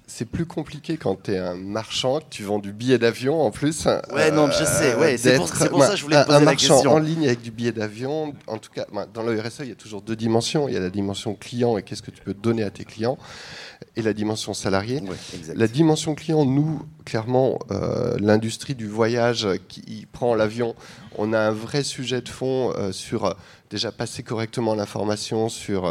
c'est 0.07 0.25
plus 0.25 0.45
compliqué 0.45 0.97
quand 0.97 1.23
tu 1.23 1.33
es 1.33 1.37
un 1.37 1.55
marchand, 1.55 2.19
que 2.19 2.25
tu 2.29 2.43
vends 2.43 2.59
du 2.59 2.73
billet 2.73 2.97
d'avion 2.97 3.41
en 3.41 3.51
plus. 3.51 3.87
Ouais, 4.13 4.31
non, 4.31 4.49
je 4.49 4.63
sais, 4.63 4.95
ouais, 4.95 5.17
c'est 5.17 5.37
pour, 5.37 5.47
ça 5.49 5.67
que 5.67 5.95
je 5.95 6.03
voulais 6.03 6.23
poser 6.23 6.37
un 6.37 6.39
la 6.39 6.45
marchand 6.45 6.85
en 6.85 6.99
ligne 6.99 7.25
avec 7.25 7.41
du 7.41 7.51
billet 7.51 7.71
d'avion, 7.71 8.33
en 8.47 8.57
tout 8.57 8.71
cas, 8.71 8.85
dans 9.13 9.23
le 9.23 9.39
RSE, 9.39 9.59
il 9.61 9.69
y 9.69 9.71
a 9.71 9.75
toujours 9.75 10.01
deux 10.01 10.15
dimensions. 10.15 10.67
Il 10.67 10.73
y 10.73 10.77
a 10.77 10.79
la 10.79 10.89
dimension 10.89 11.35
client 11.35 11.77
et 11.77 11.83
qu'est-ce 11.83 12.01
que 12.01 12.11
tu 12.11 12.21
peux 12.21 12.33
donner 12.33 12.63
à 12.63 12.69
tes 12.69 12.85
clients, 12.85 13.17
et 13.95 14.01
la 14.01 14.13
dimension 14.13 14.53
salarié. 14.53 15.01
la 15.53 15.67
dimension 15.67 16.15
client, 16.15 16.45
nous, 16.45 16.81
clairement, 17.05 17.59
euh, 17.71 18.15
l'industrie 18.19 18.75
du 18.75 18.87
voyage 18.87 19.47
qui 19.67 20.07
prend 20.11 20.35
l'avion, 20.35 20.75
on 21.17 21.33
a 21.33 21.39
un 21.39 21.51
vrai 21.51 21.83
sujet 21.83 22.21
de 22.21 22.29
fond 22.29 22.73
euh, 22.75 22.91
sur 22.91 23.25
euh, 23.25 23.33
déjà 23.69 23.91
passer 23.91 24.23
correctement 24.23 24.75
l'information 24.75 25.49
sur 25.49 25.85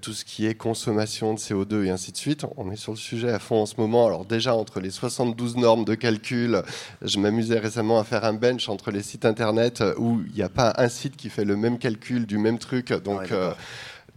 tout 0.00 0.12
ce 0.12 0.24
qui 0.24 0.46
est 0.46 0.54
consommation 0.54 1.34
de 1.34 1.38
CO2 1.38 1.84
et 1.84 1.90
ainsi 1.90 2.12
de 2.12 2.16
suite. 2.16 2.46
On 2.56 2.70
est 2.70 2.76
sur 2.76 2.92
le 2.92 2.98
sujet 2.98 3.30
à 3.30 3.38
fond 3.38 3.62
en 3.62 3.66
ce 3.66 3.74
moment. 3.78 4.06
Alors 4.06 4.24
déjà, 4.24 4.54
entre 4.54 4.80
les 4.80 4.90
72 4.90 5.56
normes 5.56 5.84
de 5.84 5.94
calcul, 5.94 6.62
je 7.02 7.18
m'amusais 7.18 7.58
récemment 7.58 7.98
à 7.98 8.04
faire 8.04 8.24
un 8.24 8.32
bench 8.32 8.68
entre 8.68 8.90
les 8.90 9.02
sites 9.02 9.24
Internet 9.24 9.82
où 9.98 10.22
il 10.26 10.34
n'y 10.34 10.42
a 10.42 10.48
pas 10.48 10.72
un 10.78 10.88
site 10.88 11.16
qui 11.16 11.28
fait 11.28 11.44
le 11.44 11.56
même 11.56 11.78
calcul 11.78 12.26
du 12.26 12.38
même 12.38 12.58
truc. 12.58 12.92
Donc... 12.92 13.32
Euh, 13.32 13.52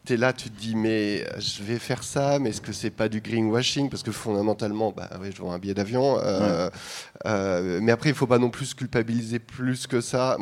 tu 0.05 0.13
es 0.13 0.17
là, 0.17 0.31
tu 0.31 0.49
te 0.49 0.57
dis, 0.57 0.73
mais 0.73 1.25
je 1.37 1.61
vais 1.63 1.79
faire 1.79 2.01
ça, 2.01 2.39
mais 2.39 2.51
est-ce 2.51 2.61
que 2.61 2.71
c'est 2.71 2.91
pas 2.91 3.09
du 3.09 3.19
greenwashing? 3.19 3.89
Parce 3.89 4.03
que 4.03 4.13
fondamentalement, 4.13 4.93
bah, 4.95 5.09
oui, 5.19 5.31
je 5.35 5.41
vends 5.41 5.51
un 5.51 5.59
billet 5.59 5.73
d'avion. 5.73 6.17
Euh, 6.23 6.69
euh, 7.25 7.79
mais 7.81 7.91
après, 7.91 8.09
il 8.09 8.15
faut 8.15 8.25
pas 8.25 8.39
non 8.39 8.49
plus 8.49 8.73
culpabiliser 8.73 9.39
plus 9.39 9.85
que 9.85 9.99
ça. 9.99 10.37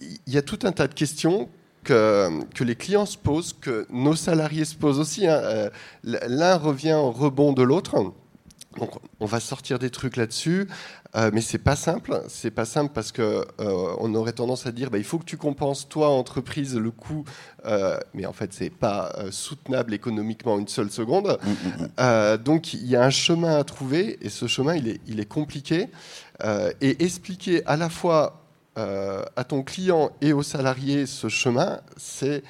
Il 0.00 0.32
y 0.32 0.38
a 0.38 0.42
tout 0.42 0.60
un 0.62 0.72
tas 0.72 0.88
de 0.88 0.94
questions 0.94 1.50
que, 1.84 2.44
que, 2.54 2.64
les 2.64 2.76
clients 2.76 3.06
se 3.06 3.18
posent, 3.18 3.52
que 3.52 3.86
nos 3.90 4.16
salariés 4.16 4.64
se 4.64 4.76
posent 4.76 4.98
aussi. 4.98 5.26
Hein. 5.26 5.40
Euh, 5.42 5.70
l'un 6.02 6.56
revient 6.56 6.94
au 6.94 7.10
rebond 7.10 7.52
de 7.52 7.62
l'autre. 7.62 8.12
Donc, 8.78 8.90
on 9.18 9.26
va 9.26 9.40
sortir 9.40 9.80
des 9.80 9.90
trucs 9.90 10.16
là-dessus, 10.16 10.68
euh, 11.16 11.32
mais 11.34 11.40
c'est 11.40 11.58
pas 11.58 11.74
simple. 11.74 12.22
C'est 12.28 12.52
pas 12.52 12.64
simple 12.64 12.92
parce 12.94 13.10
que 13.10 13.44
euh, 13.60 13.94
on 13.98 14.14
aurait 14.14 14.32
tendance 14.32 14.64
à 14.66 14.70
dire, 14.70 14.90
bah, 14.90 14.98
il 14.98 15.04
faut 15.04 15.18
que 15.18 15.24
tu 15.24 15.36
compenses 15.36 15.88
toi 15.88 16.08
entreprise 16.10 16.76
le 16.76 16.92
coût, 16.92 17.24
mais 18.14 18.26
en 18.26 18.32
fait 18.32 18.52
c'est 18.52 18.70
pas 18.70 19.12
soutenable 19.32 19.92
économiquement 19.92 20.56
une 20.56 20.68
seule 20.68 20.90
seconde. 20.90 21.38
Mm, 21.42 21.50
mm, 21.50 22.34
mm. 22.34 22.36
donc 22.38 22.72
il 22.72 22.86
y 22.86 22.94
a 22.94 23.04
un 23.04 23.10
chemin 23.10 23.58
à 23.58 23.64
trouver 23.64 24.24
et 24.24 24.28
ce 24.28 24.46
chemin 24.46 24.76
il 24.76 24.86
est, 24.88 25.00
il 25.08 25.18
est 25.18 25.28
compliqué 25.28 25.88
et 26.80 27.04
expliquer 27.04 27.66
à 27.66 27.76
la 27.76 27.90
fois 27.90 28.39
à 28.76 29.44
ton 29.44 29.62
client 29.62 30.10
et 30.20 30.32
aux 30.32 30.42
salariés 30.42 31.04
ce 31.04 31.28
chemin, 31.28 31.80
c'est 31.96 32.42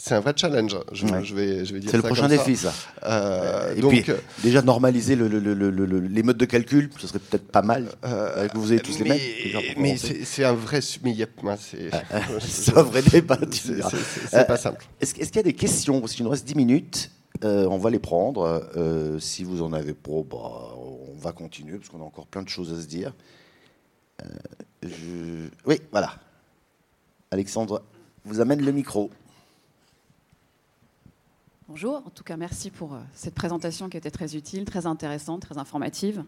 c'est 0.00 0.14
un 0.14 0.20
vrai 0.20 0.32
challenge. 0.34 0.76
Je, 0.92 1.04
vais, 1.34 1.64
je 1.64 1.74
vais 1.74 1.80
dire 1.80 1.90
C'est 1.90 1.96
le 1.96 2.04
prochain 2.04 2.28
défi, 2.28 2.56
ça. 2.56 2.72
Euh, 3.04 3.74
et 3.74 3.80
donc, 3.80 3.90
puis, 3.90 4.04
déjà 4.44 4.62
normaliser 4.62 5.16
le, 5.16 5.26
les 5.26 6.22
modes 6.22 6.38
de 6.38 6.44
calcul, 6.44 6.88
ce 6.98 7.08
serait 7.08 7.18
peut-être 7.18 7.48
pas 7.48 7.62
mal. 7.62 7.88
Euh, 8.04 8.46
que 8.46 8.56
vous 8.56 8.72
ayez 8.72 8.80
tous 8.80 9.00
mais, 9.00 9.18
les 9.18 9.52
mêmes. 9.52 9.74
Mais 9.76 9.96
c'est 9.96 10.44
un 10.44 10.52
vrai. 10.52 10.80
Mais 11.02 11.16
c'est 12.40 12.76
un 12.78 12.82
vrai 12.82 13.02
débat. 13.02 13.38
C'est 13.50 14.46
pas 14.46 14.56
simple. 14.56 14.86
Est-ce 15.00 15.14
qu'il 15.14 15.36
y 15.36 15.38
a 15.40 15.42
des 15.42 15.52
questions? 15.52 16.00
Parce 16.00 16.14
qu'il 16.14 16.24
nous 16.24 16.30
reste 16.30 16.46
10 16.46 16.54
minutes. 16.54 17.10
Euh, 17.44 17.66
on 17.66 17.78
va 17.78 17.90
les 17.90 17.98
prendre. 17.98 18.70
Euh, 18.76 19.18
si 19.18 19.42
vous 19.42 19.62
en 19.62 19.72
avez 19.72 19.94
pas, 19.94 20.22
bah, 20.30 20.76
on 20.76 21.18
va 21.18 21.32
continuer 21.32 21.76
parce 21.76 21.88
qu'on 21.88 22.00
a 22.00 22.04
encore 22.04 22.26
plein 22.26 22.42
de 22.42 22.48
choses 22.48 22.72
à 22.72 22.80
se 22.80 22.86
dire. 22.86 23.14
Oui, 24.82 25.80
voilà. 25.90 26.18
Alexandre 27.30 27.82
vous 28.24 28.40
amène 28.40 28.64
le 28.64 28.72
micro. 28.72 29.10
Bonjour, 31.68 31.96
en 32.06 32.10
tout 32.10 32.24
cas 32.24 32.38
merci 32.38 32.70
pour 32.70 32.94
euh, 32.94 33.00
cette 33.12 33.34
présentation 33.34 33.90
qui 33.90 33.98
était 33.98 34.10
très 34.10 34.36
utile, 34.36 34.64
très 34.64 34.86
intéressante, 34.86 35.42
très 35.42 35.58
informative. 35.58 36.24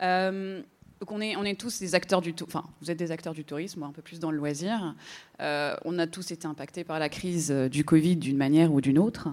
Euh, 0.00 0.62
on 1.06 1.20
est, 1.20 1.54
tous 1.58 1.80
des 1.80 1.94
acteurs 1.94 2.22
du 2.22 2.34
enfin 2.42 2.64
vous 2.80 2.90
êtes 2.90 2.98
des 2.98 3.10
acteurs 3.10 3.34
du 3.34 3.44
tourisme, 3.44 3.82
un 3.82 3.90
peu 3.90 4.00
plus 4.00 4.20
dans 4.20 4.30
le 4.30 4.38
loisir. 4.38 4.94
Euh, 5.40 5.76
on 5.84 5.98
a 5.98 6.06
tous 6.06 6.30
été 6.30 6.46
impactés 6.46 6.84
par 6.84 6.98
la 6.98 7.08
crise 7.10 7.50
du 7.50 7.84
Covid 7.84 8.16
d'une 8.16 8.38
manière 8.38 8.72
ou 8.72 8.80
d'une 8.80 8.98
autre. 8.98 9.28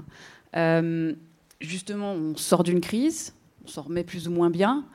justement, 1.61 2.11
on 2.11 2.35
sort 2.35 2.63
d'une 2.63 2.81
crise, 2.81 3.33
on 3.63 3.67
s'en 3.67 3.83
remet 3.83 4.03
plus 4.03 4.27
ou 4.27 4.31
moins 4.31 4.49
bien, 4.49 4.85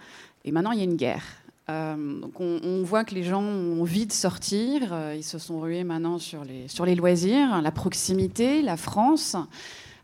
et 0.45 0.53
maintenant 0.53 0.73
il 0.73 0.79
y 0.79 0.83
a 0.83 0.85
une 0.85 0.97
guerre. 0.97 1.42
Donc 1.69 2.41
on, 2.41 2.83
voit 2.83 3.05
que 3.05 3.15
les 3.15 3.23
gens 3.23 3.43
ont 3.43 3.81
envie 3.81 4.07
de 4.07 4.13
sortir, 4.13 4.95
ils 5.15 5.25
se 5.25 5.39
sont 5.39 5.61
rués 5.61 5.85
maintenant 5.85 6.19
sur 6.19 6.45
les, 6.45 6.69
sur 6.69 6.85
les 6.85 6.95
loisirs, 6.95 7.63
la 7.63 7.71
proximité, 7.71 8.63
la 8.63 8.77
France. 8.77 9.37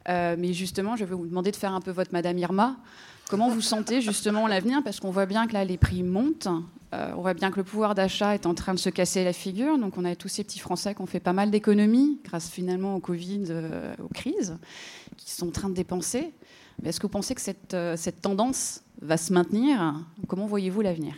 Euh, 0.09 0.37
mais 0.39 0.53
justement, 0.53 0.97
je 0.97 1.05
vais 1.05 1.15
vous 1.15 1.27
demander 1.27 1.51
de 1.51 1.57
faire 1.57 1.75
un 1.75 1.81
peu 1.81 1.91
votre 1.91 2.13
Madame 2.13 2.39
Irma. 2.39 2.77
Comment 3.29 3.51
vous 3.51 3.61
sentez 3.61 4.01
justement 4.01 4.47
l'avenir? 4.47 4.81
Parce 4.83 5.01
qu'on 5.01 5.11
voit 5.11 5.27
bien 5.27 5.47
que 5.47 5.53
là, 5.53 5.65
les 5.65 5.77
prix 5.77 6.03
montent. 6.03 6.49
Euh, 6.95 7.13
on 7.17 7.21
voit 7.21 7.35
bien 7.35 7.51
que 7.51 7.57
le 7.57 7.65
pouvoir 7.65 7.95
d'achat 7.95 8.35
est 8.35 8.47
en 8.47 8.55
train 8.55 8.73
de 8.73 8.79
se 8.79 8.89
casser 8.89 9.23
la 9.23 9.35
figure. 9.35 9.79
Donc, 9.79 9.99
on 9.99 10.05
a 10.07 10.17
tous 10.17 10.29
ces 10.29 10.45
petits 10.45 10.59
Français 10.59 10.95
qui 10.95 11.03
ont 11.03 11.07
fait 11.07 11.21
pas 11.21 11.35
mal 11.35 11.51
d'économies 11.51 12.19
grâce 12.25 12.49
finalement 12.49 12.97
au 12.97 13.01
Covid, 13.01 13.45
euh, 13.51 13.95
aux 14.03 14.09
crises, 14.09 14.57
qui 15.19 15.31
sont 15.31 15.49
en 15.49 15.53
train 15.53 15.69
de 15.69 15.75
dépenser. 15.75 16.33
Est-ce 16.85 17.01
que 17.01 17.07
vous 17.07 17.13
pensez 17.13 17.35
que 17.35 17.41
cette, 17.41 17.77
cette 17.97 18.23
tendance 18.23 18.83
va 19.03 19.17
se 19.17 19.33
maintenir? 19.33 19.95
Comment 20.27 20.47
voyez-vous 20.47 20.81
l'avenir? 20.81 21.15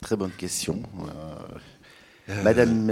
Très 0.00 0.16
bonne 0.16 0.30
question. 0.30 0.82
Madame. 2.44 2.90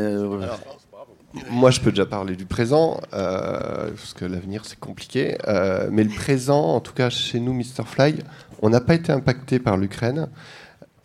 Moi, 1.49 1.71
je 1.71 1.81
peux 1.81 1.91
déjà 1.91 2.07
parler 2.07 2.35
du 2.35 2.45
présent, 2.45 3.01
euh, 3.13 3.91
parce 3.91 4.15
que 4.15 4.25
l'avenir, 4.25 4.65
c'est 4.65 4.79
compliqué. 4.79 5.39
Euh, 5.47 5.89
mais 5.91 6.03
le 6.03 6.11
présent, 6.11 6.75
en 6.75 6.81
tout 6.81 6.93
cas 6.93 7.09
chez 7.09 7.39
nous, 7.39 7.53
Mr. 7.53 7.85
Fly, 7.87 8.17
on 8.63 8.71
n'a 8.71 8.81
pas 8.81 8.95
été 8.95 9.13
impacté 9.13 9.61
par 9.61 9.77
l'Ukraine. 9.77 10.29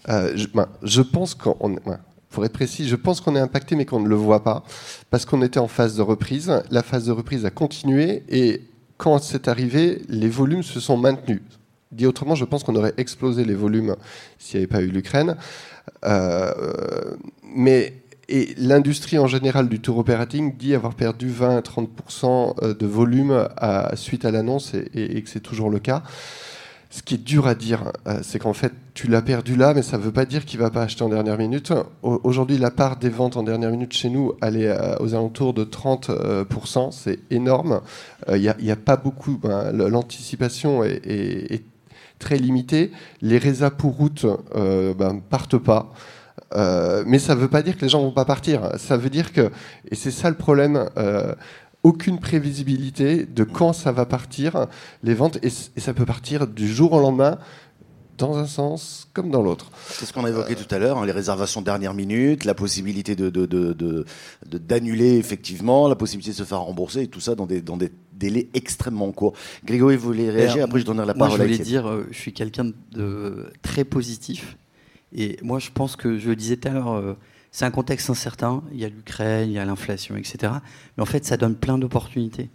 Euh, 0.10 0.32
je, 0.36 0.48
ben, 0.48 0.68
je, 0.82 1.02
pense 1.02 1.36
qu'on... 1.36 1.76
Ben, 1.86 2.00
pour 2.30 2.44
être 2.44 2.54
précis, 2.54 2.88
je 2.88 2.96
pense 2.96 3.22
qu'on 3.22 3.36
est 3.36 3.40
impacté, 3.40 3.76
mais 3.76 3.86
qu'on 3.86 4.00
ne 4.00 4.10
le 4.10 4.16
voit 4.16 4.44
pas, 4.44 4.64
parce 5.12 5.26
qu'on 5.26 5.42
était 5.42 5.60
en 5.60 5.68
phase 5.68 5.96
de 5.96 6.02
reprise. 6.02 6.52
La 6.72 6.82
phase 6.82 7.06
de 7.06 7.12
reprise 7.12 7.46
a 7.46 7.52
continué, 7.52 8.24
et 8.28 8.64
quand 8.98 9.20
c'est 9.20 9.48
arrivé, 9.48 10.02
les 10.08 10.30
volumes 10.30 10.64
se 10.64 10.80
sont 10.80 10.98
maintenus. 10.98 11.42
Dit 11.92 12.06
autrement, 12.06 12.36
je 12.36 12.46
pense 12.46 12.64
qu'on 12.64 12.76
aurait 12.76 12.94
explosé 12.98 13.46
les 13.46 13.54
volumes 13.54 13.96
s'il 14.38 14.60
n'y 14.60 14.66
avait 14.66 14.72
pas 14.72 14.82
eu 14.82 14.88
l'Ukraine. 14.88 15.38
mais 17.44 17.94
et 18.28 18.56
l'industrie 18.58 19.20
en 19.20 19.28
général 19.28 19.70
du 19.70 19.80
tour 19.80 19.98
operating 20.00 20.56
dit 20.58 20.74
avoir 20.74 20.96
perdu 20.96 21.30
20 21.30 21.58
à 21.58 21.62
30% 21.62 22.56
euh, 22.64 22.74
de 22.74 22.86
volume 22.88 23.48
à, 23.58 23.96
suite 23.96 24.26
à 24.26 24.32
l'annonce 24.32 24.74
et, 24.74 25.22
que 25.22 25.30
c'est 25.30 25.42
toujours 25.42 25.70
le 25.70 25.80
cas. 25.80 26.04
Ce 26.96 27.04
qui 27.04 27.16
est 27.16 27.24
dur 27.26 27.46
à 27.46 27.56
dire, 27.56 27.92
euh, 28.08 28.20
c'est 28.22 28.40
qu'en 28.40 28.54
fait, 28.54 28.72
tu 28.94 29.08
l'as 29.08 29.22
perdu 29.22 29.58
là, 29.58 29.74
mais 29.74 29.82
ça 29.82 29.98
ne 29.98 30.02
veut 30.02 30.14
pas 30.14 30.24
dire 30.24 30.46
qu'il 30.46 30.62
ne 30.62 30.64
va 30.64 30.72
pas 30.72 30.84
acheter 30.84 31.04
en 31.04 31.10
dernière 31.10 31.38
minute. 31.38 31.74
Aujourd'hui, 32.02 32.58
la 32.58 32.72
part 32.72 32.96
des 32.96 33.10
ventes 33.10 33.36
en 33.36 33.44
dernière 33.44 33.70
minute 33.70 33.92
chez 33.92 34.10
nous, 34.10 34.32
elle 34.42 34.56
est 34.56 34.70
euh, 34.70 34.96
aux 35.02 35.14
alentours 35.14 35.54
de 35.54 35.66
30%. 35.66 36.94
C'est 36.94 37.20
énorme. 37.32 37.82
Il 38.30 38.56
n'y 38.62 38.72
a, 38.72 38.76
pas 38.78 38.96
beaucoup. 38.96 39.38
Ben, 39.38 39.74
l'anticipation 39.74 40.86
est, 40.86 41.64
très 42.18 42.38
limitée. 42.38 42.94
Les 43.22 43.40
résas 43.40 43.72
pour 43.72 43.98
route 43.98 44.24
ne 44.56 44.94
ben, 44.94 45.20
partent 45.20 45.58
pas. 45.58 45.92
Euh, 46.54 47.04
mais 47.06 47.20
ça 47.20 47.36
ne 47.36 47.40
veut 47.40 47.48
pas 47.48 47.62
dire 47.62 47.76
que 47.76 47.82
les 47.82 47.90
gens 47.90 48.02
vont 48.02 48.12
pas 48.12 48.26
partir. 48.26 48.72
Ça 48.78 48.98
veut 48.98 49.10
dire 49.10 49.34
que, 49.34 49.52
et 49.90 49.96
c'est 49.96 50.12
ça 50.12 50.30
le 50.30 50.36
problème, 50.36 50.90
euh, 50.98 51.34
aucune 51.86 52.20
prévisibilité 52.20 53.28
de 53.28 53.44
quand 53.44 53.72
ça 53.72 53.92
va 53.92 54.08
partir, 54.08 54.66
les 55.04 55.14
ventes, 55.14 55.38
et, 55.44 55.50
ça 55.52 55.94
peut 55.94 56.06
partir 56.06 56.48
du 56.48 56.68
jour 56.68 56.94
au 56.94 57.00
lendemain 57.00 57.38
dans 58.18 58.38
un 58.38 58.48
sens 58.48 59.08
comme 59.14 59.30
dans 59.30 59.44
l'autre. 59.44 59.70
C'est 59.90 60.06
ce 60.06 60.14
qu'on 60.14 60.26
a 60.26 60.30
évoqué 60.30 60.56
tout 60.56 60.74
à 60.74 60.80
l'heure, 60.80 60.98
hein, 60.98 61.06
les 61.06 61.12
réservations 61.12 61.62
dernière 61.62 61.94
minute, 61.94 62.44
la 62.44 62.56
possibilité 62.56 63.16
de, 63.16 63.30
d'annuler 64.46 65.18
effectivement, 65.18 65.88
la 65.88 65.96
possibilité 65.96 66.32
de 66.32 66.38
se 66.38 66.44
faire 66.44 66.62
rembourser, 66.62 67.04
et 67.04 67.08
tout 67.08 67.20
ça 67.20 67.36
dans 67.36 67.46
des, 67.46 67.62
dans 67.62 67.78
des 67.78 67.92
délais 68.14 68.50
extrêmement 68.56 69.12
courts. 69.12 69.34
Grégory, 69.64 69.96
vous 69.96 70.08
voulez 70.08 70.32
réagir 70.32 70.64
Après, 70.64 70.80
je 70.80 70.86
donnerai 70.86 71.06
la 71.06 71.14
parole 71.14 71.38
moi, 71.38 71.38
je 71.38 71.54
voulais 71.54 71.64
dire, 71.64 71.88
euh, 71.88 72.08
je 72.10 72.18
suis 72.18 72.34
quelqu'un 72.34 72.72
de 72.94 73.46
très 73.62 73.84
positif 73.84 74.58
et 75.14 75.38
moi, 75.44 75.60
je 75.60 75.70
pense 75.72 75.96
que, 75.96 76.18
je 76.18 76.30
le 76.30 76.36
disais 76.36 76.58
tout 76.58 76.68
à 76.68 76.72
l'heure, 76.72 76.94
euh, 76.94 77.14
c'est 77.56 77.64
un 77.64 77.72
contexte 77.72 78.10
incertain. 78.10 78.64
Il 78.74 78.82
y 78.82 78.84
a 78.84 78.90
l'Ukraine, 78.90 79.50
il 79.50 79.54
y 79.54 79.60
a 79.60 79.64
l'inflation, 79.64 80.18
etc. 80.18 80.52
Mais 80.98 81.04
en 81.04 81.06
fait, 81.06 81.24
ça 81.24 81.38
donne 81.38 81.56
plein 81.56 81.78
d'opportunités. 81.78 82.50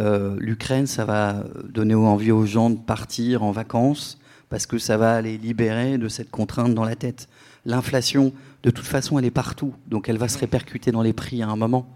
Euh, 0.00 0.34
L'Ukraine, 0.40 0.88
ça 0.88 1.04
va 1.04 1.44
donner 1.68 1.94
envie 1.94 2.32
aux 2.32 2.46
gens 2.46 2.68
de 2.68 2.76
partir 2.76 3.44
en 3.44 3.52
vacances 3.52 4.18
parce 4.48 4.66
que 4.66 4.78
ça 4.78 4.96
va 4.96 5.22
les 5.22 5.38
libérer 5.38 5.98
de 5.98 6.08
cette 6.08 6.32
contrainte 6.32 6.74
dans 6.74 6.82
la 6.82 6.96
tête. 6.96 7.28
L'inflation, 7.64 8.32
de 8.64 8.70
toute 8.70 8.86
façon, 8.86 9.20
elle 9.20 9.24
est 9.24 9.30
partout. 9.30 9.72
Donc, 9.86 10.08
elle 10.08 10.18
va 10.18 10.26
se 10.26 10.38
répercuter 10.38 10.90
dans 10.90 11.02
les 11.02 11.12
prix 11.12 11.44
à 11.44 11.48
un 11.48 11.54
moment. 11.54 11.88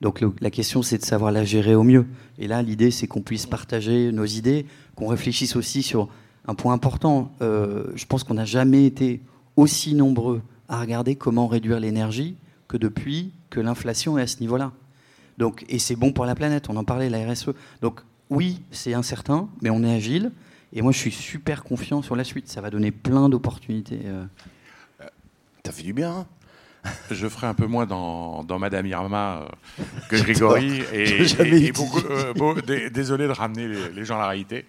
Donc 0.00 0.24
la 0.40 0.50
question, 0.50 0.82
c'est 0.82 0.98
de 0.98 1.04
savoir 1.04 1.30
la 1.30 1.44
gérer 1.44 1.76
au 1.76 1.84
mieux. 1.84 2.06
Et 2.36 2.48
là, 2.48 2.62
l'idée, 2.62 2.90
c'est 2.90 3.06
qu'on 3.06 3.22
puisse 3.22 3.46
partager 3.46 4.10
nos 4.10 4.24
idées, 4.24 4.66
qu'on 4.96 5.06
réfléchisse 5.06 5.54
aussi 5.54 5.84
sur 5.84 6.08
un 6.48 6.56
point 6.56 6.74
important. 6.74 7.30
Euh, 7.42 7.84
je 7.94 8.04
pense 8.06 8.24
qu'on 8.24 8.34
n'a 8.34 8.44
jamais 8.44 8.86
été 8.86 9.20
aussi 9.54 9.94
nombreux 9.94 10.42
à 10.72 10.80
regarder 10.80 11.16
comment 11.16 11.46
réduire 11.46 11.78
l'énergie 11.78 12.36
que 12.66 12.76
depuis 12.76 13.32
que 13.50 13.60
l'inflation 13.60 14.18
est 14.18 14.22
à 14.22 14.26
ce 14.26 14.40
niveau-là. 14.40 14.72
Donc, 15.38 15.64
et 15.68 15.78
c'est 15.78 15.96
bon 15.96 16.12
pour 16.12 16.24
la 16.24 16.34
planète, 16.34 16.68
on 16.68 16.76
en 16.76 16.84
parlait, 16.84 17.10
la 17.10 17.30
RSE. 17.30 17.50
Donc 17.80 18.00
oui, 18.30 18.62
c'est 18.70 18.94
incertain, 18.94 19.48
mais 19.60 19.70
on 19.70 19.82
est 19.84 19.94
agile. 19.94 20.32
Et 20.72 20.80
moi, 20.80 20.92
je 20.92 20.98
suis 20.98 21.12
super 21.12 21.62
confiant 21.62 22.00
sur 22.00 22.16
la 22.16 22.24
suite. 22.24 22.48
Ça 22.48 22.62
va 22.62 22.70
donner 22.70 22.90
plein 22.90 23.28
d'opportunités. 23.28 24.00
Euh. 24.06 24.24
T'as 25.62 25.72
fait 25.72 25.82
du 25.82 25.92
bien. 25.92 26.10
Hein 26.10 26.26
je 27.10 27.28
ferai 27.28 27.46
un 27.46 27.54
peu 27.54 27.66
moins 27.66 27.86
dans, 27.86 28.58
Madame 28.58 28.86
Irma 28.86 29.42
euh, 29.42 29.82
que 30.08 30.16
Grégory. 30.16 30.82
et, 30.92 31.30
euh, 31.40 32.88
désolé 32.90 33.26
de 33.26 33.32
ramener 33.32 33.68
les, 33.68 34.04
gens 34.04 34.16
à 34.16 34.20
la 34.20 34.28
réalité. 34.28 34.64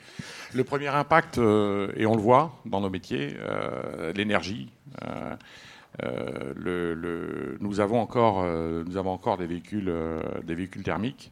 Le 0.54 0.64
premier 0.64 0.90
impact, 0.90 1.38
euh, 1.38 1.92
et 1.96 2.06
on 2.06 2.16
le 2.16 2.22
voit 2.22 2.60
dans 2.66 2.82
nos 2.82 2.90
métiers, 2.90 3.36
euh, 3.40 4.14
l'énergie. 4.14 4.70
Euh, 6.02 6.54
le, 6.56 7.58
nous, 7.60 7.80
avons 7.80 8.00
encore, 8.00 8.44
nous 8.46 8.98
avons 8.98 9.12
encore 9.12 9.38
des 9.38 9.46
véhicules, 9.46 9.94
des 10.44 10.56
véhicules 10.56 10.84
thermiques. 10.84 11.32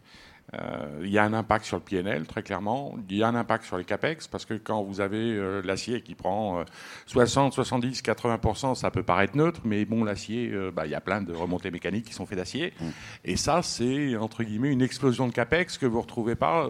Il 1.02 1.10
y 1.10 1.18
a 1.18 1.24
un 1.24 1.34
impact 1.34 1.66
sur 1.66 1.78
le 1.78 1.84
PNL, 1.84 2.26
très 2.26 2.44
clairement. 2.44 2.96
Il 3.10 3.18
y 3.18 3.24
a 3.24 3.28
un 3.28 3.36
impact 3.36 3.64
sur 3.64 3.78
les 3.78 3.86
CAPEX, 3.86 4.28
parce 4.28 4.46
que 4.46 4.56
quand 4.56 4.84
vous 4.84 5.00
avez 5.00 5.62
l'acier 5.64 6.02
qui 6.02 6.14
prend 6.14 6.64
60, 7.06 7.54
70, 7.54 8.02
80%, 8.02 8.76
ça 8.76 8.92
peut 8.92 9.04
paraître 9.04 9.38
neutre, 9.38 9.62
mais 9.64 9.86
bon, 9.86 10.04
l'acier, 10.04 10.52
bah, 10.74 10.86
il 10.86 10.92
y 10.92 10.96
a 10.96 11.02
plein 11.02 11.22
de 11.22 11.34
remontées 11.34 11.72
mécaniques 11.72 12.06
qui 12.06 12.14
sont 12.14 12.26
faites 12.26 12.38
d'acier. 12.38 12.74
Mm. 12.80 12.86
Et 13.26 13.38
ça, 13.38 13.62
c'est, 13.62 14.18
entre 14.18 14.44
guillemets, 14.44 14.72
une 14.72 14.82
explosion 14.82 15.28
de 15.28 15.34
CAPEX 15.34 15.78
que 15.78 15.86
vous 15.86 15.98
ne 15.98 16.02
retrouvez 16.02 16.36
pas 16.36 16.68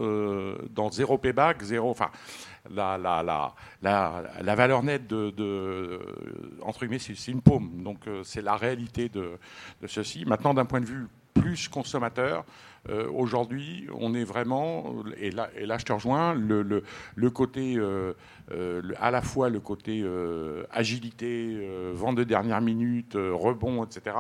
dans 0.70 0.92
zéro 0.92 1.18
payback, 1.18 1.64
zéro. 1.64 1.90
Enfin, 1.90 2.12
la, 2.70 2.98
la, 2.98 3.24
la, 3.82 4.24
la, 4.42 4.56
valeur 4.56 4.84
nette 4.84 5.08
de, 5.08 5.32
de 5.32 6.00
entre 6.62 6.82
guillemets, 6.82 7.00
c'est 7.00 7.32
une 7.32 7.42
paume. 7.42 7.84
Donc 7.84 8.08
euh, 8.08 8.22
c'est 8.24 8.42
la 8.42 8.56
réalité 8.56 9.10
de, 9.10 9.38
de, 9.82 9.88
ceci. 9.88 10.26
Maintenant, 10.26 10.54
d'un 10.54 10.66
point 10.66 10.82
de 10.82 10.86
vue 10.86 11.08
plus 11.34 11.68
consommateur, 11.68 12.46
euh, 12.90 13.08
aujourd'hui, 13.12 13.88
on 13.94 14.14
est 14.16 14.24
vraiment, 14.24 14.96
et 15.18 15.32
là, 15.32 15.50
je 15.78 15.86
te 15.86 15.94
rejoins, 15.94 16.34
le, 16.34 17.30
côté, 17.30 17.76
euh, 17.78 18.14
à 19.00 19.12
la 19.12 19.22
fois 19.22 19.50
le 19.50 19.60
côté 19.60 20.04
agilité, 20.72 21.70
vente 21.94 22.16
de 22.16 22.24
dernière 22.24 22.62
minute, 22.62 23.16
rebond, 23.16 23.84
etc 23.84 24.16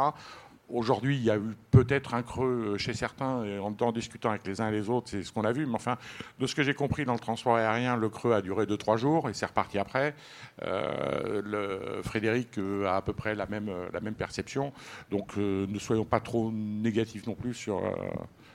Aujourd'hui, 0.73 1.17
il 1.17 1.23
y 1.23 1.29
a 1.29 1.35
eu 1.35 1.57
peut-être 1.71 2.13
un 2.13 2.23
creux 2.23 2.77
chez 2.77 2.93
certains, 2.93 3.43
et 3.43 3.59
en, 3.59 3.75
en, 3.81 3.91
discutant 3.91 4.29
avec 4.29 4.47
les 4.47 4.61
uns 4.61 4.69
et 4.69 4.71
les 4.71 4.89
autres, 4.89 5.09
c'est 5.09 5.21
ce 5.21 5.33
qu'on 5.33 5.43
a 5.43 5.51
vu. 5.51 5.65
Mais 5.65 5.75
enfin, 5.75 5.97
de 6.39 6.47
ce 6.47 6.55
que 6.55 6.63
j'ai 6.63 6.73
compris 6.73 7.03
dans 7.03 7.11
le 7.11 7.19
transport 7.19 7.57
aérien, 7.57 7.97
le 7.97 8.07
creux 8.07 8.31
a 8.31 8.41
duré 8.41 8.65
2-3 8.65 8.95
jours 8.95 9.29
et 9.29 9.33
c'est 9.33 9.45
reparti 9.45 9.79
après. 9.79 10.15
Euh, 10.63 12.01
Frédéric 12.03 12.57
a 12.85 12.95
à 12.95 13.01
peu 13.01 13.11
près 13.11 13.35
la 13.35 13.47
même, 13.47 13.69
la 13.91 13.99
même 13.99 14.13
perception. 14.13 14.71
Donc 15.09 15.35
ne 15.35 15.79
soyons 15.79 16.05
pas 16.05 16.21
trop 16.21 16.51
négatifs 16.53 17.27
non 17.27 17.35
plus 17.35 17.53
sur, 17.53 17.81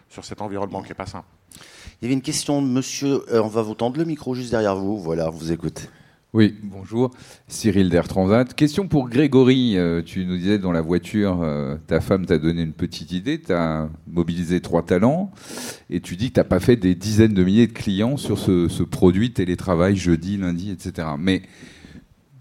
sur 0.08 0.24
cet 0.24 0.42
environnement 0.42 0.82
qui 0.82 0.88
n'est 0.88 0.94
pas 0.94 1.06
simple. 1.06 1.26
Il 2.00 2.04
y 2.04 2.06
avait 2.06 2.14
une 2.14 2.22
question 2.22 2.62
de 2.62 2.66
monsieur. 2.66 3.22
on 3.32 3.48
va 3.48 3.62
vous 3.62 3.74
tendre 3.74 3.98
le 3.98 4.04
micro 4.04 4.34
juste 4.34 4.50
derrière 4.50 4.76
vous. 4.76 4.98
Voilà, 4.98 5.30
vous 5.30 5.52
écoutez. 5.52 5.84
Oui, 6.36 6.54
bonjour. 6.62 7.12
Cyril 7.48 7.88
d'Air 7.88 8.08
Transat. 8.08 8.52
Question 8.52 8.88
pour 8.88 9.08
Grégory. 9.08 9.78
Euh, 9.78 10.02
tu 10.04 10.26
nous 10.26 10.36
disais 10.36 10.58
dans 10.58 10.70
la 10.70 10.82
voiture, 10.82 11.40
euh, 11.42 11.76
ta 11.86 12.02
femme 12.02 12.26
t'a 12.26 12.36
donné 12.36 12.60
une 12.60 12.74
petite 12.74 13.12
idée, 13.12 13.40
tu 13.40 13.54
as 13.54 13.88
mobilisé 14.06 14.60
trois 14.60 14.82
talents 14.82 15.30
et 15.88 16.00
tu 16.00 16.16
dis 16.16 16.28
que 16.28 16.34
tu 16.34 16.40
n'as 16.40 16.44
pas 16.44 16.60
fait 16.60 16.76
des 16.76 16.94
dizaines 16.94 17.32
de 17.32 17.42
milliers 17.42 17.68
de 17.68 17.72
clients 17.72 18.18
sur 18.18 18.38
ce, 18.38 18.82
produit 18.82 19.32
télétravail 19.32 19.96
jeudi, 19.96 20.36
lundi, 20.36 20.70
etc. 20.70 21.08
Mais 21.18 21.40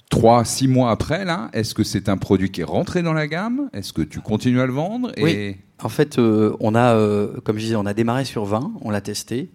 trois, 0.09 0.43
six 0.43 0.68
mois 0.68 0.91
après, 0.91 1.24
là, 1.24 1.49
est-ce 1.53 1.74
que 1.74 1.86
c'est 1.86 2.09
un 2.09 2.18
produit 2.18 2.51
qui 2.51 2.59
est 2.59 2.66
rentré 2.66 3.01
dans 3.01 3.13
la 3.13 3.28
gamme? 3.28 3.70
Est-ce 3.72 3.93
que 3.93 4.01
tu 4.01 4.20
continues 4.20 4.59
à 4.59 4.66
le 4.66 4.74
vendre? 4.74 5.13
Oui. 5.22 5.55
En 5.82 5.89
fait, 5.89 6.19
euh, 6.19 6.55
on 6.59 6.73
a, 6.73 6.97
comme 7.43 7.57
je 7.57 7.63
disais, 7.63 7.76
on 7.76 7.86
a 7.86 7.93
démarré 7.93 8.26
sur 8.26 8.45
20, 8.45 8.73
on 8.82 8.89
l'a 8.89 9.01
testé, 9.01 9.49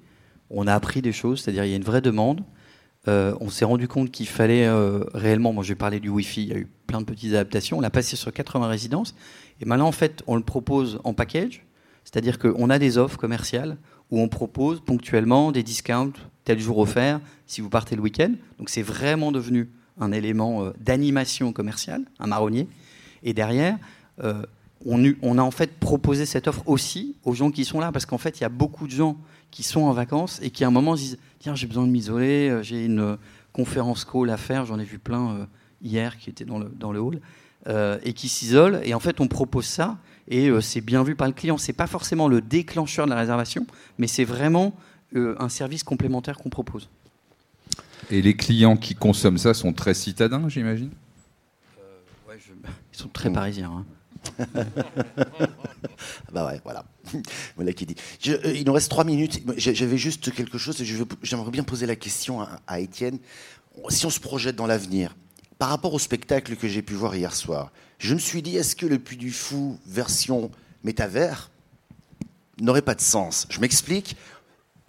on 0.51 0.67
a 0.67 0.75
appris 0.75 1.01
des 1.01 1.13
choses, 1.13 1.41
c'est-à-dire 1.41 1.65
il 1.65 1.71
y 1.71 1.73
a 1.73 1.77
une 1.77 1.85
vraie 1.85 2.03
demande. 2.03 2.43
Euh, 3.09 3.35
on 3.41 3.49
s'est 3.49 3.65
rendu 3.65 3.89
compte 3.89 4.11
qu'il 4.11 4.29
fallait 4.29 4.67
euh, 4.67 5.05
réellement, 5.15 5.55
moi 5.55 5.65
je 5.65 5.71
vais 5.71 5.77
parler 5.77 6.01
du 6.01 6.11
Wi-Fi, 6.11 6.43
il 6.43 6.49
y 6.49 6.53
a 6.53 6.59
eu 6.59 6.69
plein 6.87 7.01
de 7.01 7.07
petites 7.07 7.33
adaptations, 7.33 7.79
on 7.79 7.81
l'a 7.81 7.89
passé 7.89 8.15
sur 8.15 8.31
80 8.31 8.67
résidences, 8.67 9.15
et 9.61 9.65
maintenant 9.65 9.89
en 9.89 9.93
fait 9.93 10.23
on 10.27 10.37
le 10.37 10.43
propose 10.43 11.01
en 11.05 11.15
package, 11.15 11.65
c'est-à-dire 12.05 12.39
qu'on 12.39 12.69
a 12.69 12.79
des 12.79 12.99
offres 12.99 13.17
commerciales 13.17 13.79
où 14.11 14.21
on 14.21 14.29
propose 14.29 14.81
ponctuellement 14.81 15.51
des 15.51 15.63
discounts, 15.63 16.13
tel 16.45 16.61
jour 16.61 16.77
offert, 16.77 17.21
si 17.47 17.63
vous 17.63 17.71
partez 17.71 17.97
le 17.97 18.03
week-end, 18.03 18.33
donc 18.59 18.69
c'est 18.69 18.83
vraiment 18.83 19.33
devenu 19.33 19.71
un 19.99 20.13
élément 20.13 20.65
euh, 20.65 20.73
d'animation 20.79 21.55
commerciale, 21.55 22.05
un 22.19 22.27
marronnier, 22.27 22.69
et 23.23 23.33
derrière, 23.33 23.79
on, 24.87 25.13
on 25.23 25.39
a 25.39 25.43
en 25.43 25.51
fait 25.51 25.79
proposé 25.79 26.27
cette 26.27 26.49
offre 26.49 26.63
aussi 26.67 27.17
aux 27.25 27.35
gens 27.35 27.51
qui 27.51 27.65
sont 27.65 27.81
là, 27.81 27.93
parce 27.93 28.07
qu'en 28.07 28.19
fait 28.19 28.39
il 28.39 28.43
y 28.43 28.47
a 28.47 28.49
beaucoup 28.49 28.87
de 28.87 28.93
gens 28.93 29.17
qui 29.51 29.63
sont 29.63 29.83
en 29.83 29.93
vacances 29.93 30.41
et 30.43 30.51
qui 30.51 30.65
à 30.65 30.69
un 30.69 30.71
moment 30.71 30.97
se 30.97 31.03
disent 31.03 31.19
tiens 31.39 31.55
j'ai 31.55 31.67
besoin 31.67 31.87
de 31.87 31.93
m'isoler, 31.93 32.49
euh, 32.49 32.63
j'ai 32.63 32.85
une 32.85 33.01
euh, 33.01 33.17
conférence 33.53 34.05
call 34.05 34.31
à 34.31 34.37
faire, 34.37 34.65
j'en 34.65 34.79
ai 34.79 34.85
vu 34.85 34.99
plein 34.99 35.31
euh, 35.33 35.45
hier 35.83 36.17
qui 36.19 36.31
étaient 36.31 36.45
dans 36.45 36.59
le, 36.59 36.69
dans 36.69 36.93
le 36.93 37.01
hall, 37.01 37.21
et 38.03 38.15
qui 38.15 38.29
s'isolent. 38.29 38.81
Et 38.85 38.95
en 38.95 39.01
fait 39.01 39.21
on 39.21 39.29
propose 39.29 39.67
ça 39.67 39.99
et 40.29 40.51
c'est 40.63 40.81
bien 40.81 41.03
vu 41.03 41.15
par 41.15 41.27
le 41.27 41.35
client. 41.35 41.59
C'est 41.59 41.75
pas 41.75 41.87
forcément 41.87 42.27
le 42.27 42.41
déclencheur 42.41 43.05
de 43.05 43.11
la 43.11 43.17
réservation, 43.17 43.67
mais 43.99 44.07
c'est 44.07 44.25
vraiment 44.25 44.75
un 45.15 45.49
service 45.51 45.83
complémentaire 45.83 46.39
qu'on 46.39 46.49
propose. 46.49 46.89
Et 48.11 48.23
les 48.23 48.35
clients 48.35 48.77
qui 48.77 48.95
consomment 48.95 49.39
ça 49.39 49.53
sont 49.53 49.73
très 49.75 49.93
citadins, 49.93 50.49
j'imagine? 50.49 50.91
Ouais, 52.29 52.39
Ils 52.93 52.99
sont 52.99 53.09
très 53.09 53.31
parisiens. 53.31 53.71
Hein. 53.71 53.85
Bah 56.33 56.47
ouais, 56.47 56.61
voilà. 56.65 56.85
qui 57.77 57.87
dit. 57.87 57.97
Euh, 58.29 58.53
il 58.55 58.65
nous 58.65 58.73
reste 58.73 58.91
trois 58.91 59.05
minutes. 59.05 59.43
J'avais 59.57 59.99
juste 59.99 60.33
quelque 60.33 60.59
chose 60.59 60.83
j'aimerais 61.23 61.51
bien 61.51 61.65
poser 61.65 61.87
la 61.87 61.97
question 61.97 62.47
à, 62.67 62.81
Étienne. 62.81 63.19
Si 63.89 64.07
on 64.07 64.11
se 64.11 64.21
projette 64.21 64.57
dans 64.57 64.67
l'avenir, 64.67 65.17
par 65.59 65.69
rapport 65.69 65.95
au 65.95 65.99
spectacle 65.99 66.57
que 66.57 66.69
j'ai 66.69 66.83
pu 66.83 66.95
voir 66.95 67.15
hier 67.15 67.35
soir, 67.35 67.73
je 67.99 68.15
me 68.15 68.19
suis 68.19 68.43
dit, 68.43 68.57
est-ce 68.57 68.75
que 68.77 68.87
le 68.87 68.99
Puy 68.99 69.17
du 69.17 69.31
Fou 69.31 69.79
version 69.87 70.51
métavers 70.85 71.51
n'aurait 72.61 72.83
pas 72.83 72.95
de 72.95 73.01
sens? 73.01 73.47
Je 73.51 73.61
m'explique 73.61 74.17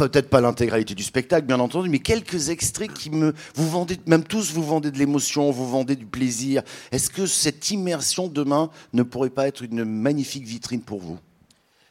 peut-être 0.07 0.29
pas 0.29 0.41
l'intégralité 0.41 0.95
du 0.95 1.03
spectacle, 1.03 1.45
bien 1.45 1.59
entendu, 1.59 1.89
mais 1.89 1.99
quelques 1.99 2.49
extraits 2.49 2.91
qui 2.93 3.09
me. 3.09 3.33
Vous 3.55 3.69
vendez, 3.69 3.97
même 4.05 4.23
tous, 4.23 4.51
vous 4.51 4.63
vendez 4.63 4.91
de 4.91 4.97
l'émotion, 4.97 5.51
vous 5.51 5.69
vendez 5.69 5.95
du 5.95 6.05
plaisir. 6.05 6.63
Est-ce 6.91 7.09
que 7.09 7.25
cette 7.25 7.71
immersion 7.71 8.27
demain 8.27 8.69
ne 8.93 9.03
pourrait 9.03 9.29
pas 9.29 9.47
être 9.47 9.63
une 9.63 9.83
magnifique 9.85 10.45
vitrine 10.45 10.81
pour 10.81 10.99
vous? 10.99 11.19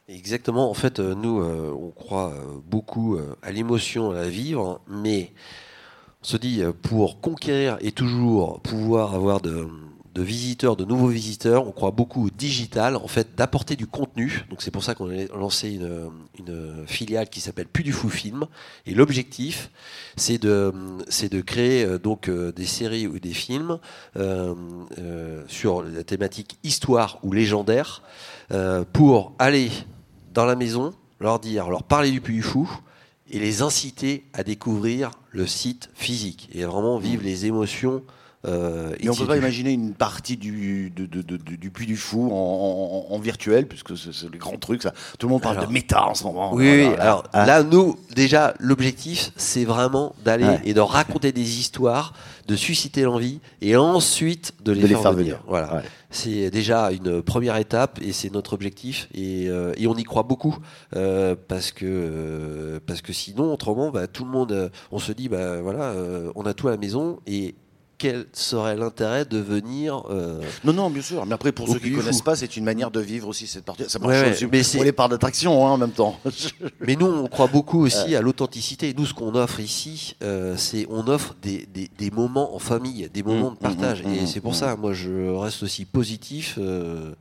Exactement. 0.08 0.68
En 0.68 0.74
fait, 0.74 0.98
euh, 0.98 1.14
nous, 1.14 1.40
euh, 1.40 1.72
on 1.72 1.90
croit 1.90 2.32
euh, 2.32 2.58
beaucoup 2.68 3.18
à 3.42 3.52
l'émotion, 3.52 4.10
à 4.10 4.14
la 4.14 4.28
vivre, 4.28 4.80
mais 4.88 5.32
on 6.22 6.26
se 6.26 6.36
dit, 6.36 6.62
pour 6.82 7.20
conquérir 7.20 7.78
et 7.80 7.92
toujours 7.92 8.60
pouvoir 8.60 9.14
avoir 9.14 9.40
de 9.40 9.68
de 10.14 10.22
visiteurs, 10.22 10.76
de 10.76 10.84
nouveaux 10.84 11.08
visiteurs. 11.08 11.66
On 11.66 11.72
croit 11.72 11.92
beaucoup 11.92 12.26
au 12.26 12.30
digital, 12.30 12.96
en 12.96 13.06
fait, 13.06 13.36
d'apporter 13.36 13.76
du 13.76 13.86
contenu. 13.86 14.44
Donc 14.50 14.62
c'est 14.62 14.70
pour 14.70 14.82
ça 14.82 14.94
qu'on 14.94 15.10
a 15.10 15.26
lancé 15.36 15.78
une, 16.38 16.84
filiale 16.86 17.28
qui 17.28 17.40
s'appelle 17.40 17.66
Plus 17.66 17.84
du 17.84 17.92
Fou 17.92 18.08
Film. 18.08 18.46
Et 18.86 18.94
l'objectif, 18.94 19.70
c'est 20.16 20.38
de, 20.38 20.72
c'est 21.08 21.30
de 21.30 21.40
créer 21.40 21.84
euh, 21.84 21.98
donc 21.98 22.28
euh, 22.28 22.52
des 22.52 22.66
séries 22.66 23.06
ou 23.06 23.18
des 23.18 23.32
films 23.32 23.78
euh, 24.16 25.44
sur 25.46 25.82
la 25.82 26.02
thématique 26.02 26.58
histoire 26.64 27.18
ou 27.22 27.32
légendaire 27.32 28.02
pour 28.92 29.32
aller 29.38 29.70
dans 30.34 30.44
la 30.44 30.56
maison, 30.56 30.92
leur 31.20 31.38
dire, 31.38 31.68
leur 31.70 31.84
parler 31.84 32.10
du 32.10 32.20
Puy 32.20 32.34
du 32.34 32.42
Fou 32.42 32.68
et 33.30 33.38
les 33.38 33.62
inciter 33.62 34.24
à 34.32 34.42
découvrir 34.42 35.12
le 35.30 35.46
site 35.46 35.88
physique 35.94 36.48
et 36.52 36.64
vraiment 36.64 36.98
vivre 36.98 37.22
les 37.22 37.46
émotions 37.46 38.02
euh, 38.46 38.94
et 38.98 39.08
on 39.10 39.12
ne 39.12 39.18
peut 39.18 39.26
pas 39.26 39.36
imaginer 39.36 39.72
une 39.72 39.92
partie 39.92 40.38
du, 40.38 40.90
du 40.90 41.70
Puy 41.70 41.86
du 41.86 41.96
Fou 41.96 42.30
en, 42.32 43.18
virtuel, 43.18 43.66
puisque 43.66 43.98
c'est 43.98 44.30
le 44.32 44.38
grand 44.38 44.56
truc. 44.56 44.82
Ça. 44.82 44.94
Tout 45.18 45.26
le 45.26 45.32
monde 45.32 45.42
parle 45.42 45.66
de 45.66 45.70
méta 45.70 46.06
en 46.06 46.14
ce 46.14 46.24
moment. 46.24 46.54
Oui, 46.54 46.84
alors 46.98 47.24
ah. 47.34 47.44
là, 47.44 47.62
nous, 47.62 47.98
déjà, 48.14 48.54
l'objectif, 48.58 49.30
c'est 49.36 49.64
vraiment 49.64 50.14
d'aller 50.24 50.58
et 50.64 50.72
de 50.72 50.80
raconter 50.80 51.32
des 51.32 51.58
histoires, 51.58 52.14
de 52.46 52.56
susciter 52.56 53.02
l'envie, 53.02 53.40
et 53.60 53.76
ensuite 53.76 54.54
de 54.64 54.72
les, 54.72 54.88
faire, 54.88 55.12
venir. 55.12 55.40
Voilà. 55.46 55.82
C'est 56.08 56.50
déjà 56.50 56.90
une 56.92 57.22
première 57.22 57.56
étape, 57.56 58.00
et 58.00 58.12
c'est 58.12 58.32
notre 58.32 58.54
objectif, 58.54 59.08
et, 59.12 59.48
euh, 59.48 59.74
et, 59.76 59.86
on 59.86 59.94
y 59.94 60.02
croit 60.02 60.22
beaucoup, 60.22 60.56
euh, 60.96 61.36
parce, 61.46 61.72
que, 61.72 62.80
parce 62.86 63.02
que 63.02 63.12
sinon, 63.12 63.52
autrement, 63.52 63.90
bah, 63.90 64.06
tout 64.06 64.24
le 64.24 64.30
monde, 64.30 64.70
on 64.90 64.98
se 64.98 65.12
dit, 65.12 65.28
bah, 65.28 65.60
voilà, 65.60 65.92
on 66.34 66.46
a 66.46 66.54
tout 66.54 66.68
à 66.68 66.70
la 66.70 66.78
maison, 66.78 67.20
et 67.26 67.54
quel 68.00 68.24
serait 68.32 68.76
l'intérêt 68.76 69.26
de 69.26 69.36
venir 69.36 70.04
euh, 70.08 70.40
Non, 70.64 70.72
non, 70.72 70.88
bien 70.88 71.02
sûr. 71.02 71.26
Mais 71.26 71.34
après, 71.34 71.52
pour 71.52 71.68
ceux 71.68 71.78
qui 71.78 71.90
ne 71.90 71.96
connaissent 71.96 72.22
pas, 72.22 72.34
c'est 72.34 72.56
une 72.56 72.64
manière 72.64 72.90
de 72.90 72.98
vivre 72.98 73.28
aussi 73.28 73.46
cette 73.46 73.66
partie. 73.66 73.84
Ça 73.88 73.98
marche 73.98 74.32
aussi 74.32 74.46
mais 74.46 74.62
pour 74.62 74.84
les 74.84 74.92
parts 74.92 75.10
d'attraction 75.10 75.66
hein, 75.66 75.72
en 75.72 75.76
même 75.76 75.92
temps. 75.92 76.18
mais 76.80 76.96
nous, 76.96 77.06
on 77.06 77.28
croit 77.28 77.46
beaucoup 77.46 77.84
aussi 77.84 78.16
à 78.16 78.22
l'authenticité. 78.22 78.94
Nous, 78.96 79.04
ce 79.04 79.12
qu'on 79.12 79.34
offre 79.34 79.60
ici, 79.60 80.16
euh, 80.22 80.56
c'est 80.56 80.86
on 80.88 81.06
offre 81.08 81.36
des, 81.42 81.68
des, 81.68 82.10
moments 82.10 82.56
en 82.56 82.58
famille, 82.58 83.10
des 83.12 83.22
moments 83.22 83.50
mmh, 83.50 83.54
de 83.54 83.58
partage. 83.58 84.02
Mmh, 84.02 84.14
Et 84.14 84.22
mmh, 84.22 84.26
c'est 84.26 84.40
pour 84.40 84.54
ça, 84.54 84.74
moi, 84.76 84.94
je 84.94 85.28
reste 85.36 85.62
aussi 85.62 85.84
positif 85.84 86.56
euh, 86.58 87.12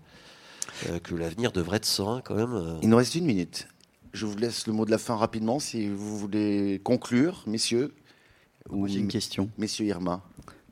que 1.03 1.13
l'avenir 1.13 1.51
devrait 1.51 1.77
être 1.77 1.86
serein 1.86 2.21
quand 2.23 2.36
même. 2.36 2.80
Il 2.82 2.88
nous 2.88 2.97
reste 2.97 3.15
une 3.15 3.25
minute. 3.25 3.67
Je 4.13 4.25
vous 4.25 4.38
laisse 4.38 4.65
le 4.65 4.71
mot 4.71 4.86
de 4.86 4.91
la 4.91 4.97
fin 4.97 5.17
rapidement 5.17 5.59
si 5.59 5.89
vous 5.89 6.17
voulez 6.17 6.80
conclure, 6.86 7.43
messieurs. 7.47 7.93
J'ai 8.86 8.99
une 8.99 9.09
question. 9.09 9.49
Messieurs 9.57 9.86
Irma 9.86 10.23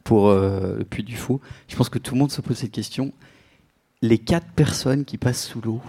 pour 0.07 0.29
euh, 0.29 0.77
le 0.77 0.85
Puy 0.85 1.03
du 1.03 1.17
Fou. 1.17 1.41
Je 1.67 1.75
pense 1.75 1.89
que 1.89 1.99
tout 1.99 2.13
le 2.15 2.19
monde 2.21 2.31
se 2.31 2.39
pose 2.39 2.55
cette 2.55 2.71
question. 2.71 3.11
Les 4.01 4.17
quatre 4.17 4.47
personnes 4.55 5.03
qui 5.03 5.17
passent 5.17 5.43
sous 5.43 5.59
l'eau. 5.59 5.81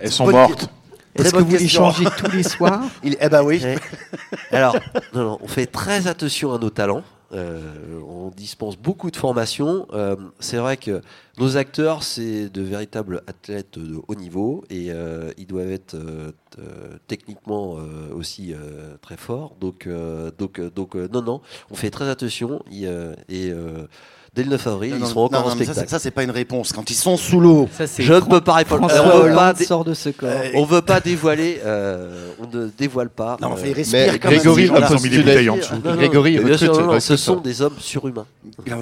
Elles 0.00 0.10
sont 0.10 0.28
mortes. 0.28 0.68
Est-ce 1.14 1.32
que 1.32 1.42
vous 1.42 1.56
les 1.56 1.68
changez 1.68 2.04
tous 2.18 2.30
les 2.32 2.42
soirs 2.42 2.82
Il, 3.04 3.16
Eh 3.20 3.28
ben 3.28 3.44
oui. 3.44 3.62
Alors, 4.50 4.76
on 5.14 5.46
fait 5.46 5.66
très 5.66 6.08
attention 6.08 6.52
à 6.52 6.58
nos 6.58 6.70
talents. 6.70 7.04
Euh, 7.32 8.00
on 8.06 8.30
dispense 8.30 8.76
beaucoup 8.76 9.10
de 9.10 9.16
formations. 9.16 9.86
Euh, 9.92 10.16
c'est 10.38 10.58
vrai 10.58 10.76
que 10.76 11.00
nos 11.38 11.56
acteurs, 11.56 12.02
c'est 12.02 12.50
de 12.50 12.62
véritables 12.62 13.22
athlètes 13.26 13.78
de 13.78 14.00
haut 14.06 14.14
niveau 14.14 14.64
et 14.68 14.88
euh, 14.90 15.32
ils 15.38 15.46
doivent 15.46 15.70
être 15.70 15.96
techniquement 17.06 17.78
aussi 18.14 18.54
très 19.00 19.16
forts. 19.16 19.56
Donc, 19.60 19.88
donc, 20.38 20.60
donc 20.60 20.94
non, 20.94 21.22
non, 21.22 21.40
on 21.70 21.74
fait 21.74 21.90
très 21.90 22.08
attention 22.08 22.62
et 22.70 23.52
dès 24.34 24.44
le 24.44 24.50
9 24.50 24.66
avril, 24.66 24.94
ils 24.98 25.06
seront 25.06 25.24
encore 25.26 25.46
en 25.46 25.50
spectacle. 25.50 25.88
Ça, 25.88 25.98
c'est 25.98 26.10
pas 26.10 26.22
une 26.22 26.30
réponse. 26.30 26.72
Quand 26.72 26.90
ils 26.90 26.94
sont 26.94 27.16
sous 27.16 27.38
l'eau, 27.38 27.68
je 27.98 28.12
ne 28.14 28.20
peux 28.20 28.40
pas 28.40 28.54
répondre. 28.54 28.88
on 28.90 29.20
veut 29.20 29.34
pas 29.34 29.54
sort 29.54 29.84
de 29.84 29.94
ce 29.94 30.08
corps. 30.08 30.30
on 30.54 30.64
veut 30.64 30.82
pas 30.82 31.00
dévoiler. 31.00 31.60
Euh, 31.64 32.30
on 32.40 32.56
ne 32.56 32.68
dévoile 32.68 33.10
pas. 33.10 33.36
Non, 33.40 33.54
euh, 33.56 33.74
mais 33.92 34.18
Grégory, 34.18 34.70
on 34.70 34.76
a 34.76 34.94
mis 34.94 35.10
des 35.10 35.18
bouteilles 35.18 35.50
en 35.50 35.56
dessous. 35.56 35.74
Grégory, 35.80 36.40
ce 37.00 37.16
sont 37.16 37.36
des 37.36 37.60
hommes 37.60 37.76
surhumains. 37.78 38.26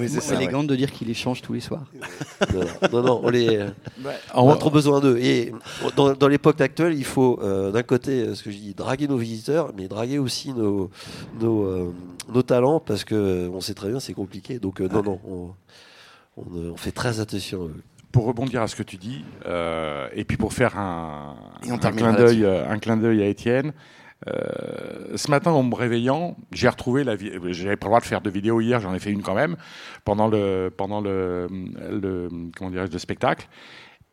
C'est 0.07 0.35
élégant 0.35 0.63
de 0.63 0.75
dire 0.75 0.91
qu'il 0.91 1.07
les 1.07 1.13
change 1.13 1.41
tous 1.41 1.53
les 1.53 1.59
soirs. 1.59 1.85
non, 2.91 3.03
non, 3.03 3.21
on 3.23 3.29
les. 3.29 3.59
On 4.33 4.49
a 4.49 4.55
trop 4.55 4.69
besoin 4.69 4.99
d'eux. 4.99 5.17
Et 5.17 5.51
dans, 5.95 6.27
l'époque 6.27 6.61
actuelle, 6.61 6.93
il 6.97 7.03
faut 7.03 7.39
euh, 7.43 7.71
d'un 7.71 7.83
côté, 7.83 8.33
ce 8.33 8.43
que 8.43 8.51
je 8.51 8.57
dis, 8.57 8.73
draguer 8.73 9.07
nos 9.07 9.17
visiteurs, 9.17 9.71
mais 9.77 9.87
draguer 9.87 10.19
aussi 10.19 10.53
nos 10.53 10.89
nos 12.33 12.43
talents 12.43 12.79
parce 12.79 13.03
que 13.03 13.49
on 13.53 13.61
sait 13.61 13.73
très 13.73 13.89
bien 13.89 13.99
c'est 13.99 14.13
compliqué. 14.13 14.59
Donc 14.59 14.79
non, 14.79 15.03
non. 15.03 15.19
On, 16.37 16.43
on, 16.71 16.77
fait 16.77 16.91
très 16.91 17.19
attention. 17.19 17.69
pour 18.11 18.25
rebondir 18.25 18.61
à 18.61 18.67
ce 18.67 18.75
que 18.75 18.83
tu 18.83 18.97
dis, 18.97 19.23
euh, 19.45 20.07
et 20.13 20.23
puis 20.23 20.37
pour 20.37 20.53
faire 20.53 20.77
un, 20.77 21.35
clin 21.91 22.13
d'œil, 22.13 22.43
euh, 22.45 22.69
un 22.69 22.79
clin 22.79 22.97
d'œil 22.97 23.21
à 23.21 23.27
Étienne. 23.27 23.73
euh, 24.27 25.15
ce 25.17 25.29
matin, 25.31 25.51
en 25.51 25.63
me 25.63 25.75
réveillant, 25.75 26.37
j'ai 26.51 26.69
retrouvé 26.69 27.03
la. 27.03 27.15
vi- 27.15 27.31
J'avais 27.53 27.75
pas 27.75 27.87
le 27.87 27.89
droit 27.89 27.99
de 27.99 28.05
faire 28.05 28.21
de 28.21 28.29
vidéo 28.29 28.61
hier, 28.61 28.79
j'en 28.79 28.93
ai 28.93 28.99
fait 28.99 29.11
une 29.11 29.23
quand 29.23 29.33
même 29.35 29.55
pendant 30.05 30.27
le 30.27 30.71
pendant 30.75 31.01
le, 31.01 31.47
le 31.49 32.29
comment 32.55 32.69
dirais-je 32.71 32.91
le 32.91 32.99
spectacle. 32.99 33.47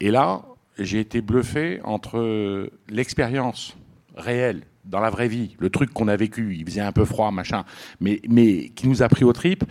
Et 0.01 0.11
là, 0.11 0.43
j'ai 0.79 1.01
été 1.01 1.21
bluffé 1.21 1.81
entre 1.85 2.71
l'expérience 2.89 3.77
réelle 4.17 4.63
dans 4.85 5.01
la 5.01 5.11
vraie 5.11 5.29
vie, 5.29 5.55
le 5.59 5.69
truc 5.69 5.93
qu'on 5.93 6.09
a 6.09 6.17
vécu, 6.17 6.57
il 6.57 6.65
faisait 6.65 6.81
un 6.81 6.93
peu 6.93 7.05
froid, 7.05 7.31
machin, 7.31 7.65
mais 8.01 8.21
mais 8.29 8.71
qui 8.71 8.89
nous 8.89 9.03
a 9.03 9.09
pris 9.09 9.23
aux 9.25 9.35
tripes, 9.35 9.65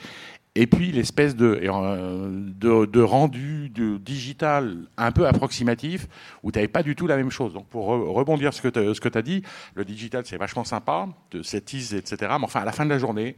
et 0.60 0.68
puis 0.68 0.91
l'espèce 0.91 1.36
de, 1.36 1.60
euh, 1.64 2.30
de, 2.32 2.86
de 2.86 3.01
rendu 3.01 3.70
de 3.70 3.97
digital 3.97 4.76
un 4.97 5.12
peu 5.12 5.28
approximatif 5.28 6.08
où 6.43 6.51
tu 6.51 6.58
n'avais 6.58 6.68
pas 6.68 6.84
du 6.84 6.95
tout 6.95 7.05
la 7.08 7.16
même 7.18 7.32
chose. 7.32 7.53
Donc 7.53 7.68
pour 7.68 7.89
re- 7.89 8.12
rebondir 8.12 8.53
sur 8.53 8.64
ce 8.64 8.99
que 8.99 9.10
tu 9.10 9.18
as 9.18 9.22
dit, 9.22 9.43
le 9.76 9.86
digital 9.86 10.24
c'est 10.26 10.38
vachement 10.38 10.64
sympa, 10.64 11.08
de 11.32 11.43
cette 11.43 11.66
tease, 11.66 11.93
etc. 11.93 12.18
Mais 12.39 12.45
enfin 12.45 12.62
à 12.62 12.66
la 12.66 12.72
fin 12.72 12.86
de 12.86 12.89
la 12.89 12.97
journée, 12.97 13.36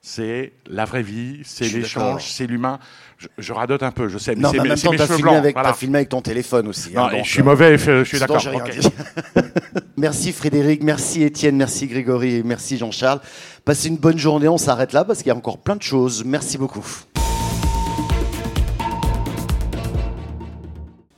c'est 0.00 0.52
la 0.68 0.84
vraie 0.84 1.02
vie, 1.02 1.40
c'est 1.42 1.68
l'échange, 1.68 2.30
c'est 2.30 2.46
l'humain. 2.46 2.78
Je, 3.16 3.26
je 3.36 3.52
radote 3.52 3.82
un 3.82 3.90
peu, 3.90 4.08
je 4.08 4.16
sais, 4.18 4.36
mais 4.36 4.42
Non, 4.42 4.50
c'est 4.52 4.60
mes, 4.60 4.68
temps, 4.76 4.92
mes 4.92 4.96
cheveux 4.98 5.06
filmé, 5.16 5.22
blancs. 5.22 5.36
avec, 5.36 5.54
voilà. 5.56 5.70
t'as 5.70 5.74
filmé 5.74 5.96
avec 5.98 6.08
ton 6.08 6.22
téléphone 6.22 6.68
aussi. 6.68 6.92
Non, 6.92 7.06
hein, 7.06 7.10
donc, 7.10 7.24
je 7.24 7.30
suis 7.30 7.40
euh, 7.40 7.44
mauvais, 7.44 7.76
je, 7.78 8.04
je 8.04 8.08
suis 8.08 8.18
d'accord. 8.20 8.40
merci 9.96 10.32
Frédéric, 10.32 10.84
merci 10.84 11.24
Étienne, 11.24 11.56
merci 11.56 11.88
Grégory 11.88 12.36
et 12.36 12.42
merci 12.44 12.76
Jean-Charles. 12.76 13.20
Passez 13.68 13.88
une 13.88 13.98
bonne 13.98 14.16
journée, 14.16 14.48
on 14.48 14.56
s'arrête 14.56 14.94
là 14.94 15.04
parce 15.04 15.18
qu'il 15.18 15.26
y 15.26 15.30
a 15.30 15.36
encore 15.36 15.58
plein 15.58 15.76
de 15.76 15.82
choses. 15.82 16.24
Merci 16.24 16.56
beaucoup. 16.56 16.82